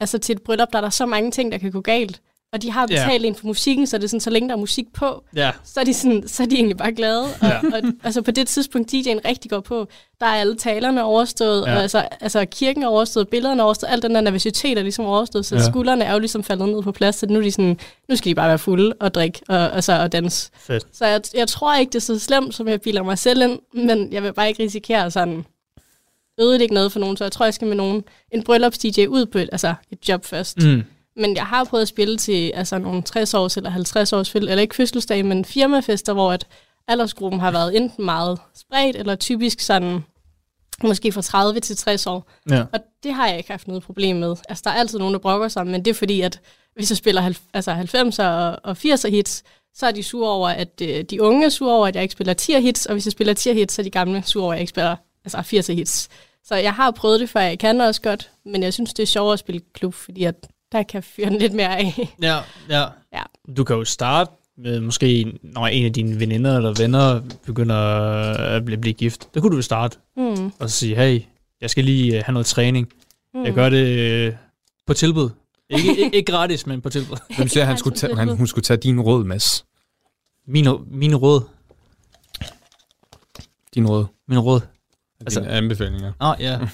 altså 0.00 0.18
til 0.18 0.32
et 0.32 0.42
bryllup, 0.42 0.68
der 0.72 0.78
er 0.78 0.82
der 0.82 0.90
så 0.90 1.06
mange 1.06 1.30
ting, 1.30 1.52
der 1.52 1.58
kan 1.58 1.70
gå 1.70 1.80
galt. 1.80 2.20
Og 2.52 2.62
de 2.62 2.70
har 2.70 2.86
betalt 2.86 3.24
en 3.24 3.34
for 3.34 3.46
musikken, 3.46 3.86
så 3.86 3.98
det 3.98 4.04
er 4.04 4.08
sådan, 4.08 4.20
så 4.20 4.30
længe 4.30 4.48
der 4.48 4.54
er 4.54 4.58
musik 4.58 4.92
på, 4.92 5.24
Ja. 5.36 5.50
så 5.64 5.80
er 5.80 5.84
de, 5.84 5.94
sådan, 5.94 6.28
så 6.28 6.42
er 6.42 6.46
de 6.46 6.54
egentlig 6.54 6.76
bare 6.76 6.92
glade. 6.92 7.22
Og, 7.24 7.30
ja. 7.42 7.58
og, 7.58 7.82
altså 8.04 8.22
på 8.22 8.30
det 8.30 8.48
tidspunkt, 8.48 8.94
DJ'en 8.94 9.28
rigtig 9.28 9.50
går 9.50 9.60
på, 9.60 9.88
der 10.20 10.26
er 10.26 10.30
alle 10.30 10.56
talerne 10.56 11.04
overstået, 11.04 11.66
ja. 11.66 11.74
og 11.76 11.82
altså, 11.82 12.08
altså 12.20 12.44
kirken 12.50 12.82
er 12.82 12.86
overstået, 12.88 13.28
billederne 13.28 13.60
er 13.60 13.64
overstået, 13.64 13.90
al 13.92 14.02
den 14.02 14.14
der 14.14 14.20
nervøsitet 14.20 14.78
er 14.78 14.82
ligesom 14.82 15.04
overstået, 15.04 15.46
så 15.46 15.56
ja. 15.56 15.62
skuldrene 15.66 16.04
er 16.04 16.12
jo 16.12 16.18
ligesom 16.18 16.44
faldet 16.44 16.68
ned 16.68 16.82
på 16.82 16.92
plads, 16.92 17.16
så 17.16 17.26
nu, 17.26 17.38
er 17.38 17.42
de 17.42 17.50
sådan, 17.52 17.78
nu 18.08 18.16
skal 18.16 18.30
de 18.30 18.34
bare 18.34 18.48
være 18.48 18.58
fulde 18.58 18.92
og 19.00 19.14
drikke 19.14 19.40
og, 19.48 19.74
altså, 19.74 19.92
og 19.92 20.12
danse. 20.12 20.50
Fedt. 20.58 20.86
Så 20.92 21.06
jeg, 21.06 21.20
jeg 21.34 21.48
tror 21.48 21.76
ikke, 21.76 21.90
det 21.90 21.96
er 21.98 22.00
så 22.00 22.18
slemt, 22.18 22.54
som 22.54 22.68
jeg 22.68 22.80
bilder 22.80 23.02
mig 23.02 23.18
selv 23.18 23.42
ind, 23.42 23.58
men 23.86 24.12
jeg 24.12 24.22
vil 24.22 24.32
bare 24.32 24.48
ikke 24.48 24.62
risikere 24.62 25.10
sådan 25.10 25.44
ødelægge 26.40 26.74
noget 26.74 26.92
for 26.92 27.00
nogen, 27.00 27.16
så 27.16 27.24
jeg 27.24 27.32
tror, 27.32 27.46
jeg 27.46 27.54
skal 27.54 27.68
med 27.68 27.76
nogen, 27.76 28.04
en 28.32 28.42
bryllups-DJ 28.42 29.06
ud 29.06 29.26
på 29.26 29.38
et, 29.38 29.48
altså 29.52 29.74
et 29.90 30.08
job 30.08 30.24
først. 30.24 30.56
Mm. 30.62 30.82
Men 31.16 31.36
jeg 31.36 31.46
har 31.46 31.64
prøvet 31.64 31.82
at 31.82 31.88
spille 31.88 32.16
til 32.16 32.52
altså, 32.54 32.78
nogle 32.78 33.02
60-års 33.08 33.56
eller 33.56 33.70
50-års 33.70 34.30
fødsel, 34.30 34.48
eller 34.48 34.62
ikke 34.62 34.74
fødselsdag, 34.74 35.24
men 35.24 35.44
firmafester, 35.44 36.12
hvor 36.12 36.32
at 36.32 36.46
aldersgruppen 36.88 37.40
har 37.40 37.50
været 37.50 37.76
enten 37.76 38.04
meget 38.04 38.38
spredt, 38.54 38.96
eller 38.96 39.14
typisk 39.14 39.60
sådan, 39.60 40.04
måske 40.82 41.12
fra 41.12 41.22
30 41.22 41.60
til 41.60 41.76
60 41.76 42.06
år. 42.06 42.30
Ja. 42.50 42.64
Og 42.72 42.80
det 43.02 43.14
har 43.14 43.28
jeg 43.28 43.38
ikke 43.38 43.50
haft 43.50 43.68
noget 43.68 43.82
problem 43.82 44.16
med. 44.16 44.36
Altså, 44.48 44.62
der 44.64 44.70
er 44.70 44.74
altid 44.74 44.98
nogen, 44.98 45.14
der 45.14 45.20
brokker 45.20 45.48
sig, 45.48 45.66
men 45.66 45.84
det 45.84 45.90
er 45.90 45.94
fordi, 45.94 46.20
at 46.20 46.40
hvis 46.74 46.90
jeg 46.90 46.96
spiller 46.96 47.32
altså 47.54 47.72
90'er 47.72 48.24
og, 48.24 48.58
og 48.64 48.76
80'er 48.84 49.08
hits, 49.10 49.42
så 49.74 49.86
er 49.86 49.90
de 49.90 50.02
sure 50.02 50.30
over, 50.30 50.48
at 50.48 50.80
øh, 50.82 51.04
de 51.04 51.22
unge 51.22 51.44
er 51.44 51.48
sure 51.48 51.74
over, 51.74 51.86
at 51.86 51.94
jeg 51.94 52.02
ikke 52.02 52.12
spiller 52.12 52.34
10'er 52.40 52.58
hits, 52.60 52.86
og 52.86 52.92
hvis 52.92 53.06
jeg 53.06 53.12
spiller 53.12 53.34
10'er 53.34 53.52
hits, 53.52 53.74
så 53.74 53.82
er 53.82 53.84
de 53.84 53.90
gamle 53.90 54.22
sure 54.26 54.44
over, 54.44 54.52
at 54.52 54.56
jeg 54.56 54.60
ikke 54.60 54.70
spiller 54.70 54.96
altså 55.24 55.38
80'er 55.38 55.72
hits. 55.74 56.08
Så 56.44 56.54
jeg 56.54 56.74
har 56.74 56.90
prøvet 56.90 57.20
det 57.20 57.28
før, 57.28 57.40
jeg 57.40 57.58
kan 57.58 57.80
også 57.80 58.02
godt, 58.02 58.30
men 58.44 58.62
jeg 58.62 58.74
synes, 58.74 58.94
det 58.94 59.02
er 59.02 59.06
sjovere 59.06 59.32
at 59.32 59.38
spille 59.38 59.60
klub, 59.74 59.94
fordi 59.94 60.24
at 60.24 60.46
der 60.76 60.82
kan 60.82 61.02
fyre 61.02 61.30
den 61.30 61.38
lidt 61.38 61.52
mere 61.52 61.78
af. 61.78 62.14
Ja, 62.22 62.38
ja. 62.68 62.84
Ja. 63.12 63.22
Du 63.56 63.64
kan 63.64 63.76
jo 63.76 63.84
starte 63.84 64.30
med 64.58 64.80
måske, 64.80 65.38
når 65.42 65.66
en 65.66 65.84
af 65.86 65.92
dine 65.92 66.20
veninder 66.20 66.56
eller 66.56 66.74
venner 66.78 67.20
begynder 67.46 67.76
at 68.38 68.64
blive, 68.64 68.78
blive 68.80 68.94
gift. 68.94 69.34
Der 69.34 69.40
kunne 69.40 69.50
du 69.50 69.56
jo 69.56 69.62
starte 69.62 69.98
Mm. 70.16 70.46
og 70.58 70.70
så 70.70 70.76
sige, 70.76 70.96
hey, 70.96 71.20
jeg 71.60 71.70
skal 71.70 71.84
lige 71.84 72.16
øh, 72.18 72.22
have 72.24 72.32
noget 72.32 72.46
træning. 72.46 72.88
Mm. 73.34 73.44
Jeg 73.44 73.54
gør 73.54 73.68
det 73.68 73.86
øh, 73.98 74.32
på 74.86 74.94
tilbud. 74.94 75.30
Ikke, 75.70 75.88
ikke, 75.90 76.16
ikke 76.16 76.32
gratis, 76.32 76.66
men 76.66 76.80
på 76.80 76.90
tilbud. 76.90 77.16
Hvem 77.36 77.48
siger, 77.48 77.62
at 77.62 77.68
han 77.68 77.78
skulle 77.78 77.96
tage, 77.96 78.16
han, 78.16 78.36
hun 78.36 78.46
skulle 78.46 78.62
tage 78.64 78.76
din 78.76 79.00
råd, 79.00 79.24
Mads? 79.24 79.64
Mine, 80.46 80.70
mine 80.90 81.16
råd. 81.16 81.40
Din 83.74 83.86
råd. 83.86 84.06
Mine 84.28 84.40
råd. 84.40 84.60
Altså, 85.20 85.40
Dine 85.40 85.52
anbefalinger. 85.52 86.12
Nå, 86.20 86.34
ja. 86.38 86.58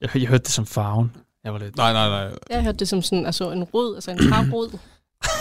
jeg, 0.00 0.10
jeg 0.16 0.28
hørte 0.28 0.44
det 0.44 0.52
som 0.52 0.66
farven. 0.66 1.12
Jeg 1.48 1.54
var 1.54 1.60
lidt... 1.60 1.76
Nej, 1.76 1.92
nej, 1.92 2.08
nej. 2.08 2.38
Jeg 2.50 2.62
hørte 2.62 2.78
det 2.78 2.88
som 2.88 3.02
sådan, 3.02 3.26
altså 3.26 3.50
en 3.52 3.64
rod, 3.64 3.94
altså 3.94 4.10
en 4.10 4.18
trærod. 4.18 4.78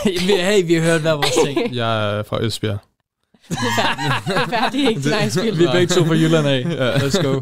hey, 0.49 0.65
vi 0.65 0.73
har 0.73 0.81
hørt 0.81 1.01
hver 1.01 1.13
vores 1.13 1.35
ting. 1.45 1.75
Jeg 1.81 2.19
er 2.19 2.23
fra 2.23 2.41
Østbjerg. 2.41 2.77
Det 3.49 3.57
er 3.57 3.75
færdigt. 3.77 4.27
Det 4.27 4.35
er 4.37 4.47
færdigt, 4.47 4.89
ikke 4.89 5.31
skyld. 5.31 5.55
Vi 5.55 5.63
er 5.63 5.71
begge 5.71 5.95
to 5.95 6.05
fra 6.05 6.13
Jylland 6.13 6.47
af. 6.47 6.61
Ja. 6.61 6.97
Let's 6.97 7.21
go. 7.21 7.41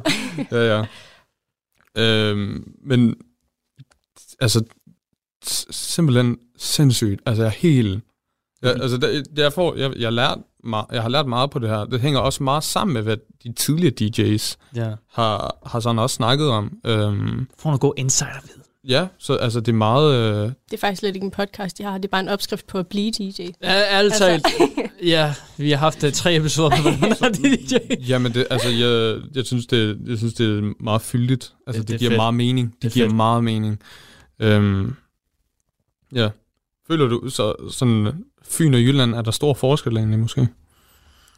ja, 0.51 0.77
ja. 0.77 0.85
Øhm, 1.97 2.73
men, 2.85 3.15
altså, 4.39 4.63
simpelthen 5.71 6.37
sindssygt. 6.57 7.21
Altså, 7.25 7.43
jeg 7.43 7.49
er 7.49 7.57
helt... 7.57 8.03
Jeg, 8.61 8.71
altså, 8.71 8.97
der, 8.97 9.23
jeg, 9.37 9.53
får, 9.53 9.75
jeg, 9.75 9.93
jeg, 9.95 10.13
lært 10.13 10.37
meget, 10.37 10.43
jeg 10.91 11.01
har 11.01 11.09
lært 11.09 11.27
meget 11.27 11.51
på 11.51 11.59
det 11.59 11.69
her. 11.69 11.85
Det 11.85 12.01
hænger 12.01 12.19
også 12.19 12.43
meget 12.43 12.63
sammen 12.63 12.93
med, 12.93 13.01
hvad 13.01 13.17
de 13.43 13.53
tidligere 13.53 13.93
DJ's 14.01 14.55
Ja. 14.75 14.91
har, 15.13 15.57
har 15.65 15.79
sådan 15.79 15.99
også 15.99 16.13
snakket 16.15 16.47
om. 16.49 16.77
Øhm, 16.85 17.47
Får 17.59 17.69
noget 17.69 17.81
god 17.81 17.93
insider 17.97 18.29
ved. 18.43 18.63
ja, 18.87 19.07
så 19.17 19.33
altså, 19.35 19.59
det 19.59 19.67
er 19.71 19.75
meget... 19.75 20.15
Øh, 20.15 20.41
Det 20.43 20.73
er 20.73 20.77
faktisk 20.77 20.99
slet 20.99 21.15
ikke 21.15 21.25
en 21.25 21.31
podcast, 21.31 21.79
jeg 21.79 21.89
har. 21.89 21.97
Det 21.97 22.05
er 22.05 22.09
bare 22.11 22.21
en 22.21 22.29
opskrift 22.29 22.67
på 22.67 22.77
at 22.77 22.87
blive 22.87 23.11
DJ. 23.11 23.41
Ja, 23.63 23.97
ærligt 23.97 24.15
talt. 24.15 24.45
Ja, 25.03 25.33
vi 25.57 25.71
har 25.71 25.77
haft 25.77 26.03
uh, 26.03 26.11
tre 26.11 26.35
episoder 26.35 26.69
med 26.83 26.97
hvordan 27.17 27.23
er 27.23 27.29
det 27.49 27.59
DJ. 27.71 27.75
Jamen, 28.09 28.33
det, 28.33 28.47
altså, 28.49 28.69
jeg, 28.69 29.17
jeg, 29.35 29.45
synes, 29.45 29.67
det, 29.67 29.99
jeg 30.07 30.17
synes, 30.17 30.33
det 30.33 30.57
er 30.59 30.73
meget 30.83 31.01
fyldigt. 31.01 31.53
Altså, 31.67 31.81
Det- 31.81 31.87
det, 31.87 31.87
det 31.87 31.93
er 31.95 31.99
giver 31.99 32.11
fedt. 32.11 32.17
meget 32.19 32.33
mening. 32.33 32.67
Det, 32.67 32.75
er 32.75 32.79
det 32.81 32.93
giver 32.93 33.05
fedt. 33.07 33.15
meget 33.15 33.43
mening. 33.43 33.79
Øhm, 34.39 34.95
ja. 36.15 36.29
Føler 36.87 37.07
du 37.07 37.29
så 37.29 37.53
sådan, 37.71 38.07
Fyn 38.49 38.73
og 38.73 38.79
Jylland, 38.79 39.15
er 39.15 39.21
der 39.21 39.31
stor 39.31 39.53
forskel 39.53 39.97
egentlig 39.97 40.19
måske? 40.19 40.47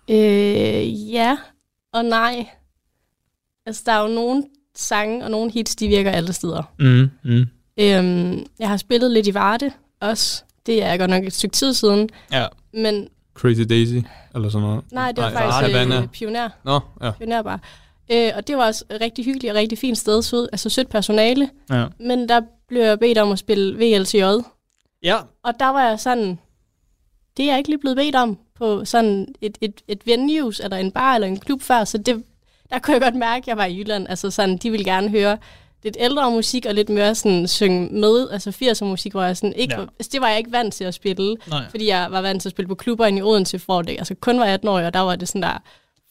Øh, 0.10 1.12
ja 1.14 1.38
og 1.94 2.06
nej. 2.06 2.48
Altså, 3.66 3.84
der 3.86 3.92
er 3.92 4.02
jo 4.02 4.08
nogle 4.16 4.44
sange 4.76 5.24
og 5.24 5.32
nogle 5.32 5.52
hits, 5.52 5.76
de 5.76 5.88
virker 5.88 6.12
alle 6.12 6.34
steder. 6.34 6.74
Mm, 6.80 7.10
mm. 7.24 7.46
Øhm, 7.80 8.46
jeg 8.60 8.70
har 8.70 8.78
spillet 8.78 9.12
lidt 9.12 9.28
i 9.28 9.34
Varde 9.34 9.72
også. 10.02 10.44
Det 10.66 10.84
er 10.84 10.98
godt 10.98 11.10
nok 11.10 11.24
et 11.24 11.34
stykke 11.34 11.54
tid 11.54 11.74
siden. 11.74 12.10
Ja. 12.32 12.46
Men 12.74 13.08
Crazy 13.34 13.62
Daisy, 13.70 13.96
eller 14.36 14.50
sådan 14.50 14.68
noget? 14.68 14.84
nej, 14.92 15.12
det 15.12 15.24
var 15.24 15.30
Nej, 15.30 15.44
faktisk 15.44 15.74
Havana. 15.76 16.02
øh, 16.02 16.08
Pioner. 16.08 16.50
Nå, 16.66 16.80
ja. 17.02 17.12
Pionerbar. 17.12 17.62
Øh, 18.12 18.32
og 18.36 18.48
det 18.48 18.58
var 18.58 18.66
også 18.66 18.86
rigtig 19.02 19.26
hyggeligt 19.26 19.52
og 19.52 19.58
rigtig 19.58 19.78
fint 19.78 19.98
sted. 19.98 20.22
Sød, 20.22 20.50
altså 20.52 20.70
sødt 20.70 20.90
personale. 20.90 21.50
Ja. 21.70 21.86
Men 22.00 22.30
der 22.30 22.42
blev 22.68 22.82
jeg 22.82 23.00
bedt 23.00 23.18
om 23.18 23.32
at 23.32 23.40
spille 23.40 23.76
VLTJ. 23.78 24.24
Ja. 25.04 25.18
Og 25.44 25.54
der 25.60 25.68
var 25.68 25.90
jeg 25.90 26.00
sådan, 26.00 26.40
det 27.38 27.46
er 27.46 27.50
jeg 27.50 27.58
ikke 27.58 27.70
lige 27.70 27.80
blevet 27.80 27.98
bedt 27.98 28.16
om 28.16 28.38
på 28.58 28.86
sådan 28.86 29.28
et, 29.42 29.58
et, 29.62 29.82
et 29.88 30.02
venues, 30.08 30.60
eller 30.60 30.78
en 30.78 30.92
bar, 30.92 31.16
eller 31.16 31.28
en 31.28 31.40
klub 31.40 31.62
før, 31.62 31.84
så 31.84 31.98
det, 31.98 32.24
der 32.72 32.80
kunne 32.80 32.94
jeg 32.94 33.02
godt 33.02 33.16
mærke, 33.16 33.44
at 33.44 33.48
jeg 33.48 33.58
var 33.58 33.66
i 33.66 33.78
Jylland. 33.80 34.08
Altså 34.10 34.32
sådan, 34.32 34.58
de 34.58 34.72
ville 34.72 34.84
gerne 34.86 35.10
høre 35.10 35.38
lidt 35.84 35.98
ældre 36.00 36.32
musik, 36.32 36.66
og 36.66 36.74
lidt 36.74 36.90
mere 36.90 37.16
sådan 37.16 37.48
synge 37.48 37.90
med, 38.00 38.30
altså 38.32 38.50
80'er 38.50 38.86
musik, 38.86 39.12
hvor 39.12 39.24
jeg 39.24 39.38
sådan 39.38 39.54
ikke, 39.54 39.76
Ja. 39.76 39.82
altså, 40.00 40.10
det 40.14 40.22
var 40.22 40.28
jeg 40.28 40.38
ikke 40.38 40.52
vant 40.52 40.74
til 40.74 40.84
at 40.84 40.94
spille, 40.94 41.36
Nej. 41.50 41.64
fordi 41.70 41.88
jeg 41.88 42.08
var 42.12 42.22
vant 42.22 42.42
til 42.42 42.50
at 42.50 42.52
spille 42.52 42.68
på 42.68 42.76
klubber 42.76 43.06
inde 43.06 43.20
i 43.20 43.22
Odense, 43.22 43.60
for 43.60 43.82
det 43.82 43.96
altså 43.98 44.16
kun 44.16 44.40
var 44.40 44.46
18 44.46 44.70
år, 44.70 44.80
og 44.80 44.94
der 44.94 45.00
var 45.00 45.16
det 45.16 45.28
sådan 45.28 45.42
der 45.42 45.58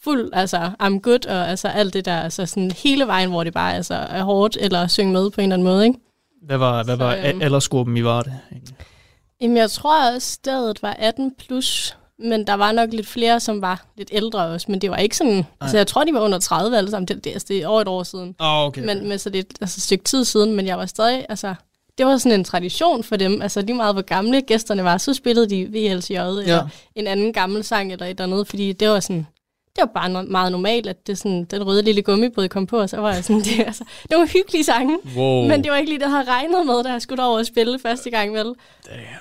fuld, 0.05 0.31
altså 0.33 0.71
I'm 0.83 0.99
good, 1.01 1.27
og 1.27 1.49
altså 1.51 1.69
alt 1.69 1.95
det 1.95 2.05
der, 2.05 2.21
altså 2.21 2.47
sådan 2.47 2.71
hele 2.71 3.07
vejen, 3.07 3.31
hvor 3.31 3.45
det 3.45 3.53
bare 3.55 3.75
altså, 3.75 3.95
er 3.95 4.23
hårdt, 4.23 4.57
eller 4.61 4.87
synge 4.87 5.13
med 5.13 5.31
på 5.31 5.41
en 5.41 5.45
eller 5.45 5.55
anden 5.55 5.69
måde, 5.69 5.87
ikke? 5.87 5.99
Hvad 6.43 6.59
var, 6.59 6.83
hvad 6.85 6.97
var 6.97 7.13
Så, 7.13 7.29
øhm, 7.29 7.43
aldersgruppen 7.43 7.97
i 7.97 8.05
Varde? 8.05 8.39
Jamen, 9.41 9.57
jeg 9.57 9.71
tror 9.71 10.13
også, 10.15 10.33
stedet 10.33 10.83
var 10.83 10.97
18 10.99 11.33
plus, 11.39 11.97
men 12.19 12.47
der 12.47 12.55
var 12.55 12.73
nok 12.73 12.93
lidt 12.93 13.07
flere, 13.07 13.41
som 13.41 13.63
var 13.63 13.87
lidt 13.97 14.09
ældre 14.13 14.41
også, 14.47 14.67
men 14.71 14.81
det 14.81 14.91
var 14.91 14.97
ikke 14.97 15.17
sådan, 15.17 15.45
altså 15.61 15.77
jeg 15.77 15.87
tror, 15.87 16.05
de 16.05 16.15
var 16.15 16.21
under 16.21 16.39
30 16.39 16.77
alle 16.79 16.91
sammen, 16.91 17.09
det, 17.09 17.25
det, 17.25 17.31
altså, 17.31 17.47
det 17.49 17.59
er 17.63 17.67
over 17.69 17.81
et 17.81 17.89
år 17.89 18.03
siden. 18.03 18.35
Oh, 18.39 18.65
okay. 18.67 18.85
Men 18.85 19.09
med 19.09 19.19
så 19.19 19.31
lidt, 19.31 19.47
altså 19.61 19.79
et 19.79 19.83
stykke 19.83 20.05
tid 20.05 20.25
siden, 20.25 20.55
men 20.57 20.67
jeg 20.67 20.79
var 20.79 20.87
stadig, 20.87 21.27
altså, 21.29 21.55
det 21.99 22.07
var 22.07 22.17
sådan 22.17 22.39
en 22.39 22.45
tradition 22.45 23.05
for 23.05 23.17
dem, 23.17 23.43
altså 23.43 23.61
lige 23.61 23.77
meget 23.77 23.95
hvor 23.95 24.03
gamle 24.03 24.41
gæsterne 24.41 24.85
var, 24.85 24.99
så 24.99 25.15
spillede 25.15 25.47
de 25.51 25.65
VLCJ 25.67 26.13
eller 26.17 26.43
Ja. 26.47 26.61
en 26.95 27.07
anden 27.07 27.33
gammel 27.33 27.65
sang 27.65 27.93
eller 27.93 28.07
et 28.07 28.11
eller 28.11 28.25
andet, 28.25 28.49
fordi 28.49 28.73
det 28.73 28.89
var 28.89 29.01
sådan, 29.01 29.27
det 29.77 29.83
var 29.95 30.01
bare 30.01 30.07
no- 30.23 30.31
meget 30.31 30.53
normalt, 30.53 30.87
at 30.87 31.07
det 31.07 31.19
sådan, 31.19 31.45
den 31.45 31.67
røde 31.67 31.83
lille 31.83 32.03
gummibåd 32.03 32.49
kom 32.49 32.67
på, 32.67 32.79
og 32.79 32.89
så 32.91 32.97
var 32.97 33.13
jeg 33.15 33.25
sådan, 33.25 33.43
det, 33.49 33.61
altså, 33.67 33.85
det 34.11 34.19
var 34.19 34.27
hyggelige 34.27 34.65
sange, 34.65 34.99
Wow. 35.17 35.49
men 35.49 35.65
det 35.65 35.71
var 35.71 35.77
ikke 35.77 35.91
lige 35.91 35.99
det, 35.99 36.05
jeg 36.05 36.11
havde 36.13 36.31
regnet 36.31 36.67
med, 36.67 36.85
da 36.85 36.93
jeg 36.93 37.03
skulle 37.03 37.23
over 37.25 37.39
og 37.39 37.47
spille 37.47 37.79
første 37.79 38.11
gang, 38.11 38.33
vel? 38.33 38.47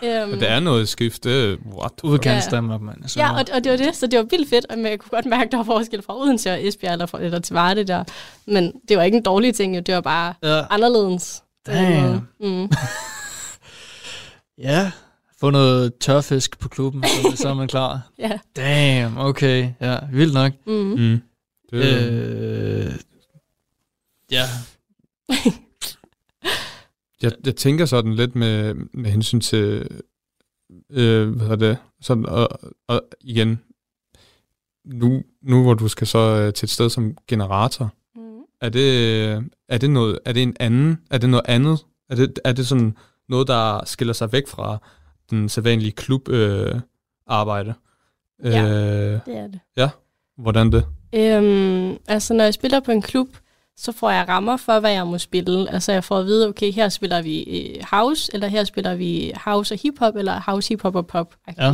Øhm, 0.03 0.29
Men 0.29 0.39
det 0.39 0.49
er 0.49 0.59
noget 0.59 0.89
skift. 0.89 1.23
Det, 1.23 1.57
what? 1.79 1.91
Udkants 2.03 2.47
Ja. 2.51 2.61
Mand. 2.61 2.89
Altså, 3.01 3.19
Ja, 3.19 3.31
og, 3.33 3.45
og 3.53 3.63
det 3.63 3.71
var 3.71 3.77
det, 3.77 3.95
så 3.95 4.07
det 4.07 4.19
var 4.19 4.25
vildt 4.29 4.49
fedt, 4.49 4.65
og 4.69 4.79
jeg 4.81 4.99
kunne 4.99 5.09
godt 5.09 5.25
mærke, 5.25 5.43
at 5.45 5.51
der 5.51 5.57
var 5.57 5.63
forskel 5.63 6.01
fra 6.01 6.19
Odense 6.21 6.51
og 6.51 6.65
Esbjerg 6.67 6.91
eller, 6.93 7.05
fra, 7.05 7.21
eller 7.21 7.39
til 7.39 7.53
Varde 7.53 7.83
der. 7.83 8.03
Men 8.47 8.73
det 8.89 8.97
var 8.97 9.03
ikke 9.03 9.17
en 9.17 9.23
dårlig 9.23 9.55
ting, 9.55 9.75
jo. 9.75 9.81
det 9.81 9.95
var 9.95 10.01
bare 10.01 10.33
Ja. 10.43 10.61
anderledes. 10.69 11.43
Damn. 11.67 12.27
Mm. 12.39 12.69
Ja, 14.57 14.91
få 15.39 15.49
noget 15.49 15.93
tørfisk 15.99 16.59
på 16.59 16.69
klubben, 16.69 17.03
så, 17.03 17.37
så 17.37 17.49
er 17.49 17.53
man 17.63 17.67
klar. 17.67 18.09
Ja. 18.19 18.39
Damn, 18.55 19.17
okay. 19.17 19.73
Ja, 19.81 19.99
vildt 20.11 20.33
nok. 20.33 20.51
Mm. 20.67 20.73
Mm. 20.73 21.21
Det, 21.71 22.09
Øh, 22.11 22.93
ja. 24.31 24.43
jeg, 27.21 27.31
jeg 27.45 27.55
tænker 27.55 27.85
sådan 27.85 28.13
lidt 28.13 28.35
med, 28.35 28.73
med 28.73 29.11
hensyn 29.11 29.39
til, 29.39 29.87
øh, 30.89 31.29
hvad 31.29 31.47
er 31.47 31.55
det, 31.55 31.77
sådan, 32.01 32.25
og, 32.25 32.49
og 32.87 33.01
igen, 33.21 33.61
nu, 34.85 35.23
nu 35.41 35.63
hvor 35.63 35.73
du 35.73 35.87
skal 35.87 36.07
så 36.07 36.19
øh, 36.19 36.53
til 36.53 36.65
et 36.65 36.69
sted 36.71 36.89
som 36.89 37.17
generator, 37.27 37.93
Mm. 38.15 38.41
er 38.61 38.69
det, 38.69 39.49
er 39.69 39.77
det 39.77 39.89
noget, 39.89 40.19
er 40.25 40.33
det 40.33 40.43
en 40.43 40.55
anden, 40.59 40.97
er 41.11 41.17
det 41.17 41.29
noget 41.29 41.45
andet? 41.47 41.85
Er 42.09 42.15
det, 42.15 42.39
er 42.43 42.51
det 42.53 42.67
sådan 42.67 42.97
noget, 43.29 43.47
der 43.47 43.85
skiller 43.85 44.13
sig 44.13 44.31
væk 44.31 44.47
fra 44.47 44.77
den 45.29 45.49
sædvanlige 45.49 45.91
klub 45.91 46.29
øh, 46.29 46.75
arbejde? 47.27 47.73
Ja, 48.43 48.63
øh, 48.63 49.19
det 49.25 49.37
er 49.37 49.47
det. 49.47 49.59
Ja, 49.77 49.89
hvordan 50.37 50.71
det? 50.71 50.85
Øhm, 51.13 51.97
altså, 52.07 52.33
når 52.33 52.43
jeg 52.43 52.53
spiller 52.53 52.79
på 52.79 52.91
en 52.91 53.01
klub, 53.01 53.27
så 53.77 53.91
får 53.91 54.09
jeg 54.09 54.25
rammer 54.27 54.57
for, 54.57 54.79
hvad 54.79 54.91
jeg 54.91 55.07
må 55.07 55.17
spille. 55.17 55.71
Altså, 55.73 55.91
jeg 55.91 56.03
får 56.03 56.17
at 56.17 56.25
vide, 56.25 56.47
okay, 56.47 56.71
her 56.71 56.89
spiller 56.89 57.21
vi 57.21 57.43
øh, 57.43 57.83
house, 57.91 58.31
eller 58.33 58.47
her 58.47 58.63
spiller 58.63 58.95
vi 58.95 59.31
house 59.45 59.73
og 59.73 59.79
hiphop, 59.79 60.15
eller 60.15 60.41
house, 60.45 60.69
hiphop 60.69 60.95
og 60.95 61.07
pop. 61.07 61.35
Ja. 61.57 61.73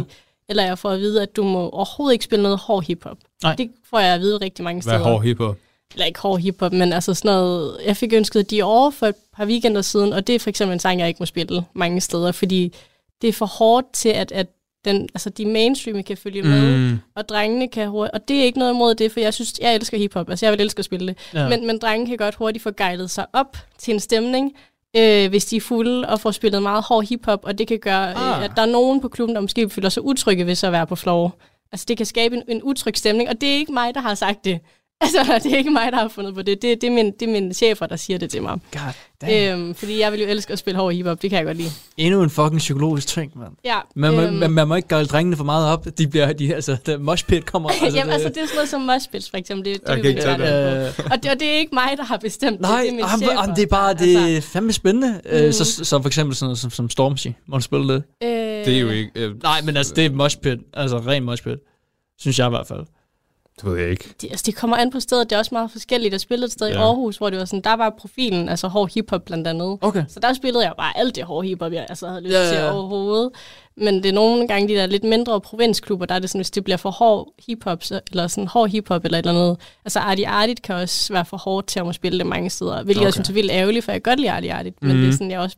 Eller 0.50 0.64
jeg 0.64 0.78
får 0.78 0.90
at 0.90 1.00
vide, 1.00 1.22
at 1.22 1.36
du 1.36 1.44
må 1.44 1.70
overhovedet 1.70 2.14
ikke 2.14 2.26
spille 2.26 2.44
noget 2.44 2.58
hård 2.58 2.86
hiphop. 2.86 3.18
Nej. 3.44 3.56
Det 3.56 3.72
får 3.90 4.00
jeg 4.00 4.14
at 4.14 4.20
vide 4.22 4.38
rigtig 4.38 4.64
mange 4.64 4.82
Hvad 4.82 4.94
steder. 4.94 5.06
er 5.06 5.12
hård 5.12 5.24
hiphop? 5.24 5.58
eller 5.94 6.06
ikke 6.06 6.20
hård 6.20 6.40
hiphop, 6.40 6.74
men 6.74 6.94
altså 6.94 7.14
sådan 7.14 7.32
noget, 7.32 7.78
jeg 7.86 7.98
fik 7.98 8.14
ønsket 8.14 8.52
Dior 8.52 8.90
for 8.90 9.08
et 9.08 9.16
par 9.36 9.46
weekender 9.46 9.82
siden, 9.82 10.14
og 10.14 10.28
det 10.28 10.36
er 10.36 10.40
for 10.40 10.50
eksempel 10.50 10.74
en 10.74 10.80
sang, 10.80 11.00
jeg 11.00 11.08
ikke 11.08 11.20
må 11.20 11.26
spille 11.26 11.64
mange 11.74 12.02
steder, 12.02 12.32
fordi 12.32 12.74
det 13.22 13.28
er 13.28 13.34
for 13.34 13.46
hårdt 13.46 13.94
til, 13.94 14.10
at, 14.10 14.32
at 14.32 14.48
den, 14.86 15.02
altså 15.14 15.30
de 15.30 15.46
mainstream 15.46 16.04
kan 16.04 16.18
følge 16.18 16.42
med, 16.42 16.78
Mm. 16.92 17.00
og 17.16 17.30
drengene 17.30 17.68
kan 17.68 17.88
hurtigt, 17.90 18.14
og 18.14 18.28
det 18.28 18.40
er 18.40 18.44
ikke 18.44 18.60
noget 18.60 18.74
imod 18.74 18.96
det, 18.96 19.12
for 19.12 19.20
jeg 19.20 19.34
synes, 19.34 19.54
jeg 19.62 19.76
elsker 19.76 19.98
hiphop, 19.98 20.30
altså 20.30 20.46
jeg 20.46 20.52
vil 20.54 20.62
elske 20.62 20.80
at 20.80 20.86
spille 20.86 21.08
det, 21.08 21.18
Ja. 21.34 21.50
men, 21.50 21.68
men 21.68 21.78
drenge 21.78 22.08
kan 22.08 22.18
godt 22.18 22.36
hurtigt 22.36 22.64
få 22.64 22.72
gejlet 22.78 23.12
sig 23.12 23.26
op 23.34 23.58
til 23.78 23.94
en 23.94 24.00
stemning, 24.00 24.54
øh, 24.98 25.30
hvis 25.30 25.46
de 25.46 25.56
er 25.58 25.62
fulde 25.62 26.08
og 26.10 26.20
får 26.20 26.32
spillet 26.32 26.64
meget 26.64 26.84
hård 26.84 27.06
hiphop, 27.08 27.40
og 27.46 27.58
det 27.58 27.68
kan 27.68 27.80
gøre, 27.80 28.14
Ah. 28.16 28.40
øh, 28.40 28.46
at 28.46 28.52
der 28.56 28.62
er 28.62 28.66
nogen 28.66 29.02
på 29.02 29.08
klubben, 29.08 29.36
der 29.36 29.42
måske 29.42 29.70
føler 29.70 29.90
sig 29.90 30.04
utrygge 30.04 30.46
ved 30.46 30.56
så 30.56 30.68
at 30.68 30.74
være 30.74 30.88
på 30.88 30.96
floor. 30.96 31.36
Altså 31.72 31.86
det 31.88 31.98
kan 31.98 32.06
skabe 32.06 32.36
en, 32.36 32.44
en 32.48 32.64
utryg 32.64 32.98
stemning, 32.98 33.30
og 33.30 33.42
det 33.42 33.50
er 33.50 33.54
ikke 33.54 33.72
mig, 33.74 33.94
der 33.96 34.02
har 34.02 34.16
sagt 34.16 34.46
det. 34.46 34.60
Altså, 35.02 35.40
det 35.44 35.54
er 35.54 35.58
ikke 35.58 35.70
mig, 35.72 35.92
der 35.92 35.98
har 35.98 36.08
fundet 36.08 36.36
på 36.36 36.42
det. 36.42 36.62
Det, 36.62 36.82
det, 36.82 36.88
er, 36.88 36.92
min, 36.92 37.06
det 37.12 37.22
er 37.22 37.32
mine 37.32 37.54
chefer, 37.54 37.86
der 37.86 37.96
siger 37.96 38.20
det 38.20 38.30
til 38.30 38.42
mig. 38.42 38.60
God 38.72 38.94
Øhm, 39.32 39.76
fordi 39.76 40.00
jeg 40.00 40.12
vil 40.12 40.22
jo 40.22 40.28
elske 40.28 40.54
at 40.54 40.60
spille 40.60 40.80
hård 40.80 40.94
hiphop, 40.94 41.22
det 41.22 41.30
kan 41.30 41.38
jeg 41.38 41.46
godt 41.46 41.58
lide. 41.58 41.70
Endnu 41.98 42.24
en 42.24 42.30
fucking 42.30 42.58
psykologisk 42.58 43.08
ting, 43.08 43.32
mand. 43.36 43.52
Ja, 43.66 43.78
Man, 43.96 44.14
øhm, 44.14 44.24
øhm. 44.24 44.34
man, 44.34 44.52
man, 44.52 44.68
må 44.68 44.76
ikke 44.76 44.88
gøre 44.88 45.04
drengene 45.04 45.38
for 45.38 45.44
meget 45.44 45.68
op. 45.68 45.88
De 45.98 46.08
bliver, 46.08 46.34
de, 46.34 46.56
altså, 46.56 46.78
da 46.86 46.98
moshpit 46.98 47.46
kommer... 47.46 47.70
Altså, 47.70 47.98
Jamen, 47.98 48.14
altså, 48.14 48.30
det 48.30 48.38
er 48.38 48.46
sådan 48.46 48.56
noget 48.56 48.70
som 48.70 48.82
moshpits, 48.82 49.30
for 49.30 49.38
eksempel. 49.38 49.66
Det, 49.66 49.82
det 49.82 49.90
Jeg 49.90 49.96
vil 49.96 50.04
kan 50.04 50.12
ikke 50.12 50.44
det. 50.44 51.12
Og 51.12 51.24
det, 51.24 51.32
og 51.32 51.40
det 51.40 51.48
er 51.48 51.58
ikke 51.58 51.76
mig, 51.76 51.90
der 51.98 52.04
har 52.04 52.18
bestemt 52.18 52.62
Nej, 52.62 52.72
det. 52.72 52.82
Det 52.82 52.88
er 52.90 52.92
mine 52.94 53.08
jamen, 53.08 53.20
chefer. 53.20 53.42
jamen, 53.42 53.56
det 53.56 53.64
er 53.64 53.68
bare 53.68 53.94
det 53.94 54.16
er 54.16 54.26
Altså, 54.36 54.50
fandme 54.50 54.74
spændende. 54.74 55.22
Mm. 55.32 55.44
Mhm. 55.44 55.52
så, 55.52 55.66
så, 55.66 55.86
så, 55.86 56.02
for 56.02 56.08
eksempel 56.10 56.36
sådan 56.36 56.46
noget 56.48 56.60
som, 56.60 56.70
som 56.72 56.90
Stormzy. 56.90 57.28
Må 57.48 57.58
du 57.58 57.62
spille 57.64 57.94
det? 57.94 58.04
Øh, 58.24 58.30
Det 58.66 58.68
er 58.76 58.80
jo 58.80 58.90
ikke... 58.90 59.12
Øh, 59.16 59.44
Nej, 59.44 59.62
men 59.62 59.78
altså, 59.78 59.94
det 59.96 60.06
er 60.06 60.10
moshpit. 60.12 60.60
Altså, 60.74 60.98
ren 60.98 61.24
moshpit. 61.24 61.58
Synes 62.20 62.40
jeg 62.40 62.48
i 62.48 62.50
hvert 62.50 62.68
fald. 62.68 62.86
Det 63.62 63.72
ved 63.72 63.80
jeg 63.80 63.90
ikke. 63.90 64.10
det, 64.22 64.28
altså, 64.32 64.44
det 64.46 64.56
kommer 64.56 64.78
an 64.78 64.92
på 64.92 65.00
stedet. 65.00 65.30
Det 65.30 65.36
er 65.36 65.40
også 65.40 65.56
meget 65.56 65.72
forskelligt. 65.72 66.12
Jeg 66.12 66.22
spillede 66.22 66.46
et 66.46 66.52
sted 66.52 66.68
ja. 66.68 66.74
i. 66.74 66.78
Aarhus, 66.78 67.18
hvor 67.18 67.30
det 67.30 67.40
var 67.40 67.46
sådan, 67.46 67.62
der 67.62 67.74
var 67.74 67.90
profilen, 68.00 68.50
altså 68.50 68.68
hård 68.68 68.94
hiphop 68.94 69.26
blandt 69.26 69.48
andet. 69.48 69.78
Okay. 69.82 70.04
Så 70.10 70.20
der 70.20 70.34
spillede 70.34 70.64
jeg 70.66 70.74
bare 70.78 70.98
alt 70.98 71.16
det 71.16 71.24
hårde 71.24 71.48
hiphop, 71.48 71.72
jeg 71.74 71.86
altså, 71.90 72.08
havde 72.08 72.22
lyst 72.22 72.34
Ja, 72.34 72.40
ja, 72.40 72.46
ja, 72.48 72.52
til 72.62 72.70
overhovedet. 72.72 73.30
Men 73.78 73.96
det 73.96 74.06
er 74.06 74.14
nogle 74.14 74.48
gange 74.48 74.68
de 74.68 74.74
der 74.74 74.86
lidt 74.86 75.04
mindre 75.04 75.42
provinsklubber, 75.42 76.06
der 76.06 76.16
er 76.16 76.20
det 76.20 76.30
sådan, 76.30 76.40
hvis 76.40 76.52
det 76.52 76.64
bliver 76.64 76.78
for 76.78 76.90
hård 76.92 77.34
hiphop, 77.48 77.84
så, 77.84 78.02
eller 78.12 78.28
sådan 78.28 78.48
hård 78.48 78.70
hiphop 78.70 79.06
eller 79.06 79.18
et 79.20 79.26
eller 79.28 79.42
andet. 79.42 79.58
Altså 79.86 80.00
Artie 80.00 80.28
Artit 80.28 80.62
kan 80.62 80.76
også 80.76 81.14
være 81.14 81.26
for 81.26 81.38
hårdt 81.38 81.68
til 81.68 81.80
at 81.80 81.86
må 81.86 81.94
spille 81.94 82.18
det 82.20 82.26
mange 82.28 82.50
steder, 82.50 82.84
hvilket 82.84 83.00
okay. 83.02 83.06
jeg 83.06 83.14
synes 83.14 83.30
er 83.30 83.34
vildt 83.34 83.52
ærgerligt, 83.52 83.86
for 83.86 83.92
jeg 83.92 84.04
kan 84.04 84.12
godt 84.12 84.20
lide 84.20 84.32
Artie 84.32 84.54
Artit, 84.54 84.74
men 84.82 84.92
Mhm. 84.92 85.00
det 85.02 85.08
er 85.10 85.12
sådan, 85.14 85.32
jeg 85.32 85.40
også 85.40 85.58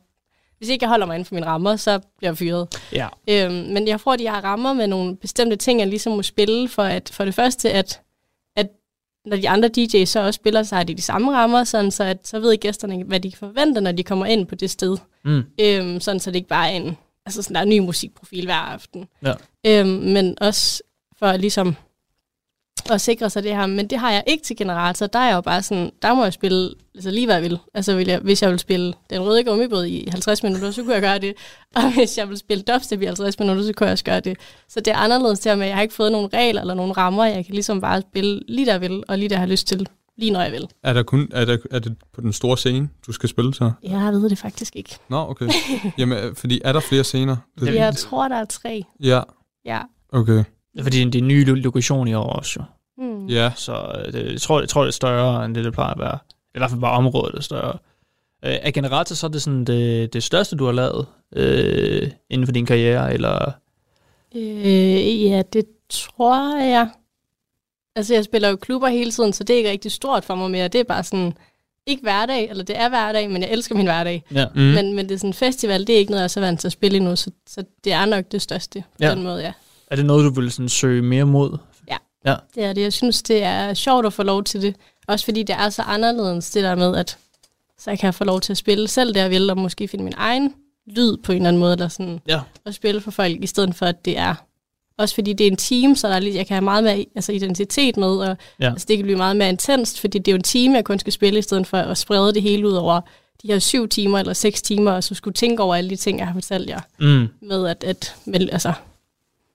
hvis 0.58 0.68
ikke 0.68 0.84
jeg 0.84 0.88
holder 0.88 1.06
mig 1.06 1.14
inden 1.14 1.24
for 1.24 1.34
mine 1.34 1.46
rammer, 1.46 1.76
så 1.76 2.00
bliver 2.18 2.30
jeg 2.30 2.38
fyret. 2.38 2.68
Ja. 2.92 3.08
Øhm, 3.28 3.54
men 3.54 3.88
jeg 3.88 4.00
får 4.00 4.16
de 4.16 4.22
her 4.22 4.44
rammer 4.44 4.72
med 4.72 4.86
nogle 4.86 5.16
bestemte 5.16 5.56
ting, 5.56 5.80
jeg 5.80 5.88
ligesom 5.88 6.12
må 6.12 6.22
spille, 6.22 6.68
for 6.68 6.82
at 6.82 7.10
for 7.12 7.24
det 7.24 7.34
første, 7.34 7.70
at, 7.70 8.00
at 8.56 8.68
når 9.26 9.36
de 9.36 9.48
andre 9.48 9.70
DJ's 9.78 10.04
så 10.04 10.20
også 10.20 10.36
spiller, 10.36 10.62
så 10.62 10.76
har 10.76 10.84
de 10.84 10.94
de 10.94 11.02
samme 11.02 11.32
rammer, 11.36 11.64
sådan 11.64 11.90
så, 11.90 12.04
at, 12.04 12.28
så 12.28 12.40
ved 12.40 12.56
gæsterne, 12.56 13.04
hvad 13.04 13.20
de 13.20 13.30
kan 13.30 13.38
forvente, 13.38 13.80
når 13.80 13.92
de 13.92 14.02
kommer 14.02 14.26
ind 14.26 14.46
på 14.46 14.54
det 14.54 14.70
sted. 14.70 14.96
Mm. 15.24 15.42
Øhm, 15.60 16.00
sådan 16.00 16.20
så 16.20 16.30
det 16.30 16.36
ikke 16.36 16.48
bare 16.48 16.72
er 16.72 16.76
en, 16.76 16.96
altså 17.26 17.42
sådan, 17.42 17.54
der 17.54 17.60
er 17.60 17.64
en 17.64 17.68
ny 17.68 17.78
musikprofil 17.78 18.44
hver 18.44 18.54
aften. 18.54 19.08
Ja. 19.22 19.34
Øhm, 19.66 19.88
men 19.88 20.38
også 20.40 20.82
for 21.18 21.36
ligesom 21.36 21.76
at 22.90 23.00
sikre 23.00 23.30
sig 23.30 23.42
det 23.42 23.56
her. 23.56 23.66
Men 23.66 23.86
det 23.86 23.98
har 23.98 24.10
jeg 24.12 24.22
ikke 24.26 24.44
til 24.44 24.56
generator. 24.56 25.06
Der 25.06 25.18
er 25.18 25.26
jeg 25.28 25.34
jo 25.34 25.40
bare 25.40 25.62
sådan, 25.62 25.90
der 26.02 26.14
må 26.14 26.22
jeg 26.24 26.32
spille 26.32 26.70
altså 26.94 27.10
lige 27.10 27.26
hvad 27.26 27.34
jeg 27.34 27.44
vil. 27.44 27.58
Altså 27.74 27.96
vil 27.96 28.06
jeg, 28.08 28.18
hvis 28.18 28.42
jeg 28.42 28.50
vil 28.50 28.58
spille 28.58 28.94
den 29.10 29.20
røde 29.22 29.44
gummibåd 29.44 29.84
i 29.84 30.08
50 30.10 30.42
minutter, 30.42 30.70
så 30.70 30.82
kunne 30.82 30.92
jeg 30.94 31.02
gøre 31.02 31.18
det. 31.18 31.34
Og 31.76 31.94
hvis 31.94 32.18
jeg 32.18 32.28
vil 32.28 32.38
spille 32.38 32.62
dubstep 32.64 33.02
i 33.02 33.04
50 33.04 33.38
minutter, 33.38 33.62
så 33.64 33.72
kunne 33.72 33.86
jeg 33.86 33.92
også 33.92 34.04
gøre 34.04 34.20
det. 34.20 34.36
Så 34.68 34.80
det 34.80 34.92
er 34.92 34.96
anderledes 34.96 35.38
til, 35.38 35.48
at 35.48 35.58
jeg 35.58 35.74
har 35.74 35.82
ikke 35.82 35.94
fået 35.94 36.12
nogen 36.12 36.32
regler 36.34 36.60
eller 36.60 36.74
nogen 36.74 36.96
rammer. 36.96 37.24
Jeg 37.24 37.44
kan 37.44 37.54
ligesom 37.54 37.80
bare 37.80 38.00
spille 38.00 38.40
lige 38.48 38.66
der 38.66 38.72
jeg 38.72 38.80
vil, 38.80 39.02
og 39.08 39.18
lige 39.18 39.28
der 39.28 39.34
jeg 39.34 39.40
har 39.40 39.46
lyst 39.46 39.66
til. 39.66 39.88
Lige 40.18 40.30
når 40.30 40.40
jeg 40.42 40.52
vil. 40.52 40.68
Er, 40.82 40.92
der 40.92 41.02
kun, 41.02 41.28
er, 41.32 41.44
der, 41.44 41.56
er 41.70 41.78
det 41.78 41.96
på 42.14 42.20
den 42.20 42.32
store 42.32 42.56
scene, 42.58 42.88
du 43.06 43.12
skal 43.12 43.28
spille 43.28 43.54
så? 43.54 43.70
Jeg 43.82 44.12
ved 44.12 44.30
det 44.30 44.38
faktisk 44.38 44.76
ikke. 44.76 44.96
Nå, 45.08 45.16
okay. 45.30 45.48
Jamen, 45.98 46.18
øh, 46.18 46.34
fordi 46.36 46.60
er 46.64 46.72
der 46.72 46.80
flere 46.80 47.04
scener? 47.04 47.36
Det, 47.60 47.74
Jeg 47.74 47.96
tror, 47.96 48.28
der 48.28 48.36
er 48.36 48.44
tre. 48.44 48.82
Ja, 49.02 49.20
Ja. 49.64 49.80
okay. 50.12 50.44
Fordi, 50.82 51.04
det 51.04 51.14
er 51.14 51.18
en 51.18 51.28
ny 51.28 51.46
lo- 51.48 51.54
lokation 51.54 52.08
i 52.08 52.14
år 52.14 52.24
også, 52.32 52.52
jo. 52.60 52.64
Mm. 52.98 53.26
Ja. 53.26 53.52
Så 53.56 53.72
øh, 54.06 54.12
det, 54.12 54.32
jeg, 54.32 54.40
tror, 54.40 54.60
jeg 54.60 54.68
tror, 54.68 54.80
det 54.82 54.88
er 54.88 54.92
større, 54.92 55.44
end 55.44 55.54
det, 55.54 55.64
det 55.64 55.72
plejer 55.72 55.90
at 55.94 55.98
være. 56.00 56.18
I 56.54 56.58
hvert 56.58 56.70
fald 56.70 56.80
bare 56.80 56.92
området 56.96 57.34
er 57.34 57.40
større. 57.40 57.78
Øh, 58.44 58.52
er 58.62 58.70
generator 58.70 59.14
så 59.14 59.26
er 59.26 59.30
det 59.30 59.42
sådan 59.42 59.64
det, 59.64 60.12
det 60.12 60.22
største, 60.22 60.56
du 60.56 60.64
har 60.64 60.72
lavet 60.72 61.06
øh, 61.36 62.10
inden 62.30 62.46
for 62.46 62.52
din 62.52 62.66
karriere, 62.66 63.14
eller... 63.14 63.52
Øh, 64.34 65.24
ja, 65.24 65.42
det 65.52 65.64
tror 65.90 66.58
jeg. 66.64 66.88
Altså, 67.96 68.14
jeg 68.14 68.24
spiller 68.24 68.48
jo 68.48 68.56
klubber 68.56 68.88
hele 68.88 69.10
tiden, 69.10 69.32
så 69.32 69.44
det 69.44 69.54
er 69.54 69.58
ikke 69.58 69.70
rigtig 69.70 69.92
stort 69.92 70.24
for 70.24 70.34
mig 70.34 70.50
mere. 70.50 70.68
Det 70.68 70.78
er 70.80 70.84
bare 70.84 71.04
sådan, 71.04 71.32
ikke 71.86 72.02
hverdag, 72.02 72.50
eller 72.50 72.64
det 72.64 72.76
er 72.80 72.88
hverdag, 72.88 73.30
men 73.30 73.42
jeg 73.42 73.50
elsker 73.50 73.74
min 73.74 73.86
hverdag. 73.86 74.24
Ja. 74.34 74.46
Mm. 74.54 74.60
Men, 74.60 74.92
men 74.96 75.08
det 75.08 75.14
er 75.14 75.18
sådan 75.18 75.34
festival, 75.34 75.86
det 75.86 75.94
er 75.94 75.98
ikke 75.98 76.10
noget, 76.10 76.20
jeg 76.20 76.24
er 76.24 76.28
så 76.28 76.40
vant 76.40 76.60
til 76.60 76.68
at 76.68 76.72
spille 76.72 76.96
endnu, 76.96 77.16
så, 77.16 77.30
så 77.46 77.64
det 77.84 77.92
er 77.92 78.04
nok 78.06 78.24
det 78.32 78.42
største 78.42 78.80
på 78.80 78.86
Ja. 79.00 79.10
den 79.10 79.22
måde, 79.22 79.42
ja. 79.42 79.52
Er 79.90 79.96
det 79.96 80.06
noget, 80.06 80.24
du 80.24 80.40
vil 80.40 80.50
sådan 80.52 80.68
søge 80.68 81.02
mere 81.02 81.24
mod? 81.24 81.58
Ja. 82.24 82.34
Det 82.54 82.64
er 82.64 82.72
det. 82.72 82.82
Jeg 82.82 82.92
synes, 82.92 83.22
det 83.22 83.42
er 83.42 83.74
sjovt 83.74 84.06
at 84.06 84.12
få 84.12 84.22
lov 84.22 84.44
til 84.44 84.62
det. 84.62 84.76
Også 85.08 85.24
fordi 85.24 85.42
det 85.42 85.56
er 85.58 85.68
så 85.68 85.82
anderledes, 85.82 86.50
det 86.50 86.62
der 86.62 86.74
med, 86.74 86.96
at 86.96 87.18
så 87.78 87.90
jeg 87.90 87.98
kan 87.98 88.14
få 88.14 88.24
lov 88.24 88.40
til 88.40 88.52
at 88.52 88.56
spille 88.56 88.88
selv 88.88 89.14
det, 89.14 89.20
jeg 89.20 89.30
vil, 89.30 89.50
og 89.50 89.58
måske 89.58 89.88
finde 89.88 90.04
min 90.04 90.14
egen 90.16 90.54
lyd 90.86 91.16
på 91.16 91.32
en 91.32 91.36
eller 91.36 91.48
anden 91.48 91.60
måde, 91.60 91.72
eller 91.72 91.88
sådan, 91.88 92.20
Ja. 92.28 92.40
og 92.64 92.74
spille 92.74 93.00
for 93.00 93.10
folk, 93.10 93.42
i 93.42 93.46
stedet 93.46 93.74
for, 93.74 93.86
at 93.86 94.04
det 94.04 94.18
er 94.18 94.34
også 94.98 95.14
fordi 95.14 95.32
det 95.32 95.46
er 95.46 95.50
en 95.50 95.56
team, 95.56 95.96
så 95.96 96.08
der 96.08 96.14
er 96.14 96.18
lidt, 96.20 96.34
jeg 96.34 96.46
kan 96.46 96.54
have 96.54 96.64
meget 96.64 96.84
mere 96.84 97.04
altså, 97.14 97.32
identitet 97.32 97.96
med, 97.96 98.08
og 98.16 98.36
Ja. 98.60 98.70
altså, 98.70 98.86
det 98.88 98.96
kan 98.96 99.04
blive 99.04 99.16
meget 99.16 99.36
mere 99.36 99.48
intenst, 99.48 100.00
fordi 100.00 100.18
det 100.18 100.28
er 100.28 100.32
jo 100.32 100.36
en 100.36 100.42
team, 100.42 100.74
jeg 100.74 100.84
kun 100.84 100.98
skal 100.98 101.12
spille, 101.12 101.38
i 101.38 101.42
stedet 101.42 101.66
for 101.66 101.76
at 101.78 101.98
sprede 101.98 102.34
det 102.34 102.42
hele 102.42 102.68
ud 102.68 102.72
over 102.72 103.00
de 103.42 103.48
her 103.48 103.58
syv 103.58 103.88
timer 103.88 104.18
eller 104.18 104.32
seks 104.32 104.62
timer, 104.62 104.90
og 104.92 105.04
så 105.04 105.14
skulle 105.14 105.34
tænke 105.34 105.62
over 105.62 105.74
alle 105.74 105.90
de 105.90 105.96
ting, 105.96 106.18
jeg 106.18 106.26
har 106.26 106.34
fortalt 106.34 106.68
jer. 106.70 106.80
Mm. 107.00 107.28
Med 107.42 107.66
at, 107.66 107.84
at 107.84 108.14
med, 108.24 108.48
altså, 108.52 108.72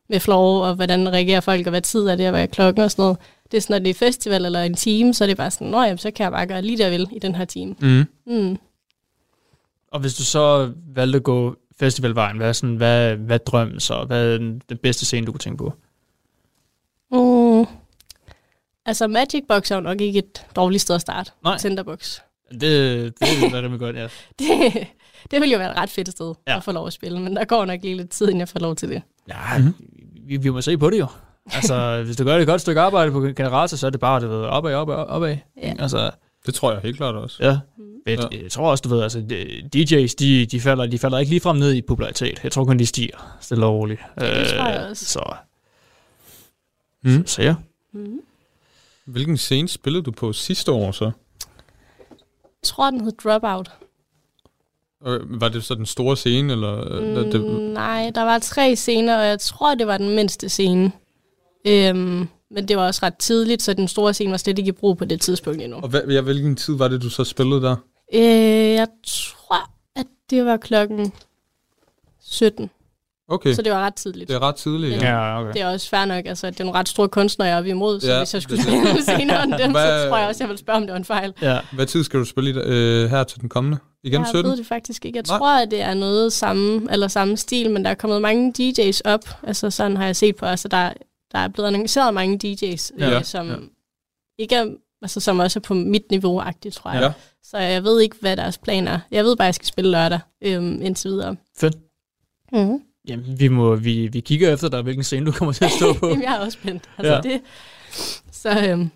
med 0.10 0.20
flow, 0.20 0.38
og 0.38 0.76
hvordan 0.76 1.14
reagerer 1.14 1.39
folk, 1.39 1.68
og 1.68 1.70
hvad 1.70 1.82
tid 1.82 2.07
er 2.07 2.16
det, 2.16 2.26
og 2.26 2.32
hvad 2.32 2.41
er 2.41 2.47
klokken 2.47 2.84
og 2.84 2.91
sådan 2.91 3.03
noget. 3.03 3.18
Det 3.51 3.57
er 3.57 3.62
sådan, 3.62 3.74
når 3.74 3.80
det 3.80 3.89
er 3.89 3.93
festival 3.93 4.45
eller 4.45 4.64
en 4.64 4.74
team, 4.74 5.14
så 5.14 5.24
er 5.24 5.28
det 5.28 5.38
bare 5.38 5.51
sådan, 5.51 5.68
nå 5.68 5.82
jamen, 5.82 5.97
så 5.97 6.12
kan 6.12 6.24
jeg 6.24 6.32
bare 6.32 6.47
gøre 6.47 6.62
lige 6.62 6.84
jeg 6.84 6.91
vil 6.91 7.07
i 7.12 7.20
den 7.20 7.36
her 7.36 7.45
team. 7.45 7.76
Mm. 7.82 8.05
Mm. 8.26 8.57
Og 9.91 9.99
hvis 9.99 10.14
du 10.14 10.24
så 10.24 10.72
valgte 10.95 11.16
at 11.16 11.24
gå 11.24 11.55
festivalvejen, 11.80 12.38
hvad 12.38 12.47
er, 12.47 12.53
sådan, 12.53 12.76
hvad, 12.76 13.16
hvad 13.16 13.39
er 13.39 13.43
drømmen 13.43 13.80
så? 13.80 14.03
Hvad 14.07 14.34
er 14.34 14.38
den, 14.38 14.62
den 14.70 14.78
bedste 14.78 15.05
scene, 15.05 15.26
du 15.26 15.32
kunne 15.32 15.39
tænke 15.39 15.57
på? 15.57 15.74
Mm. 17.12 17.66
Altså, 18.86 19.07
Magic 19.07 19.43
Box 19.47 19.72
er 19.72 19.76
jo 19.76 19.82
nok 19.82 20.01
ikke 20.01 20.20
et 20.20 20.45
dårligt 20.55 20.82
sted 20.82 20.95
at 20.95 21.01
starte. 21.01 21.32
Nej. 21.43 21.57
Tinderbox. 21.57 22.20
Det, 22.51 22.62
det 23.20 23.51
være 23.51 23.64
rimelig 23.64 23.80
godt, 23.80 23.95
ja. 23.95 24.07
Det, 24.39 24.88
det 25.32 25.41
ville 25.41 25.53
jo 25.53 25.57
være 25.59 25.72
et 25.72 25.78
ret 25.78 25.89
fedt 25.89 26.09
sted 26.09 26.34
Ja. 26.47 26.57
at 26.57 26.63
få 26.63 26.72
lov 26.72 26.88
at 26.88 26.93
spille, 26.93 27.20
men 27.20 27.36
der 27.36 27.45
går 27.45 27.65
nok 27.65 27.80
lige 27.84 27.95
lidt 27.97 28.09
tid, 28.09 28.28
inden 28.28 28.39
jeg 28.39 28.49
får 28.49 28.59
lov 28.59 28.76
til 28.76 28.89
det. 28.89 29.01
Ja, 29.28 29.57
mm-hmm. 29.57 29.74
vi, 30.28 30.38
vi 30.38 30.49
må 30.49 30.61
se 30.61 30.78
på 30.78 30.89
det 30.89 30.99
jo. 30.99 31.07
Altså, 31.53 32.01
hvis 32.05 32.15
du 32.15 32.24
gør 32.24 32.34
det 32.34 32.41
et 32.41 32.47
godt 32.47 32.61
stykke 32.61 32.82
arbejde 32.82 33.11
på 33.11 33.20
generator, 33.22 33.78
så 33.78 33.86
er 33.88 33.89
det 33.91 33.99
bare, 33.99 34.22
du 34.22 34.28
ved, 34.28 34.41
opad, 34.45 34.74
opad, 34.76 34.95
opad. 34.95 35.38
Ja. 35.57 35.74
Altså, 35.80 36.11
Det 36.45 36.53
tror 36.53 36.72
jeg 36.72 36.82
helt 36.82 36.97
klart 36.97 37.15
også. 37.15 37.43
ja. 37.43 37.59
Fedt. 38.07 38.34
Ja. 38.34 38.41
Jeg 38.43 38.51
tror 38.51 38.72
også, 38.72 38.82
du 38.82 38.89
ved, 38.89 39.03
altså, 39.03 39.20
DJ's, 39.76 40.13
de, 40.20 40.45
de, 40.45 40.61
falder, 40.61 40.86
de 40.86 40.99
falder 40.99 41.17
ikke 41.20 41.30
ligefrem 41.30 41.57
ned 41.57 41.74
i 41.74 41.82
popularitet. 41.82 42.39
Jeg 42.43 42.51
tror 42.51 42.65
kun, 42.65 42.80
de 42.80 42.86
stiger 42.86 43.38
stille 43.41 43.65
og 43.65 43.74
roligt. 43.74 44.01
Ja, 44.22 44.39
det 44.39 44.47
tror 44.47 44.67
jeg 44.67 44.88
også. 44.89 45.05
Så, 45.05 45.34
Mm. 47.03 47.28
så 47.28 47.41
ja. 47.41 47.55
Mm. 47.93 48.20
Hvilken 49.05 49.38
scene 49.38 49.67
spillede 49.67 50.03
du 50.03 50.11
på 50.11 50.34
sidste 50.34 50.72
år 50.72 50.91
så? 50.91 51.05
Jeg 51.05 51.11
tror, 52.63 52.89
den 52.91 53.01
hed 53.01 53.11
Dropout. 53.24 53.72
Var 55.39 55.50
det 55.50 55.64
så 55.64 55.76
den 55.76 55.86
store 55.86 56.18
scene, 56.18 56.54
eller? 56.54 57.00
Mm. 57.00 57.32
Det, 57.32 57.41
Mm, 57.41 57.47
nej, 57.50 58.12
der 58.16 58.22
var 58.24 58.39
tre 58.39 58.76
scener, 58.76 59.18
og 59.20 59.26
jeg 59.26 59.39
tror, 59.39 59.76
det 59.76 59.88
var 59.88 59.97
den 59.97 60.16
mindste 60.16 60.50
scene. 60.50 60.91
Øhm, 61.68 62.28
men 62.52 62.68
det 62.68 62.78
var 62.78 62.88
også 62.88 63.00
ret 63.04 63.18
tidligt, 63.18 63.62
så 63.62 63.74
den 63.74 63.88
store 63.88 64.14
scene 64.14 64.32
var 64.32 64.38
slet 64.38 64.60
ikke 64.60 64.70
i 64.70 64.72
brug 64.72 64.97
på 64.97 65.06
det 65.06 65.22
tidspunkt 65.22 65.62
endnu. 65.62 65.78
og 65.78 65.89
hvad, 65.89 66.02
ja, 66.08 66.22
hvilken 66.22 66.56
tid 66.56 66.78
var 66.78 66.88
det, 66.88 67.02
du 67.02 67.10
så 67.10 67.24
spillede 67.24 67.62
der? 67.62 67.76
Øh, 68.14 68.22
jeg 68.74 68.88
tror, 69.08 69.70
at 69.95 70.06
det 70.30 70.45
var 70.45 70.58
klokken 70.58 71.14
17. 72.22 72.70
Okay, 73.32 73.54
Så 73.54 73.62
det 73.62 73.72
var 73.72 73.80
ret 73.86 73.93
tidligt. 73.93 74.28
det 74.30 74.36
er 74.36 74.41
ret 74.41 74.56
tidligt. 74.56 75.02
Ja. 75.02 75.10
Ja, 75.10 75.41
okay. 75.41 75.54
Det 75.54 75.62
er 75.62 75.68
også 75.68 75.89
fair 75.89 76.06
nok, 76.06 76.26
altså, 76.26 76.47
det 76.52 76.60
er 76.60 76.64
nogle 76.64 76.80
ret 76.80 76.89
store 76.89 77.10
kunstnere, 77.10 77.47
jeg 77.47 77.54
er 77.54 77.58
oppe 77.58 77.70
imod, 77.70 78.00
så 78.00 78.12
Ja, 78.12 78.18
hvis 78.18 78.34
jeg 78.34 78.41
skulle 78.41 78.62
spille 78.64 79.04
senere 79.18 79.43
end 79.43 79.54
dem, 79.54 79.72
Hvad- 79.72 80.04
så 80.04 80.10
tror 80.10 80.18
jeg 80.18 80.28
også, 80.28 80.43
jeg 80.43 80.50
vil 80.50 80.58
spørge, 80.58 80.78
om 80.78 80.84
det 80.84 80.91
var 80.91 80.97
en 80.97 81.06
fejl. 81.06 81.34
Ja. 81.41 81.60
Hvad 81.74 81.86
tid 81.86 82.04
skal 82.04 82.20
du 82.20 82.26
spille 82.26 82.50
i, 82.52 82.54
øh, 82.66 83.10
her 83.10 83.24
til 83.24 83.41
den 83.41 83.50
kommende? 83.50 83.78
Igen 84.04 84.20
jeg 84.22 84.28
17? 84.28 84.50
ved 84.52 84.58
det 84.58 84.66
faktisk 84.68 85.06
ikke. 85.06 85.18
Jeg 85.18 85.24
Nej. 85.28 85.38
tror, 85.38 85.62
at 85.62 85.72
det 85.72 85.82
er 85.82 85.93
noget 85.93 86.34
samme, 86.34 86.88
eller 86.91 87.08
samme 87.08 87.38
stil, 87.38 87.72
men 87.72 87.84
der 87.86 87.89
er 87.91 87.95
kommet 87.95 88.22
mange 88.22 88.54
DJ's 88.60 89.02
op. 89.06 89.30
Altså 89.43 89.70
sådan 89.70 89.97
har 89.97 90.06
jeg 90.06 90.16
set 90.16 90.36
på, 90.36 90.45
altså 90.45 90.68
der, 90.68 90.93
der 91.32 91.39
er 91.39 91.47
blevet 91.47 91.68
annonceret 91.68 92.14
mange 92.14 92.39
DJ's, 92.43 92.91
Ja, 93.00 93.18
øh, 93.18 93.24
som 93.24 93.47
ja. 93.50 93.56
ikke 94.38 94.56
er, 94.56 94.66
altså 95.02 95.20
som 95.20 95.39
også 95.39 95.60
er 95.60 95.62
på 95.62 95.74
mit 95.74 96.04
niveau-agtigt, 96.12 96.76
tror 96.76 96.91
jeg. 96.91 97.02
Ja. 97.02 97.12
Så 97.43 97.58
jeg 97.58 97.84
ved 97.84 98.02
ikke, 98.02 98.16
hvad 98.22 98.38
deres 98.38 98.58
planer 98.58 98.91
er. 98.91 99.00
Jeg 99.12 99.24
ved 99.26 99.36
bare, 99.36 99.45
at 99.45 99.47
jeg 99.47 99.56
skal 99.56 99.68
spille 99.68 99.91
lørdag 99.91 100.20
øhm, 100.41 100.82
indtil 100.82 101.12
videre. 101.12 101.36
Fedt. 101.58 101.78
Mm-hmm. 102.54 102.82
Jamen, 103.08 103.39
vi, 103.39 103.47
må, 103.47 103.76
vi, 103.76 104.08
vi 104.08 104.20
kigger 104.20 104.54
efter 104.54 104.70
dig, 104.70 104.82
hvilken 104.82 105.04
scene 105.04 105.26
du 105.26 105.32
kommer 105.32 105.54
til 105.54 105.66
at 105.66 105.72
stå 105.72 105.93
på. 105.93 106.08
Jamen, 106.10 106.24
jeg 106.24 106.36
er 106.36 106.39
også 106.39 106.58
spændt. 106.62 106.84
Altså, 106.97 107.12
Ja. 107.14 107.16
ja. 107.16 107.22
det, 107.22 107.41
så 108.32 108.68
øhm, 108.70 108.91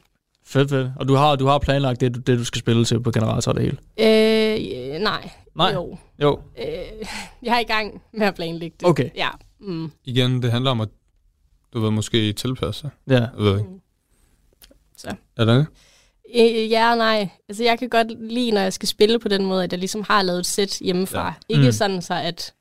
Fedt, 0.46 0.70
fedt. 0.70 0.92
Og 0.96 1.08
du 1.08 1.14
har, 1.16 1.36
du 1.36 1.46
har 1.46 1.60
planlagt 1.60 2.02
det, 2.02 2.16
du- 2.16 2.20
det, 2.20 2.40
du 2.40 2.44
skal 2.46 2.60
spille 2.60 2.86
til 2.86 3.00
på 3.04 3.12
generator 3.12 3.52
og 3.52 3.60
det 3.60 3.64
hele? 3.64 3.78
Øh, 4.00 5.00
nej. 5.02 5.30
Nej. 5.56 5.72
Jo. 5.74 5.98
Jo. 6.22 6.40
Øh, 6.60 6.66
jeg 7.44 7.56
er 7.56 7.60
i 7.60 7.64
gang 7.64 8.02
med 8.14 8.28
at 8.28 8.36
planlægge 8.36 8.76
det. 8.80 8.88
Okay. 8.88 9.10
Ja. 9.16 9.30
Mm. 9.60 9.92
Igen, 10.06 10.42
det 10.42 10.52
handler 10.52 10.72
om 10.72 10.82
at, 10.82 10.90
du 11.74 11.80
ved, 11.80 11.92
måske 11.92 12.34
tilpasse 12.34 12.82
sig. 12.82 12.90
Ja. 13.10 13.14
Jeg 13.20 13.30
ved 13.38 13.58
ikke. 13.58 13.70
Så. 14.98 15.16
Er 15.38 15.46
det? 15.46 15.66
Øh, 16.36 16.72
ja 16.72 16.92
og 16.92 16.98
nej. 16.98 17.30
Altså, 17.50 17.64
jeg 17.64 17.80
kan 17.80 17.90
godt 17.90 18.08
lide, 18.32 18.52
når 18.52 18.62
jeg 18.62 18.74
skal 18.74 18.88
spille 18.90 19.20
på 19.20 19.28
den 19.28 19.46
måde, 19.46 19.64
at 19.64 19.72
jeg 19.72 19.80
ligesom 19.80 20.04
har 20.10 20.22
lavet 20.22 20.40
et 20.40 20.46
sæt 20.46 20.78
hjemmefra. 20.82 21.26
Ja. 21.26 21.34
Ikke 21.50 21.62
Mm. 21.62 21.66
mm. 21.66 21.72
sådan 21.72 22.02
så, 22.02 22.14
at, 22.14 22.54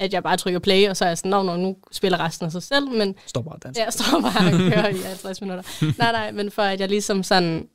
at 0.00 0.12
jeg 0.12 0.22
bare 0.22 0.36
trykker 0.36 0.60
play, 0.60 0.88
og 0.88 0.96
så 0.96 1.04
er 1.04 1.08
jeg 1.08 1.18
sådan, 1.18 1.30
"Nå, 1.30 1.42
nå, 1.42 1.56
nu 1.56 1.76
spiller 1.92 2.20
resten 2.20 2.46
af 2.46 2.52
sig 2.52 2.62
selv, 2.62 2.88
men 2.88 3.14
Står 3.26 3.42
bare 3.42 3.54
og 3.54 3.62
danser. 3.62 3.82
Ja, 3.82 3.84
jeg 3.84 3.92
står 3.92 4.20
bare 4.20 4.46
og 4.46 4.72
kører 4.72 4.88
i 4.88 4.96
50 5.06 5.40
minutter. 5.40 5.64
nej, 5.98 6.12
nej, 6.12 6.30
men 6.32 6.50
for 6.50 6.62
at 6.62 6.80
jeg 6.80 6.88
ligesom 6.88 7.22
sådan, 7.22 7.68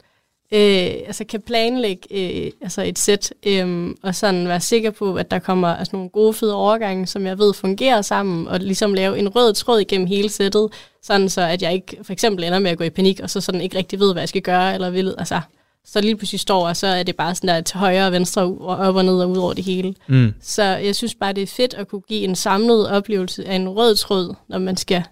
øh, 0.51 0.91
altså 1.07 1.25
kan 1.29 1.41
planlægge 1.41 2.01
øh, 2.45 2.51
altså 2.61 2.81
et 2.81 2.99
sæt, 2.99 3.33
øh, 3.45 3.89
og 4.03 4.15
sådan 4.15 4.47
være 4.47 4.61
sikker 4.61 4.91
på, 4.91 5.15
at 5.15 5.31
der 5.31 5.39
kommer 5.39 5.67
altså 5.67 5.95
nogle 5.95 6.09
gode, 6.09 6.33
fede 6.33 6.55
overgange, 6.55 7.07
som 7.07 7.25
jeg 7.25 7.37
ved 7.39 7.53
fungerer 7.53 8.01
sammen, 8.01 8.47
og 8.47 8.59
ligesom 8.59 8.93
lave 8.93 9.19
en 9.19 9.29
rød 9.35 9.53
tråd 9.53 9.79
igennem 9.79 10.07
hele 10.07 10.29
sættet, 10.29 10.69
sådan 11.03 11.29
så 11.29 11.41
at 11.41 11.61
jeg 11.61 11.73
ikke 11.73 11.97
for 12.03 12.13
eksempel 12.13 12.43
ender 12.43 12.59
med 12.59 12.71
at 12.71 12.77
gå 12.77 12.83
i 12.83 12.89
panik, 12.89 13.19
og 13.19 13.29
så 13.29 13.41
sådan 13.41 13.61
ikke 13.61 13.77
rigtig 13.77 13.99
ved, 13.99 14.13
hvad 14.13 14.21
jeg 14.21 14.29
skal 14.29 14.41
gøre, 14.41 14.73
eller 14.73 14.89
vil, 14.89 15.15
altså, 15.17 15.41
så 15.85 16.01
lige 16.01 16.15
pludselig 16.15 16.39
står, 16.39 16.67
og 16.67 16.77
så 16.77 16.87
er 16.87 17.03
det 17.03 17.15
bare 17.15 17.35
sådan 17.35 17.47
der 17.47 17.61
til 17.61 17.79
højre 17.79 18.05
og 18.05 18.11
venstre, 18.11 18.41
og 18.41 18.77
op 18.77 18.95
og 18.95 19.05
ned 19.05 19.21
og 19.21 19.29
ud 19.29 19.37
over 19.37 19.53
det 19.53 19.63
hele. 19.63 19.95
Mm. 20.07 20.33
Så 20.41 20.63
jeg 20.63 20.95
synes 20.95 21.15
bare, 21.15 21.33
det 21.33 21.43
er 21.43 21.47
fedt 21.47 21.73
at 21.73 21.87
kunne 21.87 22.01
give 22.01 22.23
en 22.23 22.35
samlet 22.35 22.89
oplevelse 22.89 23.45
af 23.45 23.55
en 23.55 23.69
rød 23.69 23.95
tråd, 23.95 24.35
når 24.47 24.57
man 24.59 24.77
skal 24.77 25.03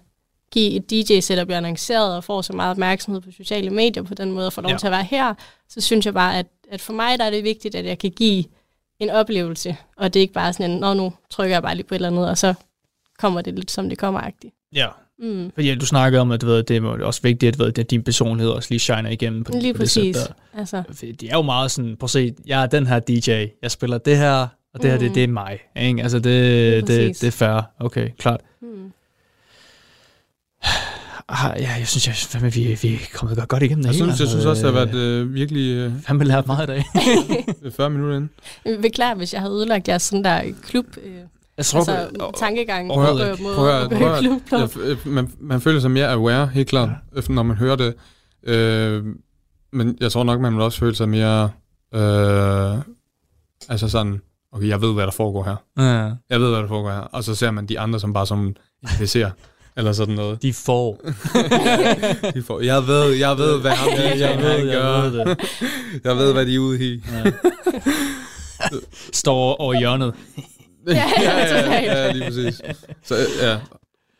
give 0.52 0.76
et 0.76 1.40
og 1.40 1.46
blive 1.46 1.56
annonceret 1.56 2.16
og 2.16 2.24
får 2.24 2.42
så 2.42 2.52
meget 2.52 2.70
opmærksomhed 2.70 3.20
på 3.20 3.30
sociale 3.30 3.70
medier 3.70 4.02
på 4.02 4.14
den 4.14 4.32
måde 4.32 4.46
og 4.46 4.52
får 4.52 4.62
lov 4.62 4.70
ja. 4.70 4.78
til 4.78 4.86
at 4.86 4.90
være 4.90 5.04
her, 5.04 5.34
så 5.68 5.80
synes 5.80 6.06
jeg 6.06 6.14
bare, 6.14 6.38
at, 6.38 6.46
at 6.70 6.80
for 6.80 6.92
mig 6.92 7.18
der 7.18 7.24
er 7.24 7.30
det 7.30 7.44
vigtigt, 7.44 7.74
at 7.74 7.84
jeg 7.84 7.98
kan 7.98 8.10
give 8.10 8.44
en 8.98 9.10
oplevelse, 9.10 9.76
og 9.96 10.14
det 10.14 10.20
er 10.20 10.22
ikke 10.22 10.34
bare 10.34 10.52
sådan 10.52 10.70
en, 10.70 10.78
nå 10.78 10.94
nu 10.94 11.12
trykker 11.30 11.54
jeg 11.54 11.62
bare 11.62 11.74
lige 11.74 11.86
på 11.86 11.94
et 11.94 11.96
eller 11.96 12.08
andet, 12.08 12.28
og 12.28 12.38
så 12.38 12.54
kommer 13.18 13.40
det 13.40 13.54
lidt 13.54 13.70
som 13.70 13.88
det 13.88 13.98
kommer-agtigt. 13.98 14.54
Ja. 14.72 14.88
Mm. 15.18 15.50
Fordi 15.54 15.74
du 15.74 15.86
snakker 15.86 16.20
om, 16.20 16.30
at 16.30 16.40
du 16.40 16.46
ved, 16.46 16.62
det 16.62 16.76
er 16.76 16.82
også 17.04 17.20
vigtigt, 17.22 17.48
at, 17.52 17.58
du 17.58 17.64
ved, 17.64 17.78
at 17.78 17.90
din 17.90 18.02
personlighed 18.02 18.50
også 18.52 18.66
lige 18.70 18.78
shiner 18.78 19.10
igennem 19.10 19.44
på, 19.44 19.52
Lige 19.54 19.72
på 19.74 19.78
det 19.78 19.80
præcis. 19.80 20.16
der. 20.16 20.32
Altså. 20.58 20.82
For 20.86 20.94
Det 21.06 21.22
er 21.22 21.36
jo 21.36 21.42
meget 21.42 21.70
sådan, 21.70 21.96
prøv 21.96 22.06
at 22.06 22.10
se, 22.10 22.34
jeg 22.46 22.62
er 22.62 22.66
den 22.66 22.86
her 22.86 22.98
DJ, 22.98 23.30
jeg 23.62 23.70
spiller 23.70 23.98
det 23.98 24.16
her, 24.16 24.46
og 24.74 24.82
det 24.82 24.90
her, 24.90 24.98
det, 24.98 25.08
Mm. 25.08 25.14
det 25.14 25.24
er 25.24 25.28
mig. 25.28 25.58
Ikke? 25.76 26.02
Altså, 26.02 26.18
det, 26.18 26.24
det, 26.24 26.84
præcis. 26.86 27.18
det 27.18 27.26
er 27.26 27.30
fair. 27.30 27.60
Okay, 27.80 28.08
klart. 28.18 28.40
Mm. 28.62 28.68
Ah, 31.28 31.60
ja, 31.60 31.70
jeg 31.78 31.88
synes, 31.88 32.06
jeg, 32.06 32.14
fandme, 32.14 32.52
vi, 32.52 32.78
vi 32.82 32.94
er 32.94 32.98
kommet 33.14 33.36
godt, 33.38 33.48
godt 33.48 33.62
igennem 33.62 33.82
det 33.84 33.92
Jeg 33.92 33.98
hele. 33.98 34.04
synes, 34.16 34.20
jeg 34.20 34.28
synes 34.28 34.44
også, 34.44 34.66
det 34.66 34.74
har 34.74 34.84
været 34.84 34.94
øh, 34.94 35.34
virkelig... 35.34 35.76
Øh, 35.76 35.92
fandme 36.06 36.24
lært 36.24 36.46
meget 36.46 36.64
i 36.64 36.66
dag. 36.72 36.84
40 37.76 37.90
minutter 37.90 38.16
inden. 38.16 38.82
Beklager, 38.82 39.14
hvis 39.14 39.32
jeg 39.32 39.40
havde 39.40 39.54
ødelagt 39.54 39.88
jeres 39.88 40.02
sådan 40.02 40.24
der 40.24 40.42
klub, 40.62 40.86
øh, 41.04 41.12
Jeg 41.56 41.64
tror, 41.66 41.78
altså, 41.78 42.30
tankegang. 42.36 42.88
Prøv 42.88 43.04
at 43.04 43.10
på 43.10 43.16
høre, 43.18 43.36
måde 43.42 43.54
prøv 43.56 44.40
prøv. 44.50 44.58
Ja, 44.60 44.66
f- 44.94 45.08
man, 45.08 45.32
man 45.40 45.60
føler 45.60 45.80
sig 45.80 45.90
mere 45.90 46.08
aware, 46.08 46.46
helt 46.46 46.68
klart, 46.68 46.88
ja. 47.16 47.20
når 47.28 47.42
man 47.42 47.56
hører 47.56 47.76
det. 47.76 47.94
Øh, 48.46 49.04
men 49.72 49.96
jeg 50.00 50.12
tror 50.12 50.24
nok, 50.24 50.40
man 50.40 50.54
vil 50.54 50.62
også 50.62 50.78
føle 50.78 50.94
sig 50.94 51.08
mere... 51.08 51.50
Øh, 51.94 52.78
altså 53.68 53.88
sådan, 53.88 54.20
okay, 54.52 54.68
jeg 54.68 54.80
ved, 54.80 54.92
hvad 54.94 55.04
der 55.04 55.10
foregår 55.12 55.44
her. 55.44 55.56
Ja. 55.78 56.10
Jeg 56.30 56.40
ved, 56.40 56.50
hvad 56.50 56.60
der 56.60 56.68
foregår 56.68 56.90
her. 56.90 56.98
Og 57.00 57.24
så 57.24 57.34
ser 57.34 57.50
man 57.50 57.66
de 57.66 57.80
andre 57.80 58.00
som 58.00 58.12
bare 58.12 58.26
som 58.26 58.56
NPC'er. 58.86 59.30
eller 59.76 59.92
sådan 59.92 60.14
noget. 60.14 60.42
De 60.42 60.52
får. 60.52 61.00
de 62.34 62.42
får. 62.42 62.60
Jeg 62.60 62.86
ved, 62.86 63.10
jeg 63.12 63.38
ved, 63.38 63.60
hvad 63.60 63.70
Ja, 63.70 63.76
DJ'en, 64.12 64.18
jeg 64.20 64.38
ved, 64.38 64.58
han 64.58 64.66
jeg 64.66 64.74
gør. 64.74 65.00
ved 65.02 65.12
det. 65.24 65.38
jeg 66.04 66.16
ved, 66.16 66.32
hvad 66.32 66.46
de 66.46 66.54
er 66.54 66.58
ude 66.58 66.94
i. 66.94 67.02
Ja. 67.12 67.32
Står 69.12 69.54
over 69.60 69.78
hjørnet. 69.78 70.14
Ja, 70.88 71.10
ja, 71.22 71.48
ja, 71.48 71.80
ja, 71.82 72.12
lige 72.12 72.24
præcis. 72.24 72.62
Så, 73.02 73.14
ja. 73.42 73.60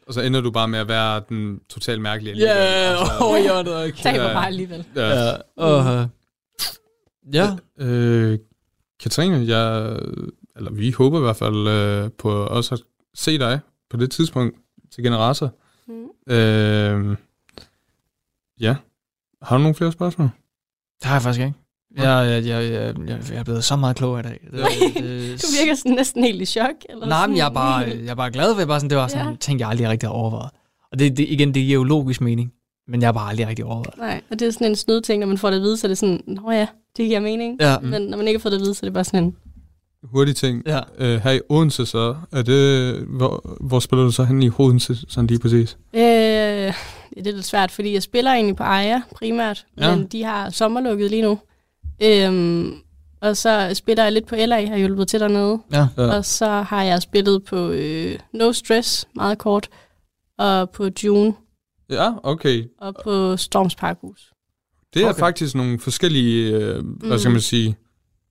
Og 0.06 0.14
så 0.14 0.20
ender 0.20 0.40
du 0.40 0.50
bare 0.50 0.68
med 0.68 0.78
at 0.78 0.88
være 0.88 1.22
den 1.28 1.60
totalt 1.68 2.00
mærkelige 2.02 2.30
alligevel. 2.32 2.56
Ja, 2.56 2.94
Og 3.00 3.06
så- 3.06 3.12
over 3.24 3.38
hjørnet. 3.38 3.76
Okay. 3.76 4.02
Taber 4.02 4.32
bare 4.34 4.46
alligevel. 4.46 4.84
Ja. 4.96 5.08
Ja. 5.08 5.32
Og, 5.56 6.08
ja. 7.32 7.56
Øh, 7.78 8.38
Katrine, 9.00 9.44
jeg, 9.56 9.98
eller 10.56 10.70
vi 10.70 10.90
håber 10.90 11.18
i 11.18 11.20
hvert 11.22 11.36
fald 11.36 11.68
øh, 11.68 12.10
på 12.18 12.30
også 12.46 12.74
at 12.74 12.80
se 13.14 13.38
dig 13.38 13.60
på 13.90 13.96
det 13.96 14.10
tidspunkt 14.10 14.56
til 14.94 15.04
Generator. 15.04 15.50
Mm. 15.88 16.32
Øh, 16.34 17.16
ja. 18.60 18.76
Har 19.42 19.56
du 19.56 19.62
nogle 19.62 19.74
flere 19.74 19.92
spørgsmål? 19.92 20.28
Det 21.00 21.04
har 21.04 21.14
jeg 21.14 21.22
faktisk 21.22 21.40
ikke. 21.44 21.54
Jeg, 21.96 22.04
jeg, 22.04 22.46
jeg, 22.46 22.72
jeg, 22.72 22.94
jeg, 23.08 23.18
jeg 23.30 23.38
er 23.38 23.44
blevet 23.44 23.64
så 23.64 23.76
meget 23.76 23.96
klogere 23.96 24.20
i 24.20 24.22
dag. 24.22 24.40
Det, 24.50 24.60
det, 24.94 25.04
Du 25.42 25.46
virker 25.60 25.74
sådan 25.74 25.92
næsten 25.92 26.24
helt 26.24 26.42
i 26.42 26.44
chok. 26.44 26.70
Eller 26.88 27.06
Nej, 27.06 27.26
men 27.26 27.36
jeg 27.36 27.42
er 27.42 27.46
sådan. 27.46 27.54
bare, 27.54 27.78
jeg 28.04 28.10
er 28.10 28.14
bare 28.14 28.30
glad 28.30 28.54
ved, 28.54 28.66
bare 28.66 28.80
sådan, 28.80 28.90
det 28.90 28.98
var 28.98 29.06
sådan 29.08 29.24
Ja. 29.26 29.30
en 29.30 29.36
ting, 29.38 29.60
jeg 29.60 29.68
aldrig 29.68 29.88
rigtig 29.88 30.08
har 30.08 30.14
overvejet. 30.14 30.50
Og 30.92 30.98
det, 30.98 31.16
det, 31.16 31.26
igen, 31.28 31.54
det 31.54 31.62
giver 31.62 31.74
jo 31.74 31.84
logisk 31.84 32.20
mening, 32.20 32.52
men 32.88 33.00
jeg 33.00 33.06
har 33.06 33.12
bare 33.12 33.28
aldrig 33.30 33.48
rigtig 33.48 33.64
overvejet. 33.64 33.98
Nej, 33.98 34.20
og 34.30 34.38
det 34.38 34.48
er 34.48 34.52
sådan 34.52 34.66
en 34.66 34.76
snydting, 34.76 35.20
når 35.20 35.26
man 35.26 35.38
får 35.38 35.50
det 35.50 35.56
at 35.56 35.62
vide, 35.62 35.76
så 35.76 35.86
er 35.86 35.88
det 35.88 35.98
sådan, 35.98 36.20
nå 36.26 36.50
ja, 36.50 36.66
det 36.96 37.06
giver 37.06 37.20
mening. 37.20 37.56
Ja. 37.60 37.78
Men 37.78 38.02
når 38.02 38.16
man 38.18 38.28
ikke 38.28 38.38
har 38.38 38.42
fået 38.42 38.52
det 38.52 38.58
at 38.58 38.62
vide, 38.64 38.74
så 38.74 38.80
er 38.82 38.86
det 38.86 38.94
bare 38.94 39.04
sådan 39.04 39.24
en, 39.24 39.36
Hurtig 40.12 40.36
ting. 40.36 40.62
Ja. 40.66 40.80
Øh, 40.98 41.20
her 41.20 41.30
i 41.30 41.40
Odense 41.48 41.86
så, 41.86 42.16
er 42.32 42.42
det, 42.42 42.94
hvor, 43.08 43.56
hvor 43.60 43.78
spiller 43.80 44.04
du 44.04 44.10
så 44.10 44.24
hen 44.24 44.42
i 44.42 44.50
Odense, 44.58 44.96
sådan 45.08 45.26
lige 45.26 45.38
præcis? 45.38 45.76
øh, 45.94 46.00
det 46.00 47.26
er 47.26 47.32
lidt 47.32 47.44
svært, 47.44 47.70
fordi 47.70 47.92
jeg 47.94 48.02
spiller 48.02 48.30
egentlig 48.32 48.56
på 48.56 48.62
Aya 48.62 49.00
primært, 49.16 49.66
Ja. 49.78 49.88
ja. 49.90 49.96
men 49.96 50.06
de 50.06 50.22
har 50.24 50.50
sommerlukket 50.50 51.10
lige 51.10 51.22
nu. 51.22 51.38
Øhm, 52.02 52.74
og 53.20 53.36
så 53.36 53.70
spiller 53.74 54.02
jeg 54.02 54.12
lidt 54.12 54.26
på 54.26 54.34
LA, 54.38 54.66
har 54.66 54.76
hjulpet 54.76 55.08
til 55.08 55.20
dernede. 55.20 55.58
Ja. 55.72 55.88
Ja. 55.96 56.16
Og 56.16 56.24
så 56.24 56.46
har 56.46 56.82
jeg 56.82 57.02
spillet 57.02 57.44
på 57.44 57.68
øh, 57.70 58.18
No 58.32 58.52
Stress, 58.52 59.06
meget 59.16 59.38
kort, 59.38 59.68
og 60.38 60.70
på 60.70 60.88
June, 61.04 61.34
Ja, 61.90 62.12
okay. 62.22 62.64
og 62.80 62.94
på 63.04 63.36
Storms 63.36 63.74
Parkhus. 63.74 64.30
Det 64.94 65.02
er 65.02 65.08
Okay. 65.08 65.18
faktisk 65.18 65.54
nogle 65.54 65.80
forskellige, 65.80 66.50
øh, 66.52 66.84
hvad 66.86 67.18
skal 67.18 67.28
Mm. 67.28 67.32
man 67.32 67.40
sige, 67.40 67.76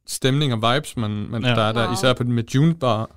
stemning 0.08 0.54
og 0.54 0.74
vibes, 0.76 0.98
man, 0.98 1.12
man 1.12 1.44
Ja. 1.44 1.50
der 1.50 1.62
er 1.62 1.72
der, 1.72 1.84
Wow. 1.86 1.94
især 1.94 2.14
på 2.14 2.24
den 2.24 2.32
med 2.34 2.44
June 2.56 2.76
Bar. 2.76 3.10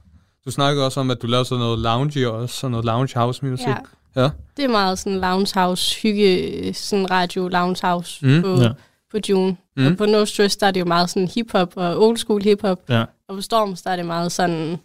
Du 0.45 0.51
snakkede 0.51 0.85
også 0.87 1.01
om, 1.01 1.11
at 1.11 1.23
du 1.23 1.27
lavede 1.27 1.45
sådan 1.45 1.61
noget 1.61 1.79
lounge 1.79 2.31
og 2.31 2.37
også 2.39 2.55
sådan 2.57 2.71
noget 2.71 2.85
lounge 2.85 3.19
house 3.19 3.47
music. 3.47 3.67
Ja. 3.67 3.77
ja. 4.23 4.31
Det 4.57 4.65
er 4.65 4.69
meget 4.69 4.99
sådan 4.99 5.21
lounge 5.21 5.61
house, 5.61 6.03
hygge, 6.03 6.75
sådan 6.75 7.11
radio 7.11 7.49
lounge 7.49 7.87
house 7.87 8.27
Mm. 8.27 8.43
på, 8.43 8.55
Ja. 8.61 8.71
På 9.11 9.19
June. 9.29 9.57
Mm. 9.77 9.87
Og 9.87 9.97
på 9.97 10.07
No 10.07 10.25
Stress, 10.25 10.57
der 10.57 10.67
er 10.67 10.71
det 10.71 10.81
jo 10.81 10.85
meget 10.85 11.11
sådan 11.11 11.29
hip-hop 11.29 11.73
og 11.77 12.03
old 12.07 12.17
school 12.17 12.43
hip-hop. 12.43 12.81
Ja. 12.89 13.05
Og 13.29 13.35
på 13.35 13.41
Storms, 13.41 13.83
der 13.83 13.91
er 13.91 13.97
det 13.97 14.07
meget 14.07 14.33
sådan, 14.33 14.77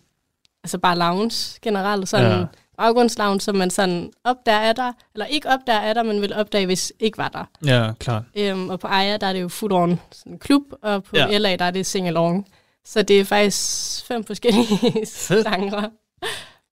altså 0.63 0.77
bare 0.77 0.97
lounge 0.97 1.59
generelt, 1.61 2.09
sådan 2.09 2.39
Ja. 2.39 2.45
baggrundslounge, 2.77 3.41
som 3.41 3.55
man 3.55 3.69
sådan 3.69 4.11
opdager 4.23 4.57
er 4.59 4.73
der, 4.73 4.91
eller 5.13 5.25
ikke 5.25 5.49
opdager 5.49 5.79
er 5.79 5.93
der, 5.93 6.03
men 6.03 6.21
vil 6.21 6.33
opdage, 6.33 6.65
hvis 6.65 6.93
ikke 6.99 7.17
var 7.17 7.27
der. 7.27 7.45
Ja, 7.65 7.91
klart. 7.99 8.23
Øhm, 8.35 8.69
og 8.69 8.79
på 8.79 8.87
Aya, 8.87 9.17
der 9.17 9.27
er 9.27 9.33
det 9.33 9.41
jo 9.41 9.47
full 9.47 9.71
on 9.73 9.99
sådan 10.11 10.39
klub, 10.39 10.61
og 10.83 11.03
på 11.03 11.15
Ja. 11.17 11.37
LA, 11.37 11.55
der 11.55 11.65
er 11.65 11.71
det 11.71 11.95
sing-along. 11.95 12.45
Så 12.85 13.01
det 13.01 13.19
er 13.19 13.25
faktisk 13.25 14.05
fem 14.05 14.23
forskellige 14.23 14.67
genrer. 15.27 15.89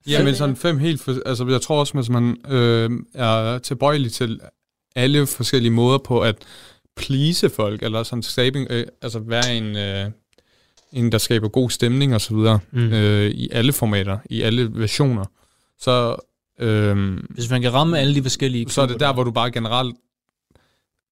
Ja, 0.08 0.24
men 0.24 0.36
sådan 0.36 0.56
fem 0.56 0.78
helt... 0.78 1.02
For, 1.02 1.16
altså, 1.26 1.48
jeg 1.48 1.62
tror 1.62 1.80
også, 1.80 1.94
hvis 1.94 2.10
man 2.10 2.38
øh, 2.50 2.90
er 3.16 3.58
tilbøjelig 3.58 4.12
til 4.12 4.40
alle 4.96 5.28
forskellige 5.28 5.72
måder 5.72 5.98
på 5.98 6.20
at 6.22 6.36
please 7.00 7.50
folk, 7.50 7.84
eller 7.84 8.04
sådan 8.04 8.24
skabe, 8.24 8.68
øh, 8.70 8.86
altså 9.02 9.20
være 9.20 9.56
en, 9.56 9.78
øh, 9.78 10.12
en, 10.94 11.12
der 11.12 11.18
skaber 11.18 11.48
god 11.48 11.70
stemning 11.70 12.16
og 12.16 12.22
så 12.22 12.36
videre, 12.36 12.60
Mm. 12.72 12.94
øh, 12.94 13.32
i 13.32 13.50
alle 13.52 13.74
formater, 13.74 14.18
i 14.30 14.42
alle 14.42 14.70
versioner, 14.74 15.26
så... 15.80 16.16
Øh, 16.60 17.18
Hvis 17.30 17.50
man 17.50 17.62
kan 17.62 17.74
ramme 17.74 18.00
alle 18.00 18.16
de 18.16 18.22
forskellige... 18.22 18.70
så 18.70 18.82
er 18.82 18.86
det 18.86 19.00
der, 19.00 19.14
hvor 19.14 19.24
du 19.24 19.32
bare 19.32 19.52
generelt, 19.52 19.96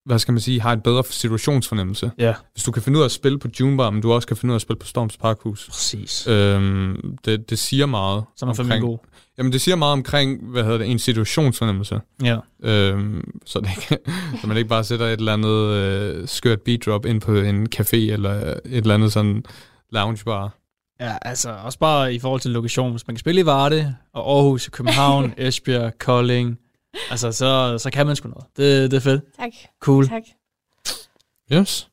hvad 0.05 0.19
skal 0.19 0.31
man 0.31 0.41
sige, 0.41 0.61
har 0.61 0.73
en 0.73 0.81
bedre 0.81 1.03
situationsfornemmelse. 1.09 2.11
Ja. 2.17 2.33
Hvis 2.53 2.63
du 2.63 2.71
kan 2.71 2.81
finde 2.83 2.97
ud 2.97 3.01
af 3.03 3.05
at 3.05 3.11
spille 3.11 3.39
på 3.39 3.47
Junebar, 3.59 3.89
men 3.89 4.01
du 4.01 4.13
også 4.13 4.27
kan 4.27 4.37
finde 4.37 4.51
ud 4.51 4.53
af 4.53 4.57
at 4.57 4.61
spille 4.61 4.79
på 4.79 4.87
Storms 4.87 5.17
Parkhus. 5.17 5.67
Præcis. 5.69 6.27
Øhm, 6.27 7.17
det, 7.25 7.49
det 7.49 7.59
siger 7.59 7.85
meget. 7.85 8.23
Så 8.35 8.45
er 8.45 8.47
man 8.47 8.55
fandme 8.55 8.79
god. 8.79 8.97
Jamen, 9.37 9.51
det 9.51 9.61
siger 9.61 9.75
meget 9.75 9.93
omkring, 9.93 10.43
hvad 10.51 10.63
hedder 10.63 10.77
det, 10.77 10.91
en 10.91 10.99
situationsfornemmelse. 10.99 12.01
Ja. 12.23 12.37
Øhm, 12.63 13.39
så, 13.45 13.59
det 13.59 13.69
ikke, 13.69 14.03
så 14.41 14.47
man 14.47 14.57
ikke 14.57 14.69
bare 14.69 14.83
sætter 14.83 15.05
et 15.05 15.19
eller 15.19 15.33
andet 15.33 15.69
øh, 15.73 16.27
skørt 16.27 16.61
beat 16.61 16.85
drop 16.85 17.05
ind 17.05 17.21
på 17.21 17.35
en 17.35 17.67
café, 17.75 17.97
eller 17.97 18.31
et 18.31 18.61
eller 18.65 18.93
andet 18.93 19.13
sådan 19.13 19.43
loungebar. 19.89 20.57
Ja, 20.99 21.17
altså 21.21 21.49
også 21.63 21.79
bare 21.79 22.13
i 22.13 22.19
forhold 22.19 22.41
til 22.41 22.51
lokation. 22.51 22.91
Hvis 22.91 23.07
man 23.07 23.15
kan 23.15 23.19
spille 23.19 23.41
i 23.41 23.45
Varde, 23.45 23.95
og 24.13 24.35
Aarhus, 24.35 24.69
København, 24.69 25.33
Esbjerg, 25.37 25.99
Kolding, 25.99 26.59
altså 27.09 27.31
så, 27.31 27.77
så 27.77 27.89
kan 27.91 28.07
man 28.07 28.15
sgu 28.15 28.29
noget. 28.29 28.45
Det, 28.57 28.91
det 28.91 28.97
er 28.97 29.01
fedt. 29.01 29.21
Tak. 29.39 29.51
Cool. 29.81 30.07
Tak. 30.07 30.23
Yes. 31.53 31.89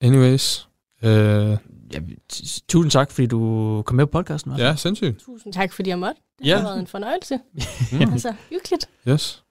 Anyways. 0.00 0.68
Øh, 1.04 1.56
Ja, 1.92 1.98
tusind 2.68 2.90
tak, 2.90 3.10
fordi 3.10 3.26
du 3.26 3.82
kom 3.86 3.96
med 3.96 4.06
på 4.06 4.10
podcasten. 4.10 4.52
hva'? 4.52 4.60
ja, 4.60 4.76
sindssygt. 4.76 5.20
Tusind 5.20 5.52
tak, 5.52 5.72
fordi 5.72 5.90
jeg 5.90 5.98
måtte. 5.98 6.20
Det 6.38 6.46
Ja. 6.46 6.56
har 6.56 6.62
været 6.62 6.78
en 6.78 6.86
fornøjelse. 6.86 7.38
Mm. 7.92 8.12
altså, 8.12 8.32
hyggeligt. 8.50 8.88
Yes. 9.08 9.20
Så 9.22 9.42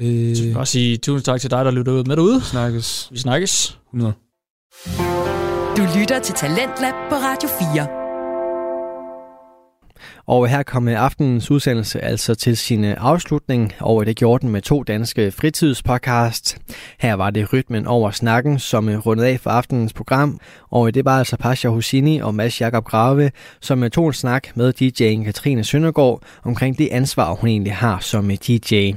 vil 0.00 0.46
jeg 0.48 0.56
også 0.56 0.72
sige 0.72 0.96
tusind 0.96 1.24
tak 1.24 1.40
til 1.40 1.50
dig, 1.50 1.64
der 1.64 1.70
lytter 1.70 1.92
ud 1.92 2.04
med 2.04 2.16
derude. 2.16 2.40
Vi 2.40 2.44
snakkes. 2.44 3.08
Vi 3.12 3.18
snakkes. 3.18 3.78
100. 3.88 4.12
Du 5.76 5.82
lytter 5.98 6.20
til 6.22 6.34
Talentlab 6.34 6.94
på 7.10 7.14
Radio 7.14 7.48
4. 7.48 8.05
Og 10.26 10.48
her 10.48 10.62
kommer 10.62 10.98
aftenens 10.98 11.50
udsendelse 11.50 12.00
altså 12.00 12.34
til 12.34 12.56
sin 12.56 12.84
øh, 12.84 12.94
afslutning, 12.98 13.72
og 13.80 14.06
det 14.06 14.16
gjorde 14.16 14.42
den 14.42 14.50
med 14.50 14.62
to 14.62 14.82
danske 14.82 15.30
fritidspodcast. 15.30 16.58
Her 16.98 17.14
var 17.14 17.30
det 17.30 17.52
Rytmen 17.52 17.86
over 17.86 18.10
snakken, 18.10 18.58
som 18.58 18.88
øh, 18.88 18.98
rundede 18.98 19.28
af 19.28 19.40
for 19.40 19.50
aftenens 19.50 19.92
program, 19.92 20.40
og 20.70 20.86
øh, 20.86 20.94
det 20.94 21.04
var 21.04 21.18
altså 21.18 21.36
Pasha 21.36 21.68
Husini 21.68 22.18
og 22.18 22.34
Mads 22.34 22.60
Jakob 22.60 22.84
Grave, 22.84 23.30
som 23.60 23.90
tog 23.90 24.06
en 24.06 24.12
snak 24.12 24.56
med 24.56 24.72
DJ'en 24.82 25.24
Katrine 25.24 25.64
Søndergaard 25.64 26.22
omkring 26.44 26.78
det 26.78 26.88
ansvar, 26.92 27.34
hun 27.34 27.48
egentlig 27.48 27.74
har 27.74 27.98
som 28.00 28.28
DJ. 28.28 28.92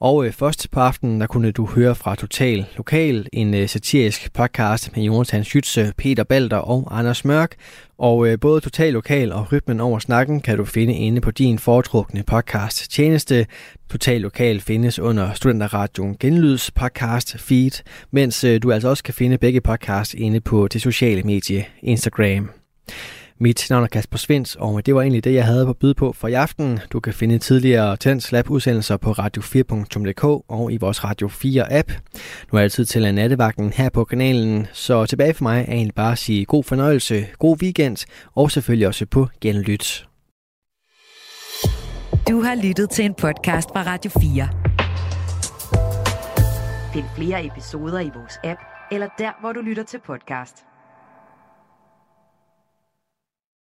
Og 0.00 0.26
øh, 0.26 0.32
først 0.32 0.70
på 0.70 0.80
aftenen, 0.80 1.20
der 1.20 1.26
kunne 1.26 1.52
du 1.52 1.66
høre 1.66 1.94
fra 1.94 2.14
Total 2.14 2.64
Lokal, 2.76 3.26
en 3.32 3.54
øh, 3.54 3.68
satirisk 3.68 4.32
podcast 4.32 4.96
med 4.96 5.04
Jonathan 5.04 5.42
Schütze, 5.42 5.92
Peter 5.98 6.24
Balder 6.24 6.56
og 6.56 6.98
Anders 6.98 7.24
Mørk. 7.24 7.56
Og 8.02 8.28
øh, 8.28 8.40
både 8.40 8.60
Total 8.60 8.92
Lokal 8.92 9.32
og 9.32 9.52
Rytmen 9.52 9.80
over 9.80 9.98
snakken 9.98 10.40
kan 10.40 10.58
du 10.58 10.64
finde 10.64 10.94
inde 10.94 11.20
på 11.20 11.30
din 11.30 11.58
foretrukne 11.58 12.22
podcast 12.22 12.90
tjeneste. 12.90 13.46
Total 13.90 14.20
Lokal 14.20 14.60
findes 14.60 14.98
under 14.98 15.32
Studenterradioen 15.32 16.16
Genlyds 16.20 16.70
podcast 16.70 17.38
feed, 17.38 17.82
mens 18.10 18.44
øh, 18.44 18.62
du 18.62 18.72
altså 18.72 18.88
også 18.88 19.04
kan 19.04 19.14
finde 19.14 19.38
begge 19.38 19.60
podcasts 19.60 20.14
inde 20.14 20.40
på 20.40 20.68
det 20.68 20.82
sociale 20.82 21.22
medie 21.22 21.64
Instagram. 21.82 22.50
Mit 23.42 23.66
navn 23.70 23.84
er 23.84 23.88
Kasper 23.88 24.18
Svens, 24.18 24.56
og 24.56 24.86
det 24.86 24.94
var 24.94 25.02
egentlig 25.02 25.24
det, 25.24 25.34
jeg 25.34 25.44
havde 25.44 25.66
på 25.66 25.72
byde 25.72 25.94
på 25.94 26.12
for 26.12 26.28
i 26.28 26.32
aften. 26.32 26.80
Du 26.92 27.00
kan 27.00 27.12
finde 27.12 27.38
tidligere 27.38 27.96
Tens 27.96 28.32
Lab 28.32 28.50
udsendelser 28.50 28.96
på 28.96 29.12
radio4.dk 29.12 30.24
og 30.48 30.72
i 30.72 30.76
vores 30.76 31.04
Radio 31.04 31.28
4 31.28 31.72
app. 31.72 31.92
Nu 32.52 32.58
er 32.58 32.62
det 32.62 32.72
tid 32.72 32.84
til 32.84 33.04
en 33.04 33.14
nattevagten 33.14 33.72
her 33.72 33.88
på 33.88 34.04
kanalen, 34.04 34.66
så 34.72 35.06
tilbage 35.06 35.34
for 35.34 35.42
mig 35.42 35.64
er 35.68 35.72
egentlig 35.72 35.94
bare 35.94 36.12
at 36.12 36.18
sige 36.18 36.44
god 36.44 36.64
fornøjelse, 36.64 37.26
god 37.38 37.62
weekend 37.62 37.96
og 38.34 38.50
selvfølgelig 38.50 38.86
også 38.86 39.06
på 39.06 39.28
genlyt. 39.40 40.06
Du 42.28 42.42
har 42.42 42.62
lyttet 42.62 42.90
til 42.90 43.04
en 43.04 43.14
podcast 43.14 43.68
fra 43.68 43.82
Radio 43.82 44.10
4. 44.20 44.48
Find 46.92 47.04
flere 47.16 47.46
episoder 47.46 48.00
i 48.00 48.10
vores 48.14 48.38
app, 48.44 48.60
eller 48.92 49.08
der, 49.18 49.40
hvor 49.40 49.52
du 49.52 49.60
lytter 49.60 49.82
til 49.82 50.00
podcast. 50.06 50.71